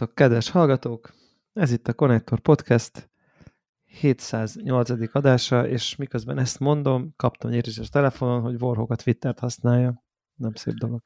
[0.00, 1.12] Szerbusztok, kedves hallgatók!
[1.52, 3.10] Ez itt a Connector Podcast
[3.84, 5.14] 708.
[5.14, 10.04] adása, és miközben ezt mondom, kaptam egy a telefonon, hogy Warhawk a Twittert használja.
[10.34, 11.02] Nem szép dolog.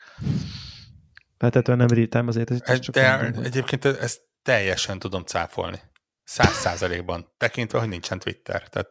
[1.39, 2.51] Feltetően nem real azért.
[2.51, 5.81] Ez ez csak De mondom, egyébként ezt teljesen tudom cáfolni.
[6.25, 7.33] Száz százalékban.
[7.37, 8.69] Tekintve, hogy nincsen Twitter.
[8.69, 8.89] Tehát...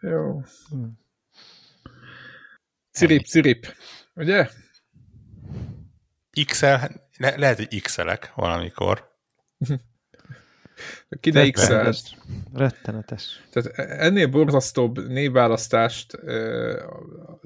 [0.00, 0.42] Jó.
[0.68, 0.98] Hmm.
[2.90, 3.66] Cirip, cirip.
[4.14, 4.48] Ugye?
[6.44, 6.74] XL,
[7.16, 9.07] le, lehet, hogy XL-ek valamikor.
[11.20, 11.68] Ki ne x
[12.54, 13.42] Rettenetes.
[13.50, 16.18] Tehát ennél borzasztóbb névválasztást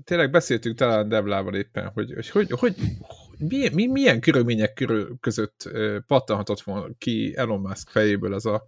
[0.04, 2.74] tényleg beszéltünk talán Deblával éppen, hogy hogy, hogy, hogy
[3.38, 5.70] milyen, milyen körülmények körül, között
[6.06, 8.64] pattanhatott volna ki Elon Musk fejéből ez a,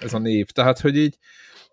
[0.00, 0.46] ez a név.
[0.46, 1.18] Tehát, hogy így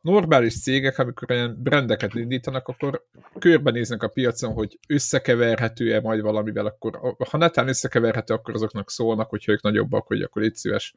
[0.01, 3.05] normális cégek, amikor ilyen brendeket indítanak, akkor
[3.39, 9.51] körbenéznek a piacon, hogy összekeverhető-e majd valamivel, akkor ha netán összekeverhető, akkor azoknak szólnak, hogyha
[9.51, 10.95] ők nagyobbak, hogy akkor itt szíves.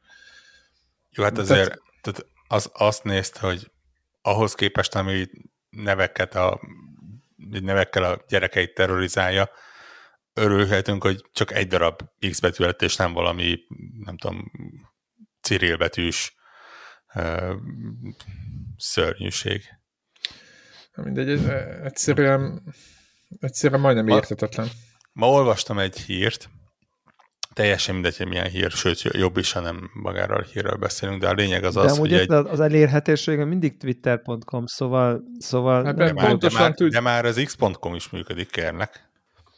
[1.09, 3.71] Jó, hát azért tehát, tehát az, azt nézte, hogy
[4.21, 5.25] ahhoz képest, ami
[5.69, 6.61] neveket a,
[7.61, 9.49] nevekkel a gyerekeit terrorizálja,
[10.33, 13.59] örülhetünk, hogy csak egy darab X betű lett, és nem valami,
[14.03, 14.51] nem tudom,
[15.41, 16.40] Cyril betűs uh,
[18.77, 19.63] szörnyűség.
[20.95, 21.45] Mindegy, ez
[21.83, 22.63] egyszerűen,
[23.39, 24.67] egyszerűen majdnem ma, értetetlen.
[25.13, 26.49] Ma olvastam egy hírt,
[27.53, 31.27] teljesen mindegy, hogy milyen hír, sőt, jobb is, ha nem magáról a hírről beszélünk, de
[31.27, 32.31] a lényeg az de az, hogy egy...
[32.31, 35.23] az elérhetőség mindig twitter.com, szóval...
[35.37, 39.10] szóval hát de, már, de, már, de már az x.com is működik, kérnek.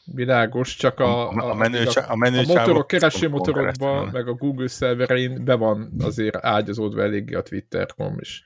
[0.06, 4.34] Világos, csak a, a, a, menő, a, a, menő a motorok, kereső motorokban, meg a
[4.34, 8.44] Google szerverein be van azért ágyazódva eléggé a Twitter.com is.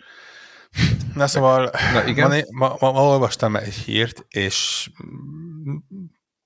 [1.14, 2.46] Na szóval, Na, igen?
[2.52, 4.90] Ma, ma, ma, olvastam egy hírt, és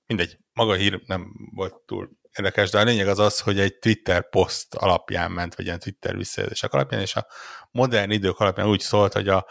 [0.06, 3.78] mindegy, maga a hír nem volt túl érdekes, de a lényeg az az, hogy egy
[3.78, 7.26] Twitter poszt alapján ment, vagy ilyen Twitter visszajelzések alapján, és a
[7.70, 9.46] modern idők alapján úgy szólt, hogy a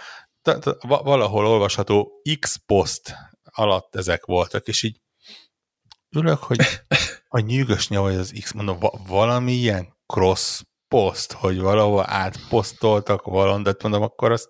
[0.87, 5.01] valahol olvasható X post alatt ezek voltak, és így
[6.15, 6.57] ülök, hogy
[7.27, 8.77] a nyűgös nyelv, az X, mondom,
[9.07, 14.49] valami ilyen cross post, hogy valahol átposztoltak valon, de mondom, akkor azt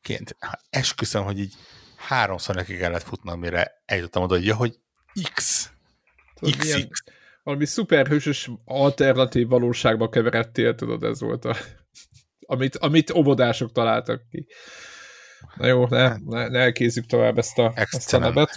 [0.00, 0.36] ként,
[0.70, 1.54] esküszöm, hogy így
[1.96, 4.78] háromszor neki kellett futnom, mire eljutottam oda, hogy ja, hogy
[5.34, 5.70] X.
[6.34, 6.64] Tudod, XX.
[6.64, 6.88] Milyen,
[7.42, 11.56] valami szuperhősös alternatív valóságba keveredtél, tudod, ez volt a,
[12.46, 14.46] amit, amit óvodások találtak ki.
[15.56, 18.50] Na jó, ne, hát- ne, ne elkézzük tovább ezt a, ezt a nevet.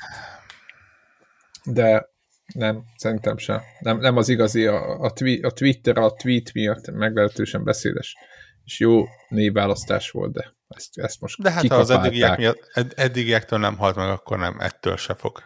[1.63, 2.09] De
[2.53, 3.62] nem, szerintem sem.
[3.80, 8.16] Nem, nem az igazi, a, a, twi, a Twitter a tweet miatt meglehetősen beszédes,
[8.63, 12.94] és jó névválasztás volt, de ezt, ezt most De hát ha az eddigiek miatt, ed,
[12.96, 15.44] eddigiektől nem halt meg, akkor nem, ettől se fog.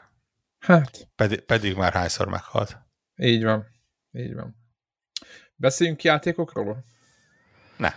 [0.60, 1.08] Hát.
[1.16, 2.78] Pedig, pedig már hányszor meghalt.
[3.16, 3.66] Így van.
[4.12, 4.56] Így van.
[5.56, 6.86] Beszéljünk játékokról?
[7.78, 7.94] Ne.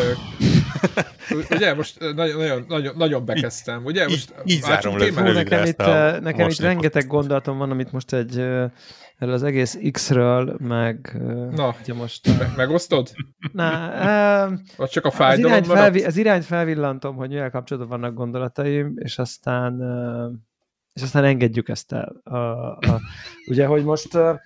[1.50, 4.08] ugye, most nagyon, nagyon, nagyon, nagyon bekezdtem, ugye?
[4.08, 5.76] Most így, így zárom le nekem itt,
[6.20, 8.38] nekem itt rengeteg gondolatom van, amit most egy
[9.20, 11.20] erről az egész X-ről, meg...
[11.50, 13.10] Na, ugye most, me megosztod?
[13.52, 13.88] Na,
[14.48, 18.16] uh, Vagy csak a fájdalom az irányt, felvi, az irányt felvillantom, hogy mivel kapcsolatban vannak
[18.16, 20.32] gondolataim, és aztán uh,
[20.92, 22.20] és aztán engedjük ezt el.
[22.24, 23.00] A, a,
[23.46, 24.38] ugye, hogy most uh,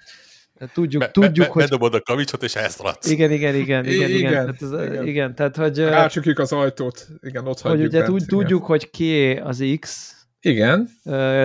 [0.72, 1.62] tudjuk, be, tudjuk be, hogy...
[1.62, 3.10] Bedobod a kavicsot, és elszaladsz.
[3.10, 4.30] Igen, igen, igen, igen, igen.
[4.30, 5.06] igen, tehát az, igen.
[5.06, 5.78] igen tehát, hogy...
[5.78, 10.88] Rácsukjuk az ajtót, igen, ott hogy ugye bent, tudjuk, hogy ki az X, igen.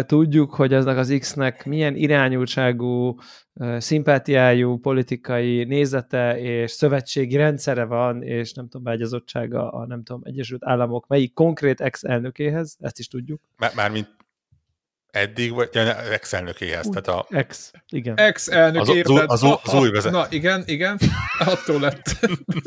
[0.05, 3.15] Tudjuk, hogy aznak az X-nek milyen irányultságú,
[3.77, 10.65] szimpátiájú politikai nézete és szövetségi rendszere van, és nem tudom, beágyazottsága a nem tudom, Egyesült
[10.65, 13.41] Államok melyik konkrét ex-elnökéhez, ezt is tudjuk.
[13.75, 14.07] Mármint
[15.11, 16.87] Eddig, vagy ja, ex-elnökéhez.
[16.87, 18.17] Tehát a, ex, igen.
[18.17, 20.11] Ex-elnök az, az, az, az, az új vezet.
[20.11, 20.99] Na, igen, igen,
[21.39, 22.03] attól lett.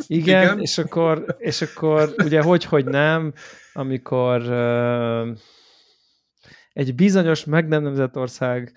[0.06, 3.32] igen, igen, és akkor, és akkor ugye hogy, hogy nem,
[3.72, 5.28] amikor uh,
[6.72, 8.72] egy bizonyos meg nem nemzett ország,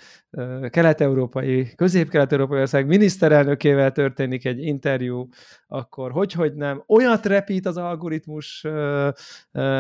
[0.70, 5.28] kelet-európai, közép-kelet-európai ország miniszterelnökével történik egy interjú,
[5.68, 8.66] akkor hogy, hogy nem, olyat repít az algoritmus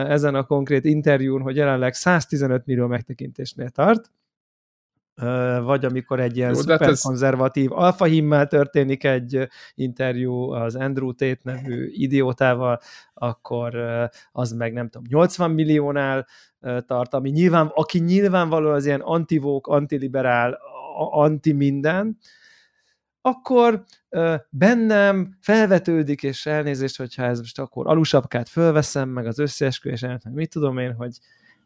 [0.07, 4.11] ezen a konkrét interjún, hogy jelenleg 115 millió megtekintésnél tart,
[5.61, 7.77] vagy amikor egy ilyen szuperkonzervatív ez...
[7.77, 12.79] alfahimmel történik egy interjú az Andrew Tate nevű idiótával,
[13.13, 13.75] akkor
[14.31, 16.27] az meg nem tudom, 80 milliónál
[16.85, 20.59] tart, ami nyilván, aki nyilvánvalóan az ilyen antivók, antiliberál,
[21.11, 22.17] anti minden,
[23.21, 23.83] akkor
[24.49, 30.77] bennem felvetődik, és elnézést, hogyha ez most akkor alusapkát fölveszem, meg az összeesküvés mit tudom
[30.77, 31.17] én, hogy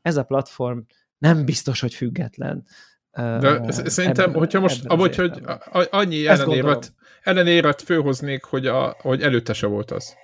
[0.02, 0.80] ez a platform
[1.18, 2.66] nem biztos, hogy független.
[3.40, 5.32] De szerintem, ebben, hogyha most, amúgy, hogy
[5.90, 10.16] annyi ellenévet, ellenére főhoznék, hogy, a, hogy előtte se volt az.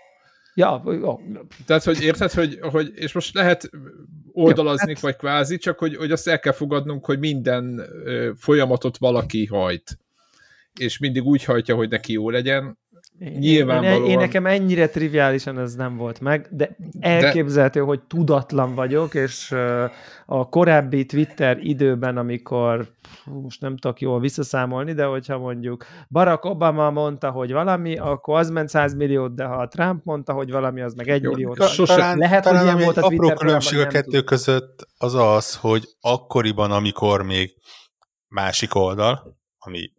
[0.53, 1.19] Ja, ja.
[1.65, 3.69] Tehát, hogy érted, hogy, hogy és most lehet
[4.31, 5.03] oldalazni, ja, hát...
[5.03, 7.81] vagy kvázi, csak hogy, hogy azt el kell fogadnunk, hogy minden
[8.37, 9.97] folyamatot valaki hajt.
[10.79, 12.77] És mindig úgy hajtja, hogy neki jó legyen,
[13.19, 14.03] Nyilvánvalóan.
[14.03, 17.85] Én, én nekem ennyire triviálisan ez nem volt meg, de elképzelhető, de...
[17.85, 19.55] hogy tudatlan vagyok, és
[20.25, 22.87] a korábbi Twitter időben, amikor
[23.25, 28.49] most nem tudok jól visszaszámolni, de hogyha mondjuk Barack Obama mondta, hogy valami, akkor az
[28.49, 31.67] ment 100 milliót, de ha Trump mondta, hogy valami, az meg egy Jó, milliót.
[31.67, 34.23] Sose, talán, lehet, talán hogy ilyen volt a Twitter apró különbség a kettő tud.
[34.23, 37.55] között az az, hogy akkoriban, amikor még
[38.27, 39.91] másik oldal, ami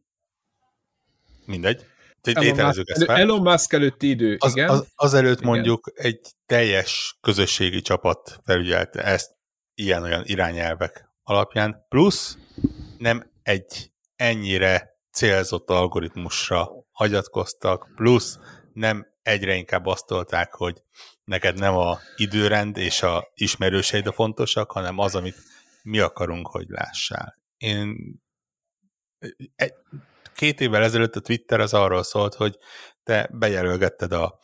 [1.45, 1.85] mindegy,
[2.35, 3.17] Elon Musk, ezt fel.
[3.17, 4.69] Elon Musk előtti idő, az, igen.
[4.69, 5.51] Az, azelőtt igen.
[5.51, 9.31] mondjuk egy teljes közösségi csapat felügyelte ezt
[9.75, 12.39] ilyen-olyan irányelvek alapján, plusz
[12.99, 18.39] nem egy ennyire célzott algoritmusra hagyatkoztak, plusz
[18.73, 20.83] nem egyre inkább azt tolták, hogy
[21.25, 25.37] neked nem a időrend és a ismerőseid a fontosak, hanem az, amit
[25.83, 27.35] mi akarunk, hogy lássál.
[27.57, 27.97] Én
[30.37, 32.59] két évvel ezelőtt a Twitter az arról szólt, hogy
[33.03, 34.39] te bejelölgetted a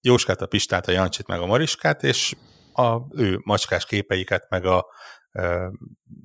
[0.00, 2.34] Jóskát, a Pistát, a Jancsit, meg a Mariskát, és
[2.72, 4.86] a ő macskás képeiket, meg a
[5.32, 5.72] uh,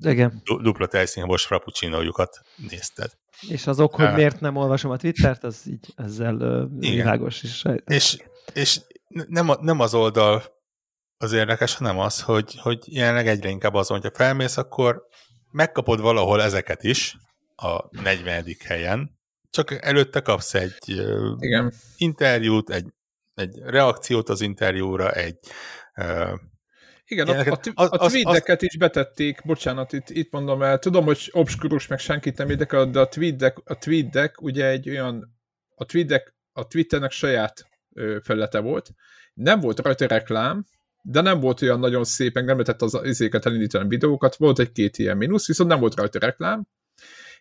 [0.01, 0.41] Igen.
[0.61, 2.39] dupla tejszínhabos frappuccinójukat
[2.69, 3.11] nézted.
[3.49, 7.63] És az ok, hogy miért nem olvasom a Twittert, az így ezzel uh, világos is.
[7.85, 8.17] És,
[8.53, 10.43] és nem, nem az oldal
[11.17, 15.03] az érdekes, hanem az, hogy, hogy jelenleg egyre inkább az, hogyha felmész, akkor
[15.51, 17.15] megkapod valahol ezeket is,
[17.55, 18.45] a 40.
[18.65, 19.19] helyen,
[19.49, 21.01] csak előtte kapsz egy
[21.39, 21.73] Igen.
[21.97, 22.85] interjút, egy,
[23.33, 25.37] egy reakciót az interjúra, egy
[25.95, 26.39] uh,
[27.05, 31.87] igen, a, a, a, tweeteket is betették, bocsánat, itt, itt mondom el, tudom, hogy obskurus,
[31.87, 35.37] meg senkit nem érdekel, de a tweetek, a tweetek ugye egy olyan,
[35.75, 38.89] a tweetek, a Twitternek saját ö, felülete volt,
[39.33, 40.65] nem volt rajta reklám,
[41.01, 44.97] de nem volt olyan nagyon szép, meg nem lehetett az izéket elindítani videókat, volt egy-két
[44.97, 46.67] ilyen mínusz, viszont nem volt rajta reklám,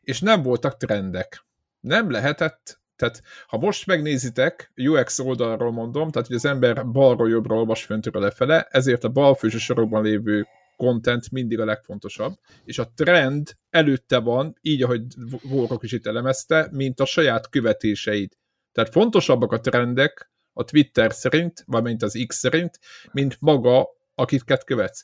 [0.03, 1.45] és nem voltak trendek.
[1.81, 7.57] Nem lehetett, tehát ha most megnézitek, UX oldalról mondom, tehát hogy az ember balról jobbra
[7.57, 10.47] olvas föntről lefele, ezért a bal felső sorokban lévő
[10.77, 12.35] content mindig a legfontosabb,
[12.65, 15.03] és a trend előtte van, így ahogy
[15.43, 18.33] Vorok is itt elemezte, mint a saját követéseid.
[18.73, 22.79] Tehát fontosabbak a trendek a Twitter szerint, vagy mint az X szerint,
[23.13, 25.03] mint maga, akiket követsz.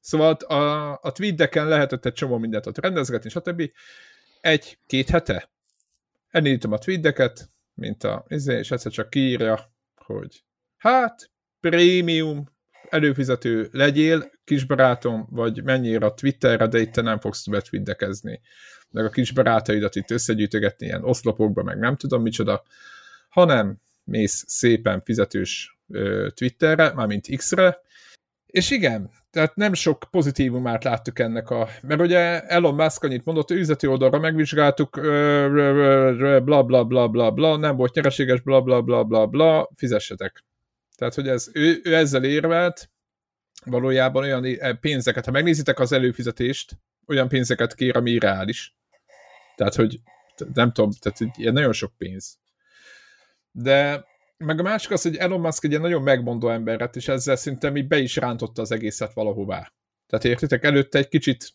[0.00, 3.70] Szóval a, a tweeteken lehetett egy csomó mindent ott rendezgetni, stb
[4.40, 5.50] egy-két hete
[6.30, 10.44] elindítom a tweeteket, mint a izé, és egyszer csak kiírja, hogy
[10.76, 12.48] hát, prémium,
[12.88, 18.40] előfizető legyél, kisbarátom, vagy mennyire a Twitterre, de itt te nem fogsz többet tweetekezni.
[18.90, 22.62] Meg a kisbarátaidat itt összegyűjtögetni ilyen oszlopokba, meg nem tudom micsoda,
[23.28, 25.78] hanem mész szépen fizetős
[26.34, 27.80] Twitterre, mármint X-re,
[28.50, 31.68] és igen, tehát nem sok pozitívumát láttuk ennek a...
[31.82, 35.00] Mert ugye Elon Musk annyit mondott, üzleti oldalra megvizsgáltuk,
[36.44, 40.44] bla bla bla bla bla, nem volt nyereséges, bla bla bla bla bla, fizessetek.
[40.96, 42.90] Tehát, hogy ez, ő, ő ezzel érvelt,
[43.64, 48.74] valójában olyan pénzeket, ha megnézitek az előfizetést, olyan pénzeket kér, ami reális.
[49.56, 50.00] Tehát, hogy
[50.54, 52.38] nem tudom, tehát ilyen nagyon sok pénz.
[53.52, 54.04] De
[54.44, 57.36] meg a másik az, hogy Elon Musk egy ilyen nagyon megmondó ember lett, és ezzel
[57.36, 59.72] szinte mi be is rántotta az egészet valahová.
[60.06, 61.52] Tehát értitek, előtte egy kicsit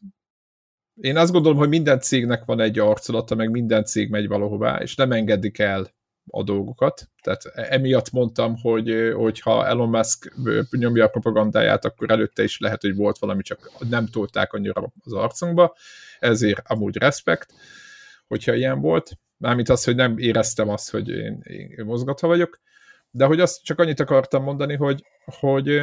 [1.01, 4.95] én azt gondolom, hogy minden cégnek van egy arculata, meg minden cég megy valahová, és
[4.95, 5.93] nem engedik el
[6.27, 7.09] a dolgokat.
[7.21, 10.33] Tehát emiatt mondtam, hogy ha Elon Musk
[10.69, 15.13] nyomja a propagandáját, akkor előtte is lehet, hogy volt valami, csak nem tolták annyira az
[15.13, 15.75] arcunkba,
[16.19, 17.53] ezért amúgy respekt,
[18.27, 19.11] hogyha ilyen volt.
[19.37, 22.59] Mármint az, hogy nem éreztem azt, hogy én, én mozgatva vagyok.
[23.15, 25.81] De hogy azt csak annyit akartam mondani, hogy, hogy,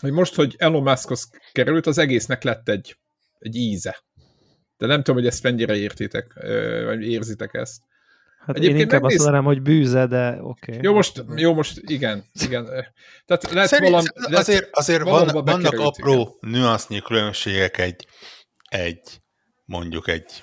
[0.00, 2.96] hogy most, hogy Elon Muskhoz került, az egésznek lett egy,
[3.38, 4.04] egy íze.
[4.76, 6.32] De nem tudom, hogy ezt mennyire értitek,
[6.84, 7.82] vagy érzitek ezt.
[8.38, 9.18] Hát Egyébként én inkább megnéz...
[9.18, 10.70] azt mondanám, hogy bűze, de oké.
[10.70, 10.84] Okay.
[10.84, 12.64] Jó, most, jó, most igen, igen.
[13.26, 16.60] Tehát lett Szerint, valami, lett, azért, azért van, vannak apró igen.
[16.60, 18.06] nüansznyi különbségek egy,
[18.68, 19.20] egy,
[19.64, 20.42] mondjuk egy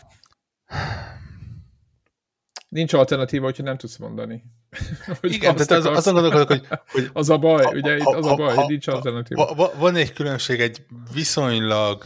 [2.70, 4.44] Nincs alternatíva, hogyha nem tudsz mondani.
[5.22, 7.10] Igen, tehát az, azon gondolkodok, hogy, hogy...
[7.13, 9.72] Az a baj, ugye itt az a, a baj, hogy nincs alternatíva.
[9.77, 12.05] Van egy különbség, egy viszonylag...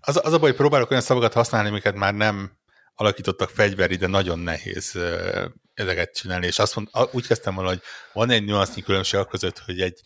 [0.00, 2.52] Az, az a baj, hogy próbálok olyan szavakat használni, amiket már nem
[2.94, 4.98] alakítottak fegyveri, de nagyon nehéz
[5.74, 7.80] ezeket csinálni, és azt mond, úgy kezdtem volna, hogy
[8.12, 10.00] van egy nüansznyi különbség között, hogy egy,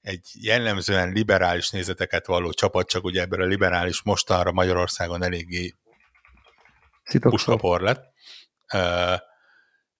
[0.00, 5.74] egy jellemzően liberális nézeteket való csapat, csak ugye ebből a liberális mostanra Magyarországon eléggé
[7.20, 8.04] puskapor lett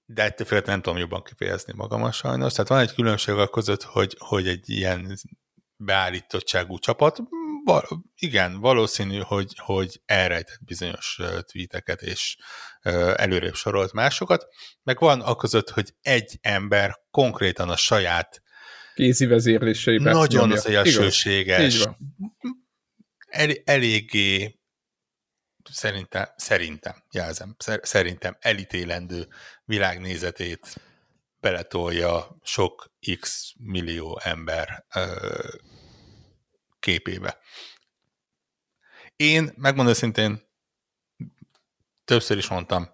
[0.07, 2.53] de ettől félre nem tudom jobban kifejezni magamat sajnos.
[2.53, 5.19] Tehát van egy különbség a között, hogy, hogy egy ilyen
[5.77, 7.19] beállítottságú csapat,
[7.65, 11.21] val- igen, valószínű, hogy, hogy elrejtett bizonyos
[11.53, 12.37] tweeteket és
[13.15, 14.47] előrébb sorolt másokat,
[14.83, 18.43] meg van a között, hogy egy ember konkrétan a saját
[18.95, 21.89] kézi vezérléseiben nagyon szélsőséges,
[23.27, 24.61] el, eléggé
[25.71, 29.29] szerintem, szerintem, jelzem, szerintem elítélendő
[29.67, 30.81] világnézetét
[31.41, 35.49] beletolja sok x millió ember ö,
[36.79, 37.39] képébe.
[39.17, 40.49] Én, megmondom szintén,
[42.05, 42.89] többször is mondtam,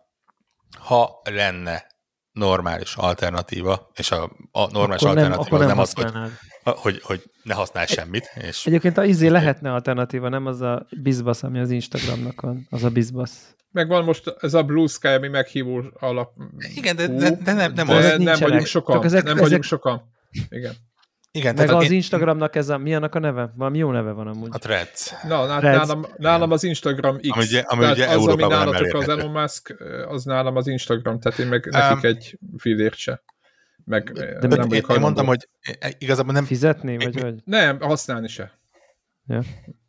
[0.78, 1.86] ha lenne
[2.32, 6.12] normális alternatíva, és a, a normális akkor alternatíva nem, nem az, hogy,
[6.64, 8.30] hogy, hogy ne használj semmit.
[8.34, 12.84] És Egyébként az izé lehetne alternatíva, nem az a bizbasz, ami az Instagramnak van, az
[12.84, 13.54] a bizbasz.
[13.70, 16.32] Meg van most ez a Blue Sky, ami meghívó alap.
[16.74, 18.18] Igen, de, de, de nem, nem de az.
[18.18, 18.94] Nem vagyunk sokan.
[18.94, 19.44] Csak ezek, nem ezek...
[19.44, 20.02] vagyunk sokan.
[20.48, 20.74] Igen.
[21.34, 21.92] Igen, Meg az én...
[21.92, 23.52] Instagramnak ez a, mi annak a neve?
[23.56, 24.48] Valami jó neve van amúgy.
[24.52, 25.12] A Threads.
[25.28, 25.78] Na, ná, Threads.
[25.78, 27.28] Nálam, nálam az Instagram X.
[27.30, 29.76] Ami ugye, ami ugye az, ami nálatok az Elon Musk,
[30.08, 33.22] az nálam az Instagram, tehát én meg um, nekik egy fillért se.
[33.84, 35.48] Meg de nem én, én mondtam, hogy
[35.98, 36.44] igazából nem...
[36.44, 37.34] Fizetni, vagy hogy?
[37.44, 38.58] Nem, használni se.
[39.26, 39.42] Ja.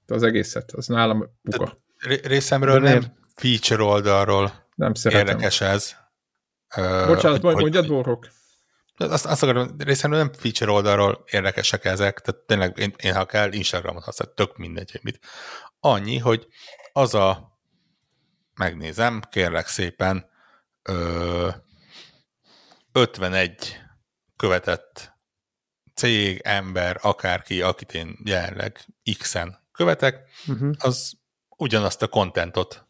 [0.07, 1.77] Az egészet, az nálam buka.
[2.23, 3.03] Részemről nem
[3.35, 5.27] feature oldalról nem szeretem.
[5.27, 5.95] érdekes ez.
[7.07, 8.27] Bocsánat, hogy, mondjad, Borok.
[8.97, 13.51] Azt, azt akarom, részemről nem feature oldalról érdekesek ezek, tehát tényleg én, én ha kell
[13.51, 15.19] Instagramot használok, tök mindegy, hogy mit.
[15.79, 16.47] Annyi, hogy
[16.93, 17.57] az a,
[18.55, 20.29] megnézem, kérlek szépen,
[20.83, 21.49] ö,
[22.91, 23.81] 51
[24.35, 25.13] követett
[25.95, 28.85] cég, ember, akárki, akit én jelenleg
[29.17, 30.71] X-en követek, uh-huh.
[30.77, 31.13] az
[31.57, 32.87] ugyanazt a kontentot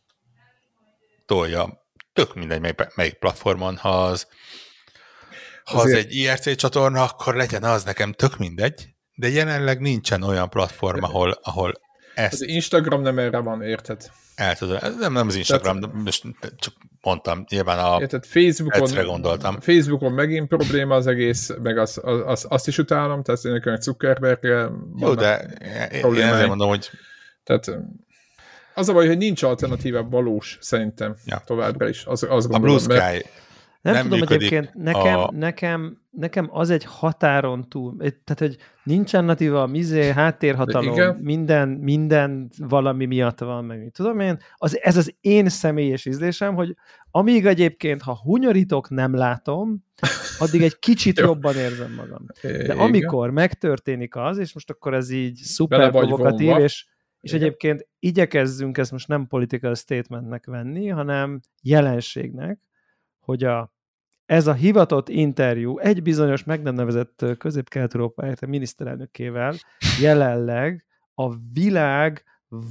[1.25, 1.85] tolja.
[2.13, 4.27] Tök mindegy, melyik, melyik platformon, ha az
[5.65, 5.97] ha Azért...
[5.97, 11.03] az egy IRC csatorna, akkor legyen az nekem tök mindegy, de jelenleg nincsen olyan platform,
[11.03, 11.73] ahol, ahol
[12.15, 12.33] ezt...
[12.33, 14.11] Az Instagram nem erre van, érted?
[14.35, 16.23] El tudom, nem, nem az Instagram, Tehát, most
[16.57, 19.59] csak mondtam, nyilván a érted, Facebookon, gondoltam.
[19.59, 24.43] Facebookon megint probléma az egész, meg az, az, az, azt is utálom, tehát nekem zuckerberg
[24.97, 25.47] Jó, de
[26.01, 26.89] én ezért mondom, hogy
[27.43, 27.79] tehát
[28.75, 31.41] az a baj, hogy nincs alternatíva valós, szerintem ja.
[31.45, 32.05] továbbra is.
[32.05, 33.29] Az, azt gondolom, a Blue Sky mert,
[33.83, 35.31] nem, nem tudom, egyébként nekem, a...
[35.31, 43.05] nekem, nekem az egy határon túl, tehát hogy nincs natíva mizé, háttérhatalom, minden, minden valami
[43.05, 46.75] miatt van, meg tudom én, az, ez az én személyes ízlésem, hogy
[47.11, 49.83] amíg egyébként, ha hunyorítok, nem látom,
[50.39, 52.25] addig egy kicsit jobban érzem magam.
[52.41, 56.85] De amikor megtörténik az, és most akkor ez így szuper provokatív, és,
[57.21, 62.59] és egyébként igyekezzünk ezt most nem political statementnek venni, hanem jelenségnek,
[63.19, 63.72] hogy a
[64.33, 69.55] ez a hivatott interjú egy bizonyos meg nem nevezett közép-kelet-európai miniszterelnökével
[70.01, 72.23] jelenleg a világ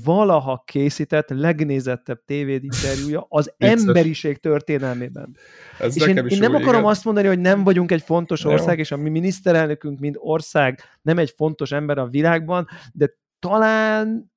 [0.05, 5.37] valaha készített legnézettebb tévédinterjúja az emberiség történelmében.
[5.79, 6.91] Ez és én, én nem akarom igen.
[6.91, 8.83] azt mondani, hogy nem vagyunk egy fontos ország, Jó.
[8.83, 14.33] és a mi miniszterelnökünk, mint ország nem egy fontos ember a világban, de talán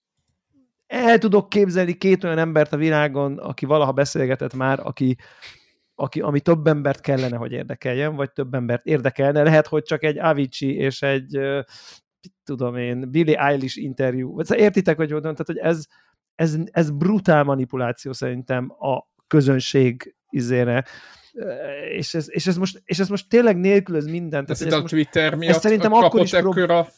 [0.87, 5.17] el tudok képzelni két olyan embert a világon, aki valaha beszélgetett már, aki
[5.95, 9.43] aki, ami több embert kellene, hogy érdekeljen, vagy több embert érdekelne.
[9.43, 11.39] Lehet, hogy csak egy Avicii és egy,
[12.43, 14.41] tudom én, Billy Eilish interjú.
[14.41, 15.85] Szóval értitek, hogy mondom, tehát, hogy ez,
[16.35, 20.85] ez, ez brutál manipuláció szerintem a közönség izére
[21.91, 24.49] és ez, és ez, most, és ez most tényleg nélkülöz mindent.
[24.49, 26.93] Ez, ez a Twitter miatt szerintem akkor is prób-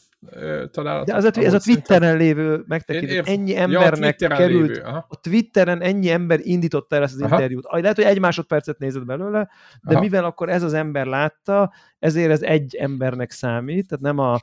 [0.70, 1.06] találatot.
[1.06, 5.20] De az a, ez a Twitteren lévő megtekintő, ennyi embernek ja, a került, lévő, a
[5.20, 7.34] Twitteren ennyi ember indította el ezt az aha.
[7.34, 7.66] interjút.
[7.70, 9.50] Lehet, hogy egy másodpercet nézett belőle,
[9.82, 10.00] de aha.
[10.00, 14.40] mivel akkor ez az ember látta, ezért ez egy embernek számít, tehát nem a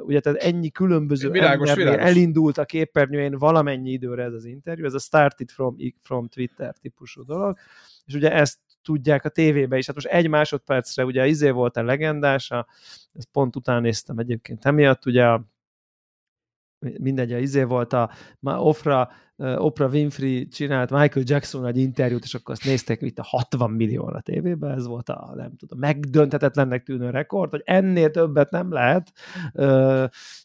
[0.00, 2.10] ugye tehát ennyi különböző világos, ember világos.
[2.10, 7.24] elindult a képernyőjén valamennyi időre ez az interjú, ez a started from, from Twitter típusú
[7.24, 7.56] dolog,
[8.06, 9.86] és ugye ezt tudják a tévébe is.
[9.86, 12.66] Hát most egy másodpercre ugye izé volt a legendás, a,
[13.14, 15.44] ezt pont után néztem egyébként emiatt, ugye a,
[16.78, 22.34] mindegy, a izé volt a, ma Ofra Oprah Winfrey csinált Michael Jackson egy interjút, és
[22.34, 26.82] akkor azt nézték itt a 60 millió a tévében, ez volt a, nem tudom, megdöntetetlennek
[26.82, 29.12] tűnő rekord, hogy ennél többet nem lehet,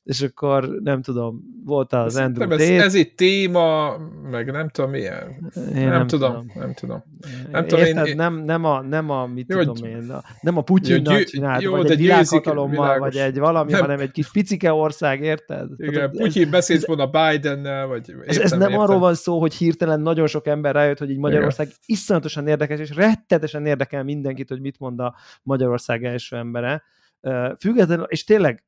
[0.04, 3.98] és akkor nem tudom, volt az ez, Andrew ez, ez itt téma,
[4.32, 5.52] meg nem tudom milyen.
[5.56, 7.04] Én nem, nem tudom, tudom, nem tudom.
[7.52, 10.58] Nem, tudom Érted, én, nem, nem, a, nem a, mit jó, tudom én, a, nem
[10.58, 13.82] a Putyinnal csinált, jó, vagy egy világhatalommal, vagy egy valami, nem.
[13.82, 15.68] hanem egy kis picike ország, érted?
[15.78, 19.54] Igen, Tehát, Putyin beszélt volna Bidennel, vagy ez, ez nem nem arról van szó, hogy
[19.54, 21.80] hirtelen nagyon sok ember rájött, hogy így Magyarország Igen.
[21.86, 26.84] iszonyatosan érdekes, és rettetesen érdekel mindenkit, hogy mit mond a Magyarország első embere.
[27.60, 28.64] Függetlenül, és tényleg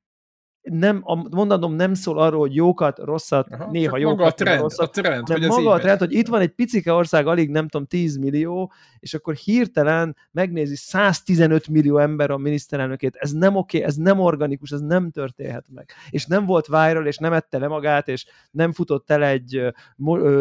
[0.62, 4.62] nem, a mondanom nem szól arról, hogy jókat, rosszat, Aha, néha jókat, maga a trend,
[4.62, 7.50] rosszat, a trend, de hogy maga a trend, hogy itt van egy picike ország, alig
[7.50, 13.15] nem tudom, 10 millió, és akkor hirtelen megnézi 115 millió ember a miniszterelnökét.
[13.15, 15.89] Ez nem oké, okay, ez nem organikus, ez nem történhet meg.
[16.10, 19.74] És nem volt viral, és nem ette le magát, és nem futott el egy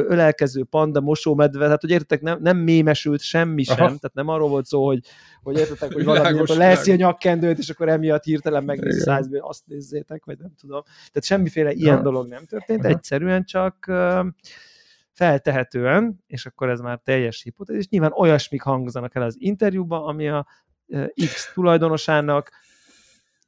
[0.09, 3.87] ölelkező panda mosómedve, tehát hogy értek, nem, nem mémesült semmi sem, Aha.
[3.87, 5.01] tehát nem arról volt szó, hogy,
[5.43, 10.10] hogy értetek, hogy valami, leszi a nyakkendőt, és akkor emiatt hirtelen megnézi 100 azt nézzét
[10.11, 10.83] beszéltek, vagy nem tudom.
[10.83, 13.93] Tehát semmiféle ilyen dolog nem történt, egyszerűen csak
[15.13, 20.47] feltehetően, és akkor ez már teljes hipotézis, nyilván olyasmik hangzanak el az interjúban, ami a
[21.15, 22.51] X tulajdonosának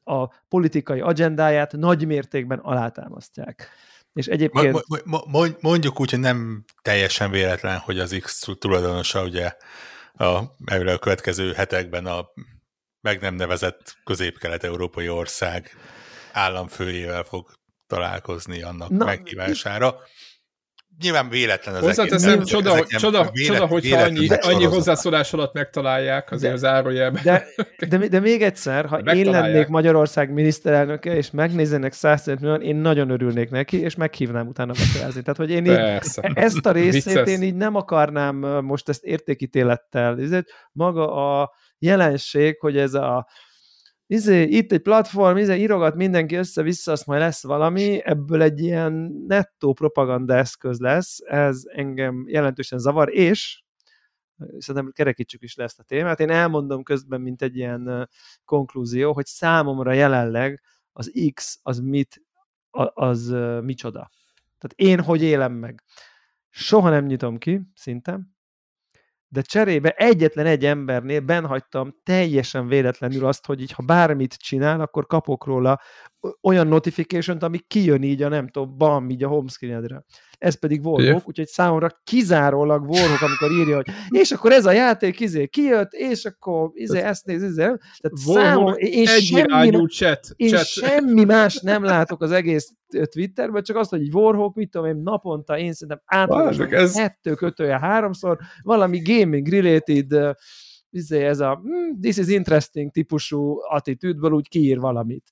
[0.04, 3.68] a politikai agendáját nagy mértékben alátámasztják.
[4.12, 4.84] És egyébként...
[5.60, 9.52] Mondjuk úgy, hogy nem teljesen véletlen, hogy az X tulajdonosa ugye
[10.12, 10.24] a,
[10.64, 12.28] a következő hetekben a
[13.02, 15.70] meg nem nevezett közép-kelet-európai ország
[16.32, 17.50] államfőjével fog
[17.86, 19.96] találkozni annak Na, meghívására.
[21.00, 22.46] Nyilván véletlen az Hozzáteszem, egész.
[22.46, 27.22] csoda, ezek csoda, vélet, csoda hogyha annyi, annyi hozzászólás alatt megtalálják azért de, az árójelben.
[27.24, 27.46] De,
[27.88, 33.10] de, de, még egyszer, ha én lennék Magyarország miniszterelnöke, és megnézzenek 105 millió, én nagyon
[33.10, 35.22] örülnék neki, és meghívnám utána vacsorázni.
[35.22, 36.00] Tehát, hogy én így,
[36.34, 40.20] ezt a részét én így nem akarnám most ezt értékítélettel.
[40.20, 43.26] Ez maga a jelenség, hogy ez a
[44.12, 48.92] izé, itt egy platform, izé, írogat mindenki össze-vissza, azt majd lesz valami, ebből egy ilyen
[49.26, 53.62] nettó propaganda eszköz lesz, ez engem jelentősen zavar, és
[54.58, 56.20] szerintem kerekítsük is le ezt a témát.
[56.20, 58.08] Én elmondom közben, mint egy ilyen
[58.44, 62.22] konklúzió, hogy számomra jelenleg az X az mit,
[62.94, 63.28] az
[63.62, 64.10] micsoda.
[64.58, 65.82] Tehát én hogy élem meg.
[66.50, 68.20] Soha nem nyitom ki, szinte,
[69.32, 75.06] de cserébe egyetlen egy embernél benhagytam teljesen véletlenül azt, hogy így, ha bármit csinál, akkor
[75.06, 75.80] kapok róla
[76.42, 80.04] olyan notification ami kijön így a nem tudom, bam, így a homescreenedre.
[80.42, 85.20] Ez pedig Warhawk, úgyhogy számomra kizárólag Warhawk, amikor írja, hogy és akkor ez a játék
[85.20, 87.62] izé kijött, és akkor izé ezt néz, izé.
[87.62, 90.66] Tehát számomra, én, semmi, chat, én chat.
[90.66, 92.72] semmi más nem látok az egész
[93.10, 96.94] Twitterben, csak azt, hogy egy Warhawk, mit tudom én, naponta én szerintem átlagosan ez...
[96.94, 100.36] kettő kötője háromszor, valami gaming related
[100.90, 105.24] izé, ez a hmm, this is interesting típusú attitűdből úgy kiír valamit.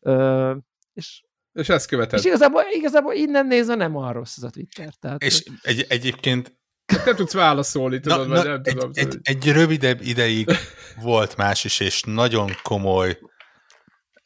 [0.00, 0.56] Uh,
[0.92, 1.22] és
[1.54, 2.18] és ezt követed.
[2.18, 4.94] És igazából, igazából innen nézve nem olyan rossz az a Twitter.
[5.00, 6.56] Tehát, és egy, egyébként
[7.04, 8.90] nem tudsz válaszolni, tudod, na, na, nem tudom.
[8.94, 10.50] Egy, egy, egy rövidebb ideig
[11.02, 13.18] volt más is, és nagyon komoly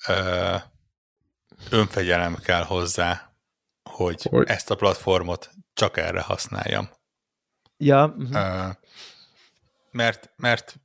[0.09, 0.55] ö,
[1.71, 3.33] önfegyelem kell hozzá,
[3.91, 6.91] hogy, hogy ezt a platformot csak erre használjam.
[7.77, 8.15] Ja.
[8.19, 8.37] Uh-huh.
[8.37, 8.69] Ö,
[9.91, 10.81] mert, mert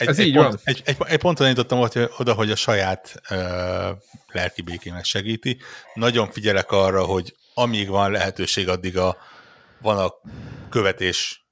[0.00, 0.60] egy, Ez egy így pont, van.
[0.64, 3.38] Egy, egy, egy ponton jutottam oda, hogy a saját uh,
[4.26, 5.58] lelki békémet segíti.
[5.94, 9.16] Nagyon figyelek arra, hogy amíg van lehetőség, addig a,
[9.80, 10.12] van a
[10.68, 11.46] követés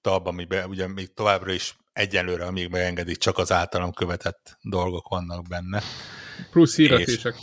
[0.00, 5.48] tab, amiben ugye még továbbra is egyenlőre, amíg megengedik, csak az általam követett dolgok vannak
[5.48, 5.82] benne.
[6.50, 7.34] Plusz hirdetések.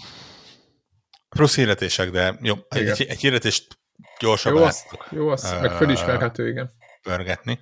[1.29, 3.79] Plusz hirdetések, de jó, egy, egy hirdetést
[4.19, 6.71] gyorsabban jó, az, jó, az, uh, meg felismerhető, igen.
[7.01, 7.59] Pörgetni.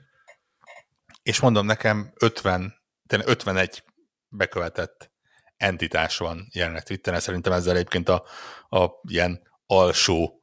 [1.24, 2.77] És mondom, nekem 50
[3.10, 3.84] 51
[4.28, 5.12] bekövetett
[5.58, 8.26] entitás van jelenleg Twitteren, szerintem ezzel egyébként a,
[8.70, 10.42] a ilyen alsó,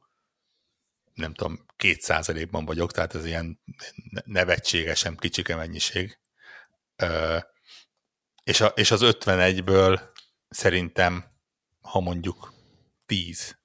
[1.13, 3.59] nem tudom, két százalékban vagyok, tehát ez ilyen
[4.25, 6.17] nevetségesen kicsike mennyiség.
[6.95, 7.37] Ö,
[8.43, 10.01] és, a, és az 51-ből
[10.49, 11.25] szerintem,
[11.81, 12.53] ha mondjuk
[13.05, 13.57] 10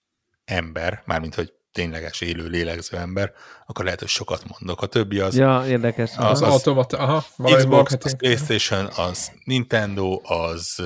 [0.44, 3.32] ember, mármint hogy tényleges élő lélegző ember,
[3.66, 4.82] akkor lehet, hogy sokat mondok.
[4.82, 5.36] A többi az...
[5.36, 6.10] Ja, érdekes.
[6.16, 7.24] Az, az, az automata, aha.
[7.56, 10.82] Xbox, az Playstation, az Nintendo, az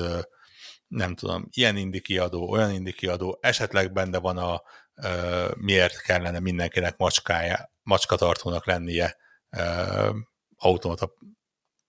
[0.87, 4.61] nem tudom, ilyen indi kiadó, olyan indi kiadó, esetleg benne van a
[4.95, 9.15] uh, miért kellene mindenkinek macskája, macskatartónak lennie
[9.57, 10.15] uh,
[10.57, 11.13] automata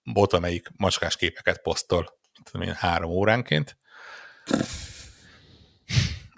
[0.02, 3.76] bot, amelyik macskás képeket posztol tudom én, három óránként.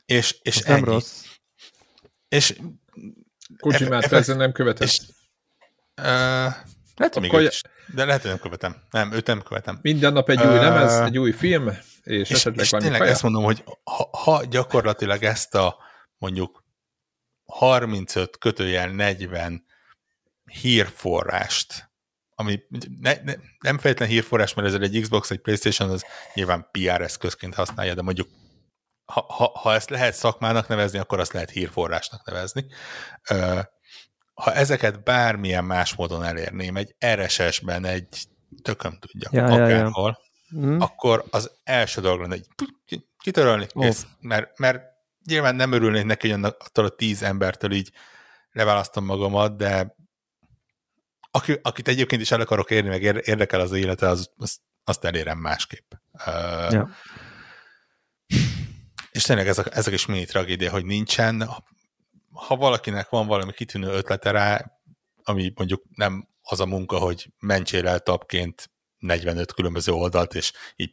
[0.06, 0.80] És, és ennyi.
[0.80, 1.27] Nem rossz.
[2.28, 2.58] És
[3.58, 4.86] Kojimát ezzel nem követem.
[4.86, 5.00] És,
[5.96, 6.04] uh,
[6.96, 7.62] lehet, hogy is,
[7.94, 8.76] de lehet, hogy nem követem.
[8.90, 9.78] Nem, őt nem követem.
[9.82, 13.10] Minden nap egy új uh, lemez, egy új film, és, és esetleg és tényleg kaja?
[13.10, 15.76] ezt mondom, hogy ha, ha gyakorlatilag ezt a
[16.18, 16.64] mondjuk
[17.44, 19.64] 35 kötőjel 40
[20.44, 21.90] hírforrást,
[22.34, 22.60] ami
[23.00, 27.54] ne, ne, nem feltétlen hírforrás, mert ez egy Xbox, egy Playstation, az nyilván PR eszközként
[27.54, 28.28] használja, de mondjuk
[29.12, 32.66] ha, ha, ha ezt lehet szakmának nevezni, akkor azt lehet hírforrásnak nevezni.
[34.34, 38.28] ha ezeket bármilyen más módon elérném, egy RSS-ben, egy
[38.62, 40.18] tököm tudja, ja, akárhol,
[40.50, 40.66] ja, ja.
[40.66, 40.80] Mm.
[40.80, 42.68] akkor az első dolog lenne, hogy
[43.18, 44.82] kitörölni, kész, mert, mert
[45.24, 47.92] nyilván nem örülnék neki, hogy attól a tíz embertől így
[48.52, 49.96] leválasztom magamat, de
[51.30, 55.38] aki, akit egyébként is el akarok érni, meg érdekel az élete, az, az, azt elérem
[55.38, 55.92] másképp.
[56.70, 56.88] Ja.
[59.18, 61.48] És tényleg ez a, ez a kis mini tragédia, hogy nincsen,
[62.32, 64.72] ha valakinek van valami kitűnő ötlete rá,
[65.22, 70.90] ami mondjuk nem az a munka, hogy mentsél el tapként 45 különböző oldalt, és így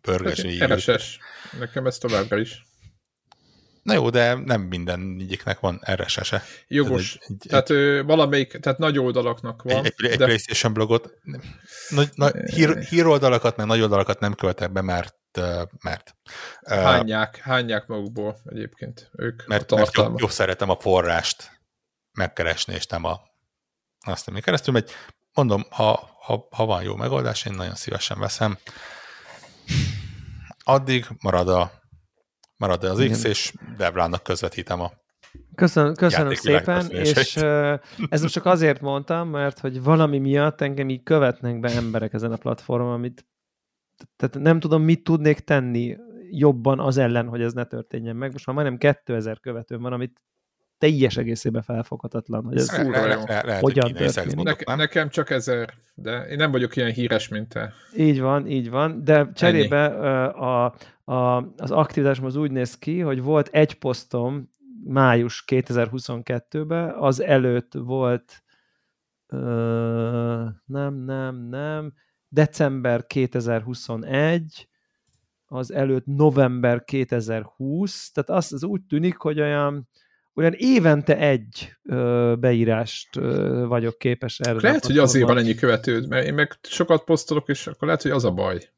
[0.00, 0.64] pörgesni.
[0.64, 1.18] RSS.
[1.58, 2.62] Nekem ez továbbra is.
[3.82, 6.42] Na jó, de nem minden egyiknek van RSS-e.
[6.68, 7.18] Jogos.
[7.18, 9.84] Tehát, egy, tehát egy, valamelyik, tehát nagy oldalaknak van.
[9.84, 10.24] Egy, egy, de...
[10.24, 11.10] PlayStation blogot,
[11.88, 15.19] nagy, nagy, hír, híroldalakat, meg nagy oldalakat nem követek be, mert
[15.82, 16.16] mert
[16.66, 21.60] hányják, hányják magukból egyébként ők mert, a mert jobb, jobb, szeretem a forrást
[22.12, 23.20] megkeresni, és nem a
[24.06, 24.90] azt, ami keresztül megy.
[25.32, 28.58] Mondom, ha, ha, ha van jó megoldás, én nagyon szívesen veszem.
[30.64, 31.72] Addig marad a
[32.56, 33.30] marad az X, Igen.
[33.30, 34.92] és Devlának közvetítem a
[35.54, 40.88] Köszönöm, köszönöm szépen, és uh, ez most csak azért mondtam, mert hogy valami miatt engem
[40.88, 43.26] így követnek be emberek ezen a platformon, amit
[44.16, 45.96] tehát nem tudom, mit tudnék tenni
[46.30, 48.32] jobban az ellen, hogy ez ne történjen meg.
[48.32, 50.20] Most már majdnem 2000 követőm van, amit
[50.80, 54.66] teljes egészében felfoghatatlan, hogy ez le, le, le, le, hogyan történik.
[54.66, 57.72] Ne, nekem csak ezer, de én nem vagyok ilyen híres, mint te.
[57.96, 63.22] Így van, így van, de cserébe a, a, az aktivitásom az úgy néz ki, hogy
[63.22, 64.50] volt egy posztom
[64.84, 68.42] május 2022-ben, az előtt volt
[69.26, 71.92] ö, nem, nem, nem,
[72.30, 74.68] december 2021,
[75.46, 79.88] az előtt november 2020, tehát az, az úgy tűnik, hogy olyan,
[80.34, 84.60] olyan évente egy ö, beírást ö, vagyok képes erre.
[84.60, 88.10] Lehet, hogy azért van ennyi követőd, mert én meg sokat posztolok, és akkor lehet, hogy
[88.10, 88.68] az a baj.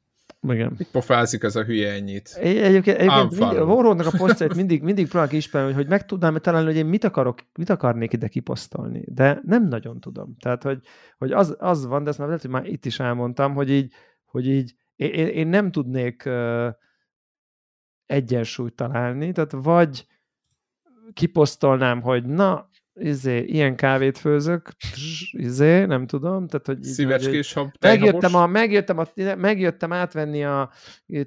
[0.49, 0.75] Igen.
[0.79, 2.35] Mit pofázik ez a hülye ennyit?
[2.41, 6.67] Egyébként, egyébként mindig, a Warhol-nak a posztjait mindig, mindig próbálok ismerni, hogy meg tudnám találni,
[6.67, 10.37] hogy én mit akarok, mit akarnék ide kiposztolni, de nem nagyon tudom.
[10.41, 10.81] Tehát, hogy,
[11.19, 13.93] hogy az, az van, de ezt már lehet, hogy már itt is elmondtam, hogy így,
[14.25, 16.69] hogy így én, én nem tudnék uh,
[18.07, 20.07] egyensúlyt találni, tehát vagy
[21.13, 24.69] kiposztolnám, hogy na, izé, ilyen kávét főzök,
[25.31, 26.83] izé, nem tudom, tehát, hogy...
[26.83, 30.71] Szívecskés hab, megjöttem, a, megjöttem, a, megjöttem átvenni a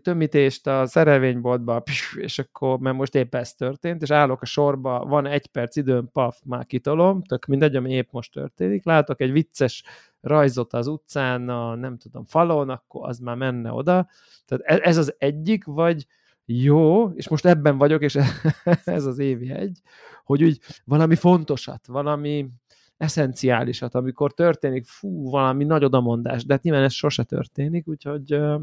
[0.02, 1.84] tömítést a szerelvényboltba,
[2.16, 6.10] és akkor, mert most épp ez történt, és állok a sorba, van egy perc időm,
[6.12, 9.84] paf, már kitolom, tök mindegy, ami épp most történik, látok egy vicces
[10.22, 14.10] rajzot az utcán, a nem tudom, falon, akkor az már menne oda.
[14.46, 16.06] Tehát e, ez az egyik, vagy
[16.46, 18.18] jó, és most ebben vagyok, és
[18.86, 19.80] ez az évi egy,
[20.24, 22.50] hogy úgy valami fontosat, valami
[22.98, 28.62] eszenciálisat, amikor történik, fú, valami nagy odamondás, de hát nyilván ez sose történik, úgyhogy uh,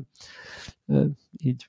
[0.85, 1.07] uh,
[1.43, 1.67] így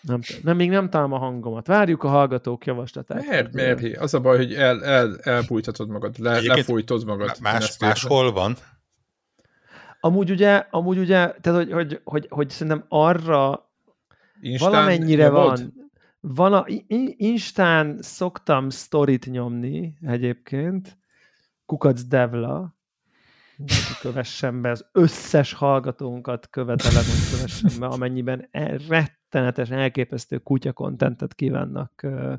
[0.00, 1.66] nem, nem, még nem találom a hangomat.
[1.66, 3.26] Várjuk a hallgatók javaslatát.
[3.26, 3.96] Miért, miért?
[3.96, 7.36] Az a baj, hogy el, el, elbújtatod magad, le, lefújtod magad.
[7.40, 8.56] Más, máshol van?
[10.00, 13.69] Amúgy ugye, amúgy ugye tehát hogy, hogy, hogy, hogy szerintem arra
[14.40, 15.74] Instán valamennyire van.
[16.20, 16.64] Van a,
[17.16, 20.98] Instán szoktam sztorit nyomni egyébként,
[21.66, 22.78] Kukac Devla,
[24.00, 31.34] kövessen be, az összes hallgatónkat követelem, hogy kövessen be, amennyiben e, rettenetes, elképesztő kutya kontentet
[31.34, 32.32] kívánnak uh,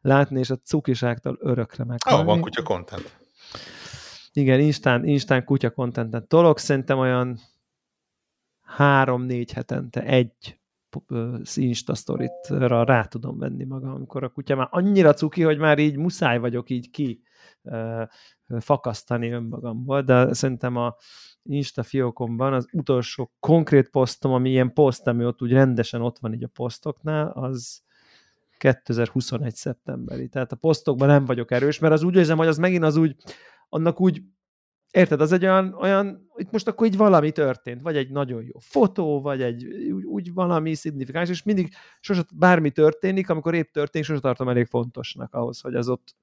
[0.00, 2.20] látni, és a cukiságtól örökre meghalni.
[2.20, 3.18] Ah, van kutya kontent.
[4.32, 7.38] Igen, Instán, Instán kutya kontentet tolok, szerintem olyan
[8.62, 10.58] három-négy hetente egy
[11.54, 15.96] Insta sztoritra rá tudom venni magam, amikor a kutya már annyira cuki, hogy már így
[15.96, 17.22] muszáj vagyok így ki
[18.58, 20.96] fakasztani önmagamból, de szerintem a
[21.42, 26.32] Insta fiókomban az utolsó konkrét posztom, ami ilyen poszt, ami ott úgy rendesen ott van
[26.32, 27.84] így a posztoknál, az
[28.58, 29.54] 2021.
[29.54, 30.28] szeptemberi.
[30.28, 33.16] Tehát a posztokban nem vagyok erős, mert az úgy érzem, hogy az megint az úgy,
[33.68, 34.22] annak úgy
[34.90, 38.58] Érted, az egy olyan, olyan, itt most akkor így valami történt, vagy egy nagyon jó
[38.58, 44.06] fotó, vagy egy úgy, úgy valami szignifikáns, és mindig sose bármi történik, amikor épp történik,
[44.06, 46.14] sose tartom elég fontosnak ahhoz, hogy az ott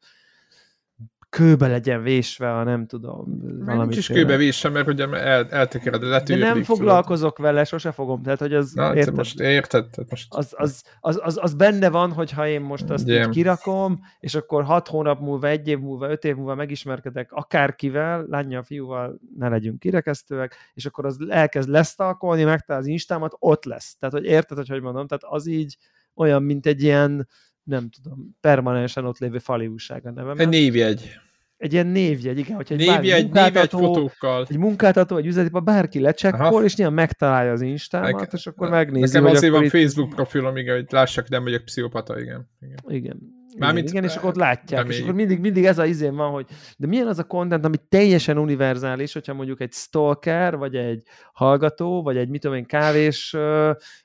[1.34, 3.26] kőbe legyen vésve, ha nem tudom.
[3.66, 6.44] Meg nincs is kőbe vésve, mert ugye el, eltekered, letűrlik.
[6.44, 7.52] De nem foglalkozok tudod.
[7.52, 8.24] vele, sose fogom.
[8.24, 9.16] Tehát, hogy az, Na, érted?
[9.16, 9.86] most érted?
[10.10, 10.34] Most...
[10.34, 14.64] Az, az, az, az, az, benne van, hogyha én most azt így kirakom, és akkor
[14.64, 19.80] hat hónap múlva, egy év múlva, öt év múlva megismerkedek akárkivel, lánya, fiúval, ne legyünk
[19.80, 23.96] kirekesztőek, és akkor az elkezd lesztalkolni, megtalál az instámat, ott lesz.
[24.00, 25.08] Tehát, hogy érted, hogy hogy mondom?
[25.08, 25.78] Tehát az így
[26.16, 27.28] olyan, mint egy ilyen
[27.64, 30.40] nem tudom, permanensen ott lévő fali újság a nevem.
[30.40, 31.22] Egy névjegy.
[31.64, 34.46] Egy ilyen névjegy, igen, hogyha egy, névjegy, munkáltató, névjegy fotókkal.
[34.50, 39.18] egy munkáltató, egy üzleti, bárki lecsekkol, és nyilván megtalálja az Instámat, Nek, és akkor megnézi.
[39.18, 39.70] Nekem azért van itt...
[39.70, 42.50] Facebook profilom, igen, hogy lássak, nem vagyok pszichopata, igen.
[42.60, 42.78] Igen.
[42.88, 43.20] igen.
[43.58, 46.46] Mármint, igen, és akkor ott látják, és akkor mindig, mindig ez a izén van, hogy
[46.78, 52.02] de milyen az a content, ami teljesen univerzális, hogyha mondjuk egy stalker, vagy egy hallgató,
[52.04, 53.36] vagy egy mit tudom én, kávés,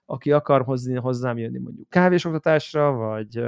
[0.05, 3.43] aki akar hozni, hozzám jönni mondjuk kávésoktatásra, vagy,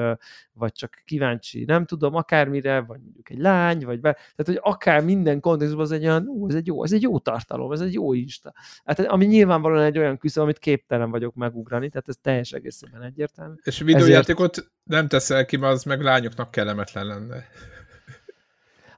[0.52, 5.04] vagy csak kíváncsi, nem tudom, akármire, vagy mondjuk egy lány, vagy be, tehát hogy akár
[5.04, 7.92] minden kontextusban az egy olyan, ú, ez egy jó, ez egy jó tartalom, ez egy
[7.92, 8.52] jó Insta.
[8.84, 13.54] Hát ami nyilvánvalóan egy olyan küszöb, amit képtelen vagyok megugrani, tehát ez teljes egészében egyértelmű.
[13.62, 14.72] És videójátékot Ezért...
[14.84, 17.44] nem teszel ki, mert az meg lányoknak kellemetlen lenne.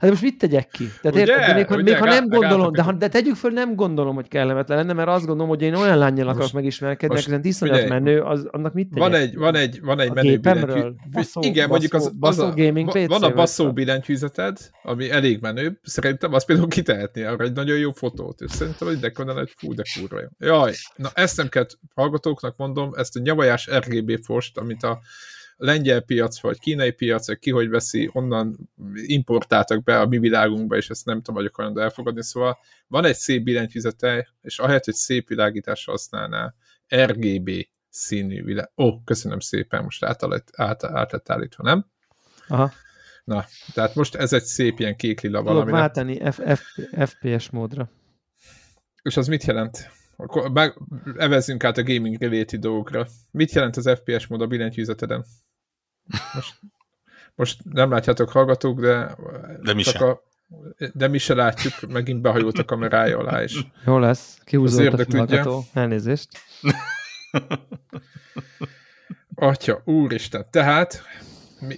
[0.02, 0.90] Hát de most mit tegyek ki?
[1.02, 3.50] Tehát ugye, érted, de még, ugye, még ha nem gondolom, de, ha, de tegyük föl,
[3.50, 7.48] nem gondolom, hogy kellemetlen lenne, mert azt gondolom, hogy én olyan lányjal akarok megismerkedni, aki
[7.48, 9.08] iszonyat menő, az, annak mit tegyek?
[9.08, 11.44] Van egy, van egy, van egy menő billentyűzeted.
[11.44, 16.46] Igen, mondjuk az, az a, gaming van a basszó billentyűzeted, ami elég menő, szerintem azt
[16.46, 20.20] például kitehetni arra egy nagyon jó fotót, és szerintem egy dekonál egy fú, de kurva
[20.20, 20.48] jó.
[20.48, 25.00] Jaj, na ezt nem kell hallgatóknak mondom, ezt a nyavajás RGB fost, amit a
[25.62, 28.70] lengyel piac, vagy kínai piac, ki hogy veszi, onnan
[29.06, 33.14] importáltak be a mi világunkba, és ezt nem tudom, vagyok olyan elfogadni, szóval van egy
[33.14, 36.54] szép billentyűzete, és ahelyett, hogy szép világításra használná,
[36.96, 37.50] RGB
[37.88, 38.70] színű világ.
[38.76, 40.22] Ó, oh, köszönöm szépen, most át,
[40.52, 41.86] át, át lett állítva, nem?
[42.48, 42.72] Aha.
[43.24, 43.44] Na,
[43.74, 45.64] tehát most ez egy szép ilyen kék lila valami.
[45.64, 46.62] Tudok váltani F, F,
[47.10, 47.90] FPS módra.
[49.02, 49.90] És az mit jelent?
[50.16, 50.70] Akkor
[51.16, 53.06] evezzünk át a gaming related dolgokra.
[53.30, 55.24] Mit jelent az FPS mód a billentyűzeteden?
[56.34, 56.60] Most,
[57.34, 59.16] most nem látjátok hallgatók, de,
[59.62, 60.22] de mi a,
[60.92, 63.66] de mi se látjuk, megint behajolt a kamerája alá is.
[63.86, 65.64] Jó lesz, kihúzódott a hallgató.
[65.72, 66.28] Elnézést.
[69.34, 70.46] Atya, úristen.
[70.50, 71.02] Tehát,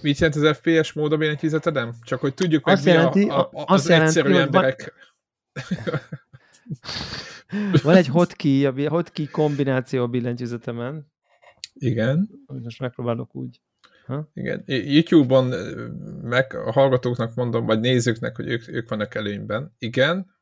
[0.01, 1.93] mit jelent az FPS mód a billentyűzetedem?
[2.03, 4.93] Csak hogy tudjuk, hogy mi jelenti, a, a, az azt egyszerű jelenti, emberek...
[7.49, 11.11] Van, van egy hotkey, a hotkey kombináció a billentyűzetemen.
[11.73, 12.29] Igen.
[12.45, 13.61] Most megpróbálok úgy.
[14.05, 14.29] Ha?
[14.33, 14.63] Igen.
[14.65, 15.53] YouTube-on
[16.21, 19.75] meg a hallgatóknak mondom, vagy nézőknek, hogy ők, ők vannak előnyben.
[19.77, 20.33] Igen.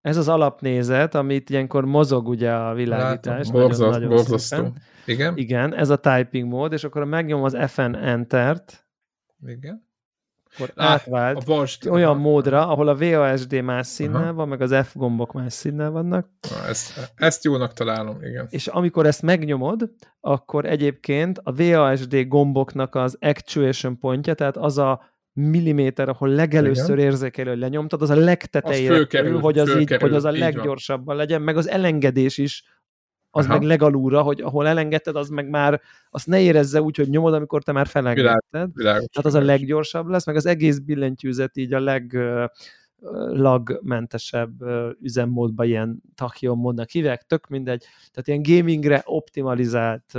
[0.00, 3.46] Ez az alapnézet, amit ilyenkor mozog ugye a világítás.
[3.46, 3.84] Látom, borzasztó.
[3.84, 4.72] Nagyon, nagyon borzasztó.
[5.06, 5.36] Igen.
[5.36, 8.86] Igen, ez a typing mód, és akkor megnyom az FN Enter-t.
[9.46, 9.89] Igen
[10.54, 12.20] akkor ah, átvált a bast, olyan aha.
[12.20, 14.32] módra, ahol a VASD más színnel aha.
[14.32, 16.28] van, meg az F gombok más színnel vannak.
[16.50, 18.46] Na, ezt, ezt jónak találom, igen.
[18.50, 25.08] És amikor ezt megnyomod, akkor egyébként a VASD gomboknak az actuation pontja, tehát az a
[25.32, 27.10] milliméter, ahol legelőször Igen.
[27.10, 30.30] érzékelő, hogy lenyomtad, az a legtetejére, az fölkerül, hogy az, fölkerül, így, hogy az a
[30.30, 32.64] leggyorsabban legyen, meg az elengedés is
[33.30, 33.54] az Aha.
[33.54, 37.62] meg legalúra, hogy ahol elengedted, az meg már azt ne érezze úgy, hogy nyomod, amikor
[37.62, 38.42] te már felengedted.
[38.50, 42.18] Világ, világos, Tehát az a leggyorsabb lesz, meg az egész billentyűzet így a leg
[43.32, 44.62] lagmentesebb
[45.00, 47.84] üzemmódban ilyen tachyon módnak hívják, tök mindegy.
[48.12, 50.18] Tehát ilyen gamingre optimalizált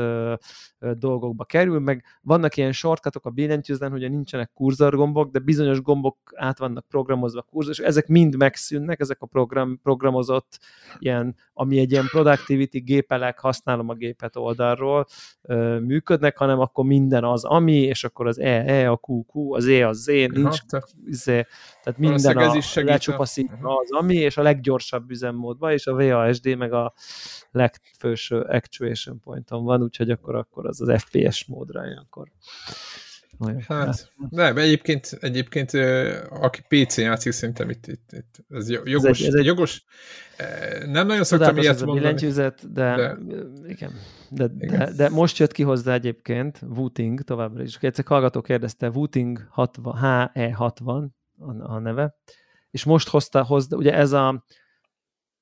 [0.79, 6.57] dolgokba kerül, meg vannak ilyen shortcutok a billentyűzeten, hogy nincsenek kurzorgombok, de bizonyos gombok át
[6.57, 10.59] vannak programozva kurzor, és ezek mind megszűnnek, ezek a program, programozott
[10.99, 15.05] ilyen, ami egy ilyen productivity gépelek, használom a gépet oldalról,
[15.79, 19.67] működnek, hanem akkor minden az ami, és akkor az E, E, a Q, Q, az
[19.67, 21.45] E, az Z, nincs, ha, izé,
[21.83, 26.93] tehát minden a lecsupaszítva az ami, és a leggyorsabb üzemmódban, és a VASD meg a
[27.51, 32.31] legfőső actuation pointon van, úgyhogy akkor, akkor az az FPS módra ilyenkor.
[33.67, 35.71] Hát, nem, egyébként, egyébként
[36.29, 39.83] aki PC játszik, szerintem itt, itt, itt ez jogos, ez egy, ez egy, jogos
[40.85, 41.99] nem nagyon szoktam ilyet mondani.
[41.99, 43.17] billentyűzet, de, de,
[43.67, 43.91] igen.
[44.29, 44.79] De, igen.
[44.79, 47.77] De, de, most jött ki hozzá egyébként Wooting továbbra is.
[47.77, 51.07] Egyszer hallgató kérdezte, Wooting 60, HE60
[51.39, 52.15] a, a neve,
[52.71, 54.45] és most hozta, hozta, ugye ez a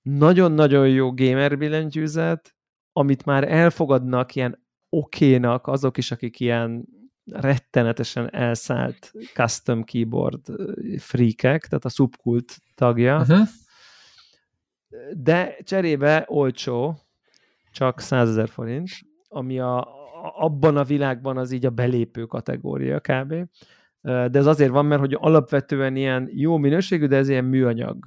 [0.01, 2.55] nagyon-nagyon jó gamer billentyűzet,
[2.91, 6.85] amit már elfogadnak ilyen okénak azok is, akik ilyen
[7.31, 10.41] rettenetesen elszállt custom keyboard
[10.97, 13.47] freakek, tehát a subkult tagja, uh-huh.
[15.13, 16.99] de cserébe olcsó,
[17.71, 18.89] csak 100 ezer forint,
[19.27, 19.87] ami a,
[20.35, 23.33] abban a világban az így a belépő kategória kb
[24.01, 28.05] de ez azért van, mert hogy alapvetően ilyen jó minőségű, de ez ilyen műanyag,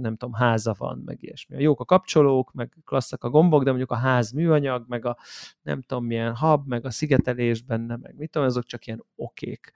[0.00, 1.62] nem tudom, háza van, meg ilyesmi.
[1.62, 5.16] Jók a kapcsolók, meg klasszak a gombok, de mondjuk a ház műanyag, meg a
[5.62, 9.72] nem tudom milyen hab, meg a szigetelés benne, meg mit tudom, azok csak ilyen okék.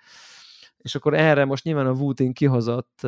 [0.77, 3.07] És akkor erre most nyilván a Wooting kihozott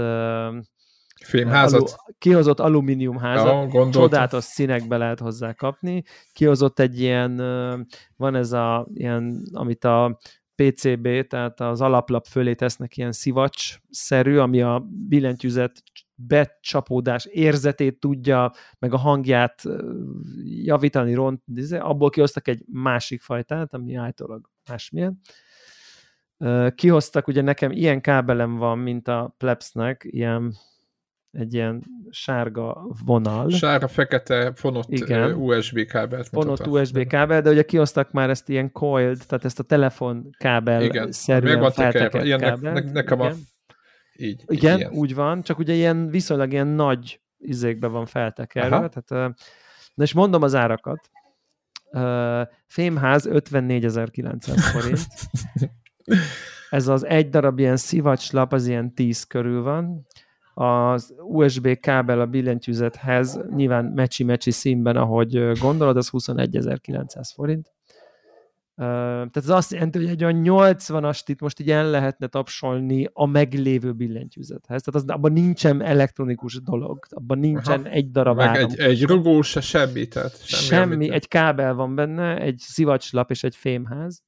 [1.24, 1.80] Filmházat?
[1.80, 6.02] Alu, kihozott alumíniumházat, ja, csodálatos színekbe lehet hozzá kapni.
[6.32, 7.36] Kihozott egy ilyen,
[8.16, 10.18] van ez a, ilyen, amit a
[10.56, 15.82] PCB, tehát az alaplap fölé tesznek ilyen szivacs-szerű, ami a billentyűzet
[16.14, 19.62] becsapódás érzetét tudja, meg a hangját
[20.44, 25.20] javítani, ront, abból kihoztak egy másik fajtát, ami általában másmilyen.
[26.74, 30.54] Kihoztak, ugye nekem ilyen kábelem van, mint a Plebsnek, ilyen
[31.36, 33.50] egy ilyen sárga vonal.
[33.50, 35.32] Sárga-fekete fonott Igen.
[35.32, 36.28] USB kábelt.
[36.28, 40.82] Fonott USB kábel, de ugye kihoztak már ezt ilyen coiled, tehát ezt a telefon kábel
[40.82, 41.12] Igen.
[41.12, 42.72] szerűen feltekert ilyen, kábel.
[42.72, 43.32] Ne, ne, nekem Igen.
[43.32, 43.34] a...
[44.18, 48.88] Így, Igen, így úgy van, csak ugye ilyen viszonylag ilyen nagy izékbe van feltekerve.
[48.88, 49.36] Tehát,
[49.94, 51.10] na és mondom az árakat.
[52.66, 55.06] Fémház 54.900 forint.
[56.70, 60.06] Ez az egy darab ilyen szivacslap, az ilyen 10 körül van
[60.58, 67.74] az USB kábel a billentyűzethez nyilván mecsi-mecsi színben, ahogy gondolod, az 21.900 forint.
[68.76, 73.26] Tehát ez azt jelenti, hogy egy olyan 80-ast itt most így el lehetne tapsolni a
[73.26, 74.82] meglévő billentyűzethez.
[74.82, 77.88] Tehát az, abban nincsen elektronikus dolog, abban nincsen Aha.
[77.88, 78.70] egy darab Meg áram.
[78.70, 80.62] Egy, egy rugó se semmi, tehát semmi.
[80.62, 84.22] semmi egy kábel van benne, egy szivacslap és egy fémház.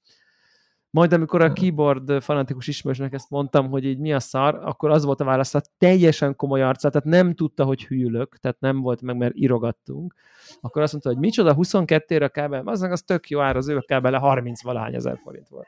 [0.90, 5.04] Majd amikor a keyboard fanatikus ismerősnek ezt mondtam, hogy így mi a szar, akkor az
[5.04, 9.02] volt a válasz, hogy teljesen komoly arca, tehát nem tudta, hogy hűlök, tehát nem volt
[9.02, 10.14] meg, mert irogattunk.
[10.60, 13.76] Akkor azt mondta, hogy micsoda, 22-re a kábel, az, az tök jó ár, az ő
[13.76, 15.66] a kábele 30 valahány ezer forint volt.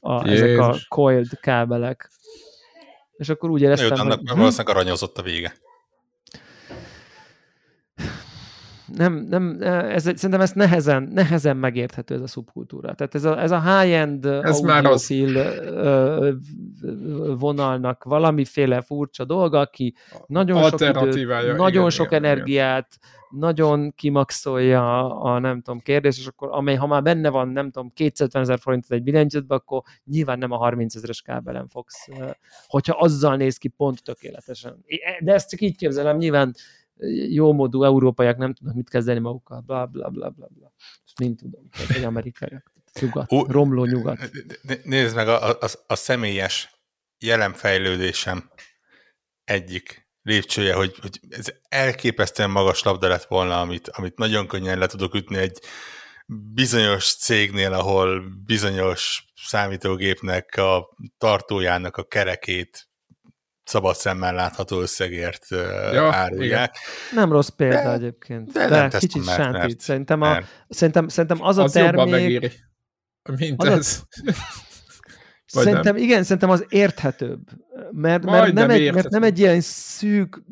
[0.00, 2.10] A, ezek a coiled kábelek.
[3.16, 4.36] És akkor úgy éreztem, Jött, annak hogy...
[4.38, 5.52] valószínűleg aranyozott a vége
[8.96, 12.94] nem, nem, ez, szerintem ez nehezen, nehezen megérthető ez a szubkultúra.
[12.94, 16.36] Tehát ez a, ez a high-end ez audiofil az...
[17.38, 19.94] vonalnak valamiféle furcsa dolga, aki
[20.26, 21.26] nagyon sok időt,
[21.56, 23.40] nagyon igen, sok igen, energiát, igen.
[23.40, 27.70] nagyon kimaxolja a, a nem tudom kérdés, és akkor amely, ha már benne van, nem
[27.70, 32.08] tudom, 250 ezer forintot egy billentyűzetbe, akkor nyilván nem a 30 ezeres kábelen fogsz,
[32.66, 34.84] hogyha azzal néz ki pont tökéletesen.
[35.20, 36.54] De ezt csak így képzelem, nyilván
[37.28, 40.72] jómódú európaiak nem tudnak mit kezdeni magukkal, bla bla bla bla bla.
[41.04, 42.72] Ezt mind tudom, egy amerikaiak.
[43.00, 44.30] Nyugat, uh, romló nyugat.
[44.84, 46.82] Nézd meg, a, a, a személyes
[47.18, 48.50] jelenfejlődésem
[49.44, 54.86] egyik lépcsője, hogy, hogy ez elképesztően magas labda lett volna, amit, amit nagyon könnyen le
[54.86, 55.58] tudok ütni egy
[56.54, 62.88] bizonyos cégnél, ahol bizonyos számítógépnek a tartójának a kerekét
[63.64, 65.46] szabad szemmel látható összegért
[65.92, 66.76] ja, árulják.
[67.10, 67.22] Igen.
[67.22, 68.52] Nem rossz példa de, egyébként.
[68.52, 69.60] De, de nem kicsit mert, sántít.
[69.60, 72.10] Mert, szerintem, a, szerintem, szerintem az, az a termék...
[72.10, 72.50] megéri,
[73.36, 74.02] mint az ez.
[74.10, 74.32] A,
[75.60, 76.02] szerintem nem.
[76.02, 77.40] igen, szerintem az érthetőbb.
[77.90, 80.42] Mert, mert, nem, egy, mert nem egy ilyen szűk,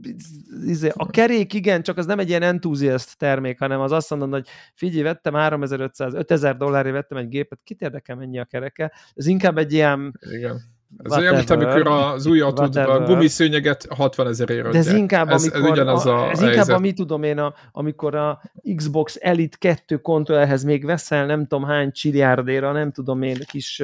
[0.67, 4.33] izé, a kerék igen, csak az nem egy ilyen entuziast termék, hanem az azt mondod,
[4.33, 8.93] hogy figyelj, vettem 3500, 5000 dollárért vettem egy gépet, kit érdekel mennyi a kereke?
[9.15, 14.27] Ez inkább egy ilyen igen ez olyan, mint amikor az új autódban a gumiszőnyeget 60
[14.27, 17.55] ezerért De ez inkább, ez, amikor, ez, a, ez inkább a, mit tudom én, a,
[17.73, 18.41] amikor a
[18.77, 23.83] Xbox Elite 2 kontrollerhez még veszel nem tudom hány csiliárdéra, nem tudom én, kis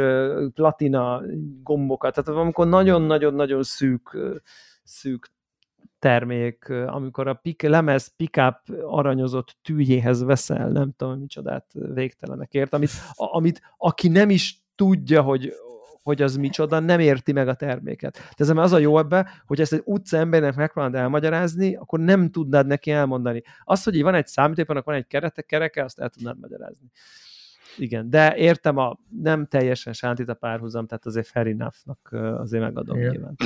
[0.54, 1.22] platina
[1.62, 4.16] gombokat, tehát amikor nagyon-nagyon-nagyon szűk,
[4.84, 5.34] szűk
[5.98, 13.60] termék, amikor a pik, lemez pickup aranyozott tűjéhez veszel, nem tudom micsodát végtelenekért, amit, amit
[13.76, 15.52] aki nem is tudja, hogy
[16.06, 18.14] hogy az micsoda, nem érti meg a terméket.
[18.14, 22.30] De ez az a jó ebbe, hogy ezt egy utca embernek megpróbálod elmagyarázni, akkor nem
[22.30, 23.42] tudnád neki elmondani.
[23.64, 26.90] Az, hogy így van egy számítép, annak van egy kerete, kereke, azt el tudnád magyarázni.
[27.78, 32.08] Igen, de értem a nem teljesen sántít a párhuzam, tehát azért fair enough-nak
[32.40, 33.10] azért megadom Igen.
[33.10, 33.36] nyilván.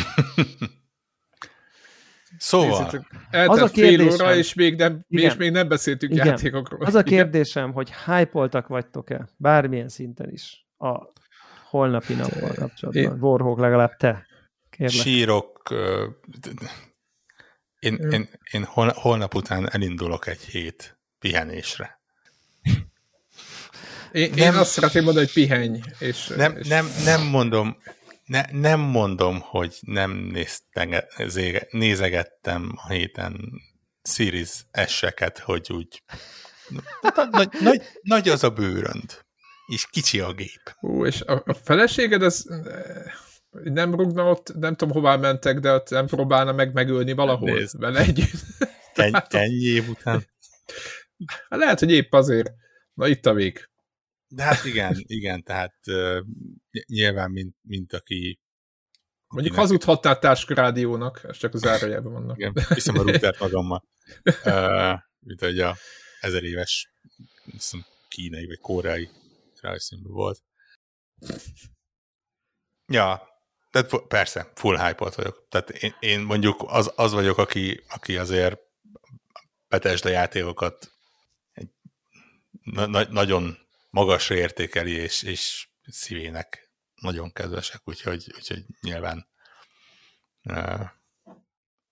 [2.38, 2.90] Szóval.
[3.30, 6.84] az a kérdésem, fél óra, és még nem, igen, és még nem beszéltünk igen, játékokról.
[6.84, 7.74] Az a kérdésem, igen.
[7.74, 11.12] hogy hype vagytok-e, bármilyen szinten is, a
[11.70, 13.02] holnapi nappal kapcsolatban.
[13.02, 13.16] Én...
[13.20, 14.26] Warhawk legalább te.
[14.70, 15.00] Kérlek.
[15.00, 15.74] Sírok.
[17.78, 18.64] Én, én, én
[18.94, 22.00] holnap után elindulok egy hét pihenésre.
[24.12, 25.80] Én, nem, én azt szeretném mondani, hogy pihenj.
[25.98, 26.68] És, nem, és...
[26.68, 27.76] nem, nem mondom,
[28.24, 31.08] ne, nem mondom, hogy nem néztege,
[31.70, 33.50] nézegettem a héten
[34.02, 36.02] Series S-eket, hogy úgy
[37.30, 39.24] nagy, nagy, nagy az a bőrönd
[39.70, 40.76] és kicsi a gép.
[40.80, 43.12] Ú, és a, a feleséged az eh,
[43.50, 47.78] nem rúgna ott, nem tudom hová mentek, de ott nem próbálna meg megölni valahol Nézd.
[47.78, 48.40] vele együtt.
[48.94, 50.26] Ennyi, ennyi év után.
[51.48, 52.52] Hát lehet, hogy épp azért.
[52.94, 53.68] Na itt a vég.
[54.28, 56.18] De hát igen, igen, tehát uh,
[56.86, 58.40] nyilván, mint, mint aki
[59.28, 62.36] Mondjuk hazudhattál táskarádiónak, ez csak az zárójelben vannak.
[62.38, 63.84] Igen, viszem a routert magammal.
[64.44, 65.76] Uh, mint hogy a
[66.20, 66.92] ezer éves
[68.08, 69.08] kínai vagy koreai
[69.60, 70.42] rajzszínben volt.
[72.86, 73.28] Ja,
[73.70, 75.46] tehát persze, full hype vagyok.
[75.48, 78.58] Tehát én, én mondjuk az, az vagyok, aki, aki azért
[79.68, 80.92] Bethesda játékokat
[81.52, 81.70] egy
[82.62, 83.58] na, na, nagyon
[83.90, 89.26] magasra értékeli, és, és szívének nagyon kedvesek, úgyhogy, úgyhogy nyilván
[90.42, 90.88] uh,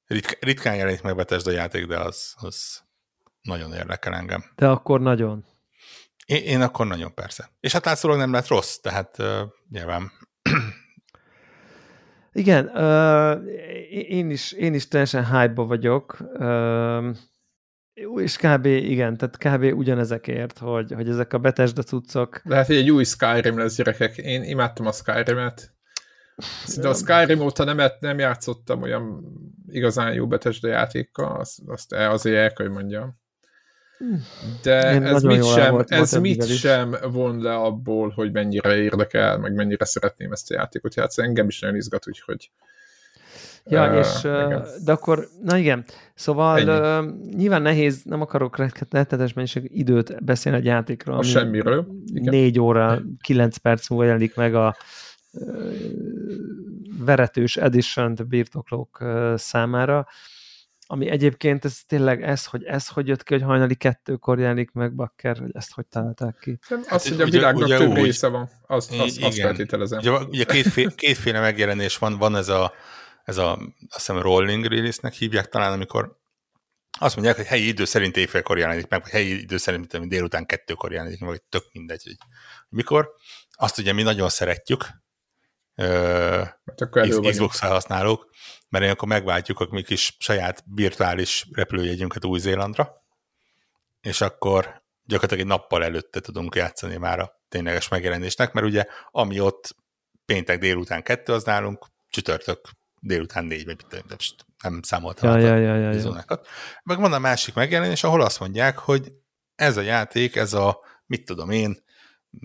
[0.07, 2.83] ritk, ritkán jelenik meg Bethesda játék, de az, az
[3.43, 4.53] nagyon érdekel engem.
[4.55, 5.45] De akkor nagyon.
[6.29, 7.51] Én, én akkor nagyon persze.
[7.61, 9.27] És hát látszólag nem lett rossz, tehát uh,
[9.71, 10.11] nyilván
[12.33, 13.47] igen, uh,
[13.91, 17.17] én, is, én is teljesen hype vagyok, uh,
[18.17, 18.65] és kb.
[18.67, 19.79] igen, tehát kb.
[19.79, 22.41] ugyanezekért, hogy, hogy ezek a Bethesda cuccok.
[22.45, 24.17] Lehet, hogy egy új Skyrim lesz, gyerekek.
[24.17, 25.77] Én imádtam a Skyrim-et.
[26.77, 29.25] De a Skyrim óta nem, nem játszottam olyan
[29.67, 33.21] igazán jó Bethesda játékkal, azt, azt azért el kell, hogy mondjam.
[34.63, 39.39] De Én ez mit sem, volt, ez mit sem von le abból, hogy mennyire érdekel,
[39.39, 41.29] meg mennyire szeretném ezt a játékot játszani.
[41.29, 42.51] Engem is nagyon izgat, úgyhogy
[43.71, 44.65] Ja, uh, és, igen.
[44.85, 45.85] de akkor, na igen,
[46.15, 51.19] szóval uh, nyilván nehéz, nem akarok rettenetes mennyiség időt beszélni egy játékról.
[51.19, 51.87] A semmiről.
[52.13, 52.35] Igen.
[52.35, 54.77] Négy óra, kilenc perc múlva jelenik meg a
[55.33, 55.57] uh,
[56.99, 60.07] veretős edition birtoklók uh, számára
[60.91, 64.95] ami egyébként ez tényleg ez, hogy ez hogy jött ki, hogy hajnali kettőkor jelenik meg
[64.95, 66.59] Bakker, hogy ezt hogy találták ki.
[66.69, 69.99] Az, hát, hogy a világnak ugye, több úgy, része van, azt, azt, azt feltételezem.
[69.99, 72.73] Ugye, ugye kétféle, kétféle megjelenés van, van ez a,
[73.25, 76.17] ez a azt hiszem rolling release-nek hívják talán, amikor
[76.99, 80.93] azt mondják, hogy helyi idő szerint éjfélkor jelenik meg, vagy helyi idő szerint délután kettőkor
[80.93, 82.17] jelenik meg, vagy tök mindegy, hogy
[82.69, 83.11] mikor.
[83.51, 84.87] Azt ugye mi nagyon szeretjük,
[85.77, 86.49] uh,
[87.21, 88.31] Xbox felhasználók,
[88.69, 93.03] mert akkor megváltjuk a mi kis saját virtuális repülőjegyünket Új-Zélandra,
[94.01, 99.41] és akkor gyakorlatilag egy nappal előtte tudunk játszani már a tényleges megjelenésnek, mert ugye ami
[99.41, 99.77] ott
[100.25, 102.69] péntek délután kettő, az nálunk csütörtök
[103.01, 104.05] délután négy, vagy
[104.63, 106.41] nem számoltam ja, ja, ja, ja, ja.
[106.83, 109.13] Meg van a másik megjelenés, ahol azt mondják, hogy
[109.55, 111.77] ez a játék, ez a, mit tudom én,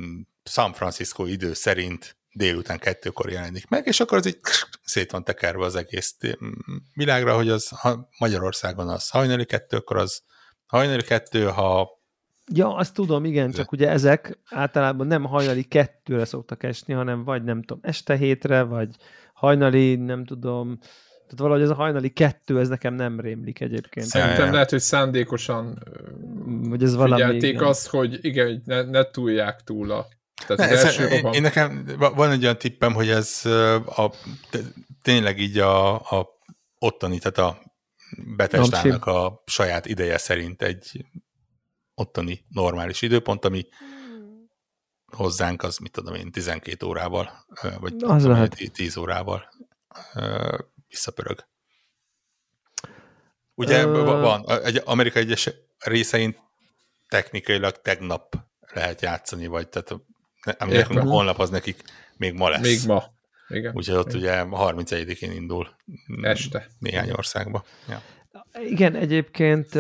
[0.02, 4.40] mm, San Francisco idő szerint délután kettőkor jelenik meg, és akkor az így
[4.84, 6.18] szét van tekerve az egész
[6.94, 10.22] világra, hogy az ha Magyarországon az hajnali kettőkor az
[10.66, 12.02] hajnali kettő, ha
[12.54, 17.44] Ja, azt tudom, igen, csak ugye ezek általában nem hajnali kettőre szoktak esni, hanem vagy
[17.44, 18.96] nem tudom, este hétre, vagy
[19.34, 20.78] hajnali, nem tudom,
[21.24, 24.06] tehát valahogy ez a hajnali kettő, ez nekem nem rémlik egyébként.
[24.06, 25.84] Szerintem lehet, hogy szándékosan
[26.70, 27.64] hogy ez valami, figyelték igen.
[27.64, 30.08] azt, hogy igen, hogy ne, ne túlják túl a
[30.48, 33.46] tehát ne, első én, én nekem van egy olyan tippem, hogy ez
[33.86, 34.14] a,
[35.02, 36.30] tényleg így a, a
[36.80, 37.62] ottani, tehát a
[38.36, 41.06] Betesdának a saját ideje szerint egy
[41.94, 43.68] ottani normális időpont, ami
[45.06, 47.46] hozzánk az, mit tudom én, 12 órával,
[47.80, 48.72] vagy az lehet.
[48.74, 49.50] 10 órával
[50.88, 51.48] visszapörög.
[53.56, 54.06] Ugye uh...
[54.06, 56.38] van, egy Amerika egyes részein
[57.08, 58.36] technikailag tegnap
[58.74, 59.96] lehet játszani, vagy tehát
[60.44, 61.82] Emlékszem, nekünk a honlap az nekik
[62.18, 62.62] még ma lesz.
[62.62, 63.04] Még ma.
[63.48, 63.76] Igen.
[63.76, 65.68] Úgyhogy ott ugye 31-én indul.
[66.22, 66.68] Este.
[66.80, 67.64] Néhány országba.
[67.90, 68.02] Ja.
[68.64, 69.76] Igen, egyébként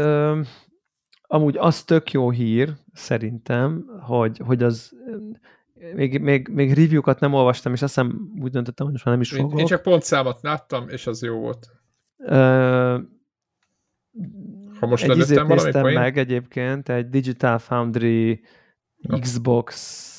[1.21, 4.91] amúgy az tök jó hír, szerintem, hogy, hogy az
[5.93, 9.23] még, még, még review-kat nem olvastam, és azt hiszem úgy döntöttem, hogy most már nem
[9.23, 9.59] is fogok.
[9.59, 11.67] Én csak pontszámot láttam, és az jó volt.
[12.17, 13.01] Uh,
[14.79, 18.41] ha most egy néztem meg egyébként, egy Digital Foundry.
[19.19, 20.12] Xbox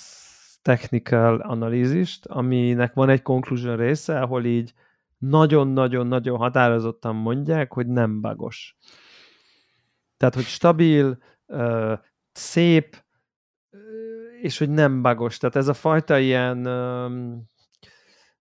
[0.65, 4.75] technical analízist, aminek van egy conclusion része, ahol így
[5.19, 8.77] nagyon-nagyon-nagyon határozottan mondják, hogy nem bagos.
[10.17, 11.19] Tehát, hogy stabil,
[12.33, 13.05] szép,
[14.41, 15.39] és hogy nem bagos.
[15.39, 16.59] Tehát ez a fajta ilyen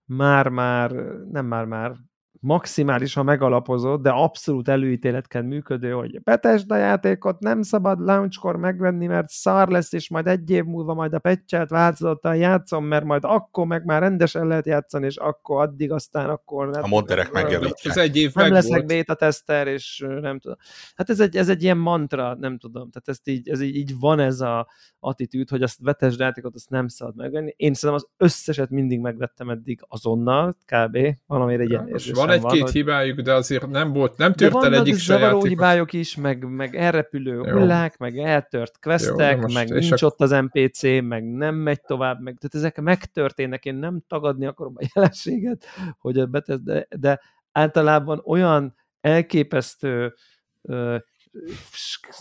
[0.06, 0.92] már-már,
[1.32, 1.96] nem már-már,
[2.44, 9.68] maximálisan megalapozott, de abszolút előítéletken működő, hogy Bethesda játékot nem szabad launchkor megvenni, mert szar
[9.68, 13.86] lesz, és majd egy év múlva majd a peccselt változattal játszom, mert majd akkor meg
[13.86, 16.78] már rendesen lehet játszani, és akkor addig aztán akkor...
[16.78, 17.96] A modderek megjavítják.
[17.96, 20.58] Ez egy év Nem leszek beta tester, és nem tudom.
[20.96, 22.90] Hát ez egy, ez egy ilyen mantra, nem tudom.
[22.90, 24.68] Tehát ezt így, ez így, így van ez a
[25.00, 27.54] attitűd, hogy azt Bethesda játékot azt nem szabad megvenni.
[27.56, 30.98] Én szerintem az összeset mindig megvettem eddig azonnal, kb.
[31.26, 32.72] Valamire egy ilyen van egy-két hogy...
[32.72, 35.48] hibájuk, de azért nem volt, nem tört el egyik se játékot.
[35.48, 37.52] hibájuk is, meg, meg elrepülő Jó.
[37.52, 40.06] hullák, meg eltört questek, Jó, meg nincs a...
[40.06, 44.74] ott az NPC, meg nem megy tovább, meg, tehát ezek megtörténnek, én nem tagadni akarom
[44.76, 45.66] a jelenséget,
[45.98, 47.22] hogy a betesz, de, de
[47.52, 50.14] általában olyan elképesztő
[50.62, 50.98] ö,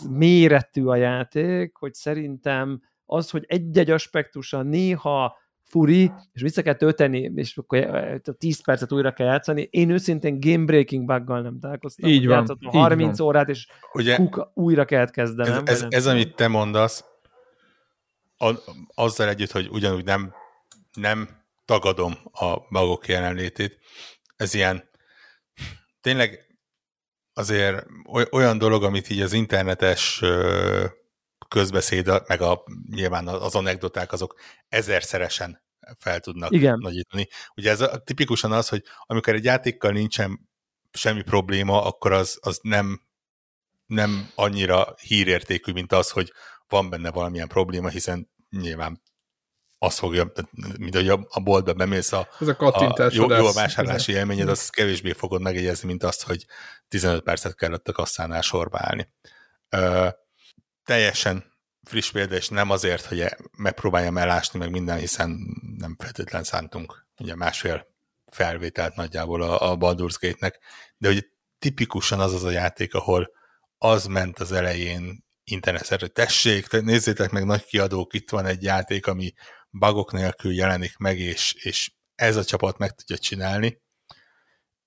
[0.09, 7.31] méretű a játék, hogy szerintem az, hogy egy-egy aspektusa néha furi, és vissza kell tölteni,
[7.35, 7.87] és akkor
[8.37, 9.67] 10 percet újra kell játszani.
[9.71, 12.09] Én őszintén game breaking buggal nem találkoztam.
[12.09, 12.57] Így van.
[12.59, 13.27] Így 30 van.
[13.27, 15.63] órát, és Ugye, kuka, újra kellett kezdenem.
[15.65, 17.05] Ez, ez, ez amit te mondasz,
[18.37, 18.53] a,
[18.93, 20.33] azzal együtt, hogy ugyanúgy nem,
[20.93, 21.29] nem
[21.65, 23.79] tagadom a magok jelenlétét,
[24.35, 24.89] ez ilyen
[26.01, 26.57] tényleg
[27.33, 27.85] azért
[28.31, 30.23] olyan dolog, amit így az internetes
[31.53, 34.39] közbeszéd, meg a, nyilván az anekdoták, azok
[34.69, 35.61] ezerszeresen
[35.97, 36.77] fel tudnak Igen.
[36.81, 37.27] nagyítani.
[37.55, 40.49] Ugye ez a, tipikusan az, hogy amikor egy játékkal nincsen
[40.91, 43.01] semmi probléma, akkor az, az nem,
[43.85, 46.31] nem annyira hírértékű, mint az, hogy
[46.67, 49.01] van benne valamilyen probléma, hiszen nyilván
[49.77, 50.31] azt fogja,
[50.77, 54.17] mint hogy a, a boltba bemész, a, Ez a, a jó, jó a vásárlási ez
[54.17, 56.45] élményed, azt kevésbé fogod megjegyezni, mint azt, hogy
[56.87, 59.09] 15 percet kellett a kasszánál sorba állni.
[60.83, 61.51] Teljesen
[61.83, 63.25] friss példa, és nem azért, hogy
[63.57, 65.39] megpróbáljam elásni meg minden, hiszen
[65.77, 67.87] nem feltétlen szántunk ugye másfél
[68.31, 70.59] felvételt nagyjából a, a Baldur's Gate-nek,
[70.97, 71.27] de hogy
[71.59, 73.31] tipikusan az az a játék, ahol
[73.77, 79.07] az ment az elején internetre, hogy tessék, nézzétek meg nagy kiadók, itt van egy játék,
[79.07, 79.33] ami
[79.69, 83.81] bugok nélkül jelenik meg, és, és ez a csapat meg tudja csinálni.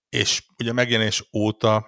[0.09, 1.87] És ugye megjelenés óta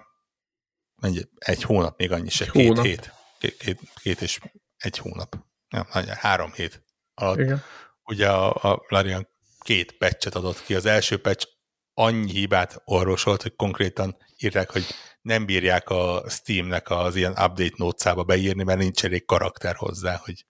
[1.01, 2.85] egy, egy hónap még annyi se, két hónap.
[2.85, 4.39] hét, két, két, két és
[4.77, 5.35] egy hónap,
[5.69, 6.83] nem, három hét
[7.13, 7.37] alatt.
[7.37, 7.63] Igen.
[8.03, 9.27] Ugye a, a Larian
[9.59, 10.75] két patchet adott ki.
[10.75, 11.47] Az első patch
[11.93, 14.85] annyi hibát orvosolt, hogy konkrétan írják, hogy
[15.21, 20.45] nem bírják a Steamnek az ilyen update notes beírni, mert nincs elég karakter hozzá, hogy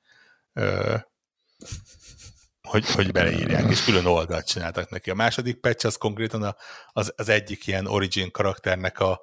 [0.54, 0.98] ö,
[2.68, 5.10] hogy, hogy beleírják, és külön oldalt csináltak neki.
[5.10, 6.56] A második patch az konkrétan a,
[6.92, 9.22] az, az egyik ilyen origin karakternek a,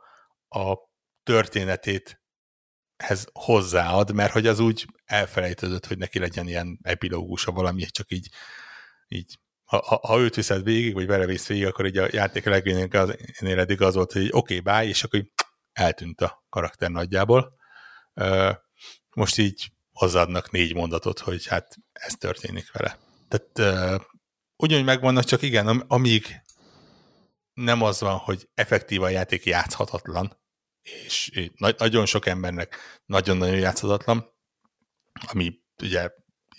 [0.48, 0.76] a
[1.22, 2.20] történetét
[2.96, 8.28] hez hozzáad, mert hogy az úgy elfelejtődött, hogy neki legyen ilyen epilógusa valami, csak így,
[9.08, 12.88] így ha, ha, ha őt viszed végig, vagy belevész végig, akkor így a játék legvégén
[12.90, 15.30] az, eddig az volt, hogy oké, okay, és akkor így
[15.72, 17.56] eltűnt a karakter nagyjából.
[19.14, 22.98] Most így hozzáadnak négy mondatot, hogy hát ez történik vele.
[23.28, 23.84] Tehát
[24.56, 26.42] ugyanúgy megvannak, csak igen, amíg
[27.52, 30.40] nem az van, hogy effektív a játék játszhatatlan,
[31.04, 32.76] és na- nagyon sok embernek
[33.06, 34.34] nagyon-nagyon játszhatatlan,
[35.26, 36.10] ami ugye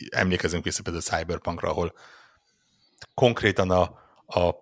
[0.09, 1.93] emlékezünk vissza például a Cyberpunkra, ahol
[3.13, 3.82] konkrétan a,
[4.39, 4.55] a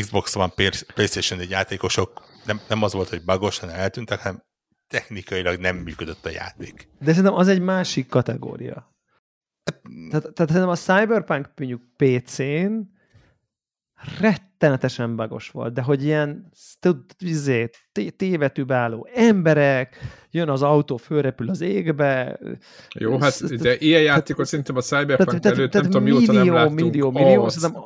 [0.00, 0.52] Xbox One
[0.94, 4.44] PlayStation egy játékosok nem, nem az volt, hogy bagos, hanem eltűntek, hanem
[4.88, 6.88] technikailag nem működött a játék.
[6.98, 8.94] De szerintem az egy másik kategória.
[10.10, 12.98] Tehát, tehát a Cyberpunk mondjuk PC-n
[14.20, 16.52] rettenetesen bagos volt, de hogy ilyen
[17.18, 17.70] izé,
[18.16, 19.96] tévetűbáló emberek,
[20.30, 22.38] jön az autó, fölrepül az égbe.
[22.94, 26.80] Jó, hát de ilyen játékot szerintem a Cyberpunk előtt nem tudom, mióta nem láttunk.
[26.80, 27.82] Millió, millió, szerintem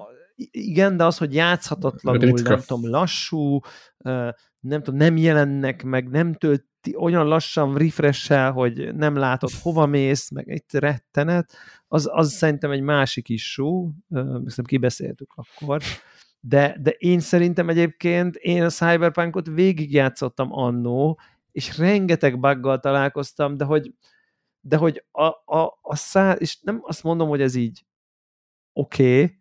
[0.51, 3.61] igen, de az, hogy játszhatatlanul, nem tudom, lassú,
[4.61, 6.65] nem tudom, nem jelennek meg, nem tölt
[6.97, 11.53] olyan lassan refresh hogy nem látod hova mész, meg egy rettenet,
[11.95, 15.83] az, az szerintem egy másik issue, szerintem kibeszéltük akkor,
[16.41, 21.21] de, de én szerintem egyébként én a Cyberpunkot végigjátszottam annó,
[21.53, 23.95] és rengeteg buggal találkoztam, de hogy,
[24.61, 25.25] de hogy a,
[25.57, 27.85] a, a szá, és nem azt mondom, hogy ez így
[28.73, 29.39] oké, okay,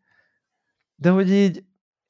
[0.96, 1.64] de hogy így...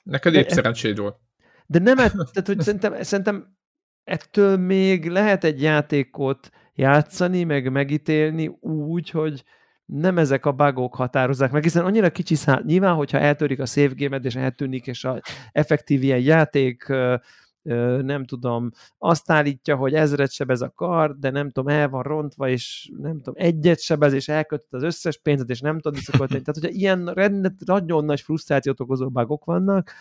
[0.04, 1.20] Neked épp szerencséd volt.
[1.66, 1.96] De nem,
[2.34, 3.58] tehát hogy szerintem, szerintem
[4.04, 9.44] ettől még lehet egy játékot játszani, meg megítélni úgy, hogy
[9.86, 14.20] nem ezek a bugok határozzák meg, hiszen annyira kicsi szám, nyilván, hogyha eltörik a save
[14.22, 15.22] és eltűnik, és a
[15.52, 16.94] effektív ilyen játék
[18.02, 22.50] nem tudom, azt állítja, hogy ezret sebez a kar, de nem tudom, el van rontva,
[22.50, 26.42] és nem tudom, egyet sebez, és elkötött az összes pénzet, és nem tud visszakölteni.
[26.42, 29.92] Tehát, hogyha ilyen rendet, nagyon nagy frusztrációt okozó bugok vannak,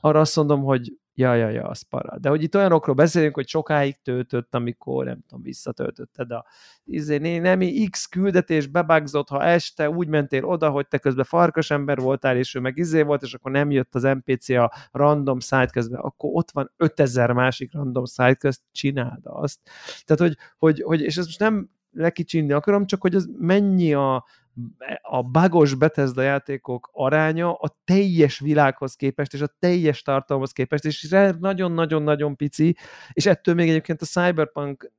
[0.00, 2.18] arra azt mondom, hogy ja, ja, ja, az para.
[2.18, 6.46] De hogy itt olyanokról beszélünk, hogy sokáig töltött, amikor, nem tudom, visszatöltötted a
[6.84, 7.60] izé, nem
[7.90, 12.54] X küldetés bebagzott, ha este úgy mentél oda, hogy te közben farkas ember voltál, és
[12.54, 16.30] ő meg izé volt, és akkor nem jött az NPC a random site közben, akkor
[16.32, 19.58] ott van 5000 másik random site közt, csináld azt.
[20.04, 24.24] Tehát, hogy, hogy, hogy és ez most nem lekicsinni akarom, csak hogy ez mennyi a,
[25.02, 31.08] a bagos Bethesda játékok aránya a teljes világhoz képest, és a teljes tartalomhoz képest, és
[31.38, 32.76] nagyon-nagyon-nagyon pici,
[33.12, 34.92] és ettől még egyébként a Cyberpunk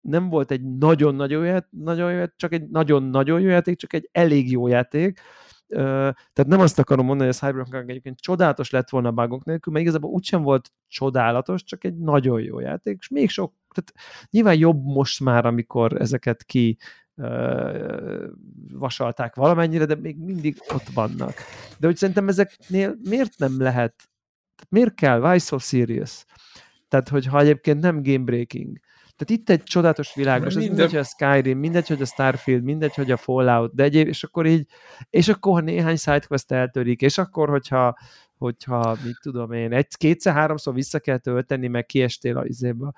[0.00, 4.50] nem volt egy nagyon-nagyon jó, nagyon jó, csak egy nagyon-nagyon jó játék, csak egy elég
[4.50, 5.20] jó játék,
[5.68, 9.84] tehát nem azt akarom mondani, hogy a Cyberpunk egyébként csodálatos lett volna bugok nélkül, mert
[9.84, 13.92] igazából úgysem volt csodálatos, csak egy nagyon jó játék, és még sok, tehát
[14.30, 16.78] nyilván jobb most már, amikor ezeket ki
[18.72, 21.34] vasalták valamennyire, de még mindig ott vannak.
[21.78, 23.94] De hogy szerintem ezeknél miért nem lehet,
[24.68, 26.24] miért kell, why so serious?
[26.88, 28.78] Tehát, hogyha egyébként nem game breaking,
[29.16, 30.74] tehát itt egy csodálatos világ, most minden...
[30.74, 34.24] mindegy, hogy a Skyrim, mindegy, hogy a Starfield, mindegy, hogy a Fallout, de egyéb, és
[34.24, 34.66] akkor így,
[35.10, 37.96] és akkor ha néhány sidequest eltörik, és akkor, hogyha
[38.38, 42.92] hogyha, mit tudom én, egy, kétszer, háromszor vissza kell tölteni, meg kiestél a izébe.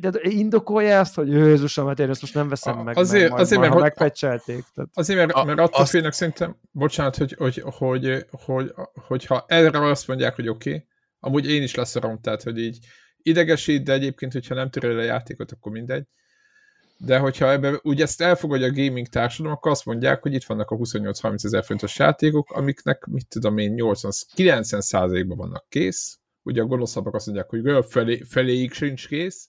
[0.00, 3.60] De indokolja azt, hogy Jézusom, hát én ezt most nem veszem meg, azért, majd, azért,
[3.60, 4.64] majd, mert, megpecselték.
[4.74, 4.90] Tehát.
[4.94, 5.90] Azért, mert, a, mert attól azt...
[5.90, 10.86] félnek szerintem, bocsánat, hogy, hogy, hogy, hogy, hogy, ha erre azt mondják, hogy oké, okay,
[11.20, 12.78] amúgy én is leszarom, tehát, hogy így
[13.22, 16.06] idegesít, de egyébként, hogyha nem töröl a játékot, akkor mindegy.
[16.96, 20.70] De hogyha ebbe úgy ezt elfogadja a gaming társadalom, akkor azt mondják, hogy itt vannak
[20.70, 26.18] a 28-30 ezer fontos játékok, amiknek, mit tudom én, 80-90 ban vannak kész.
[26.42, 29.48] Ugye a gonoszabbak azt mondják, hogy felé, feléig sincs kész,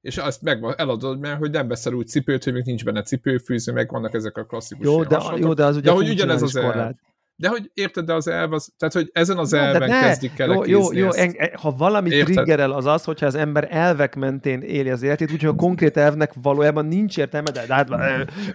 [0.00, 3.72] és azt meg eladod, mert hogy nem veszel úgy cipőt, hogy még nincs benne cipőfűző,
[3.72, 6.52] meg vannak ezek a klasszikus Jó, de, jó, de az ugye de hogy ugyanez az
[6.52, 6.98] korlát.
[7.40, 10.48] De hogy érted, de az elv az, tehát hogy ezen az elven ne, kezdik el
[10.48, 12.34] jó, jó, jó, en, ha valami érted?
[12.34, 16.32] triggerel az az, hogyha az ember elvek mentén éli az életét, úgyhogy a konkrét elvnek
[16.42, 17.88] valójában nincs értelme, de hát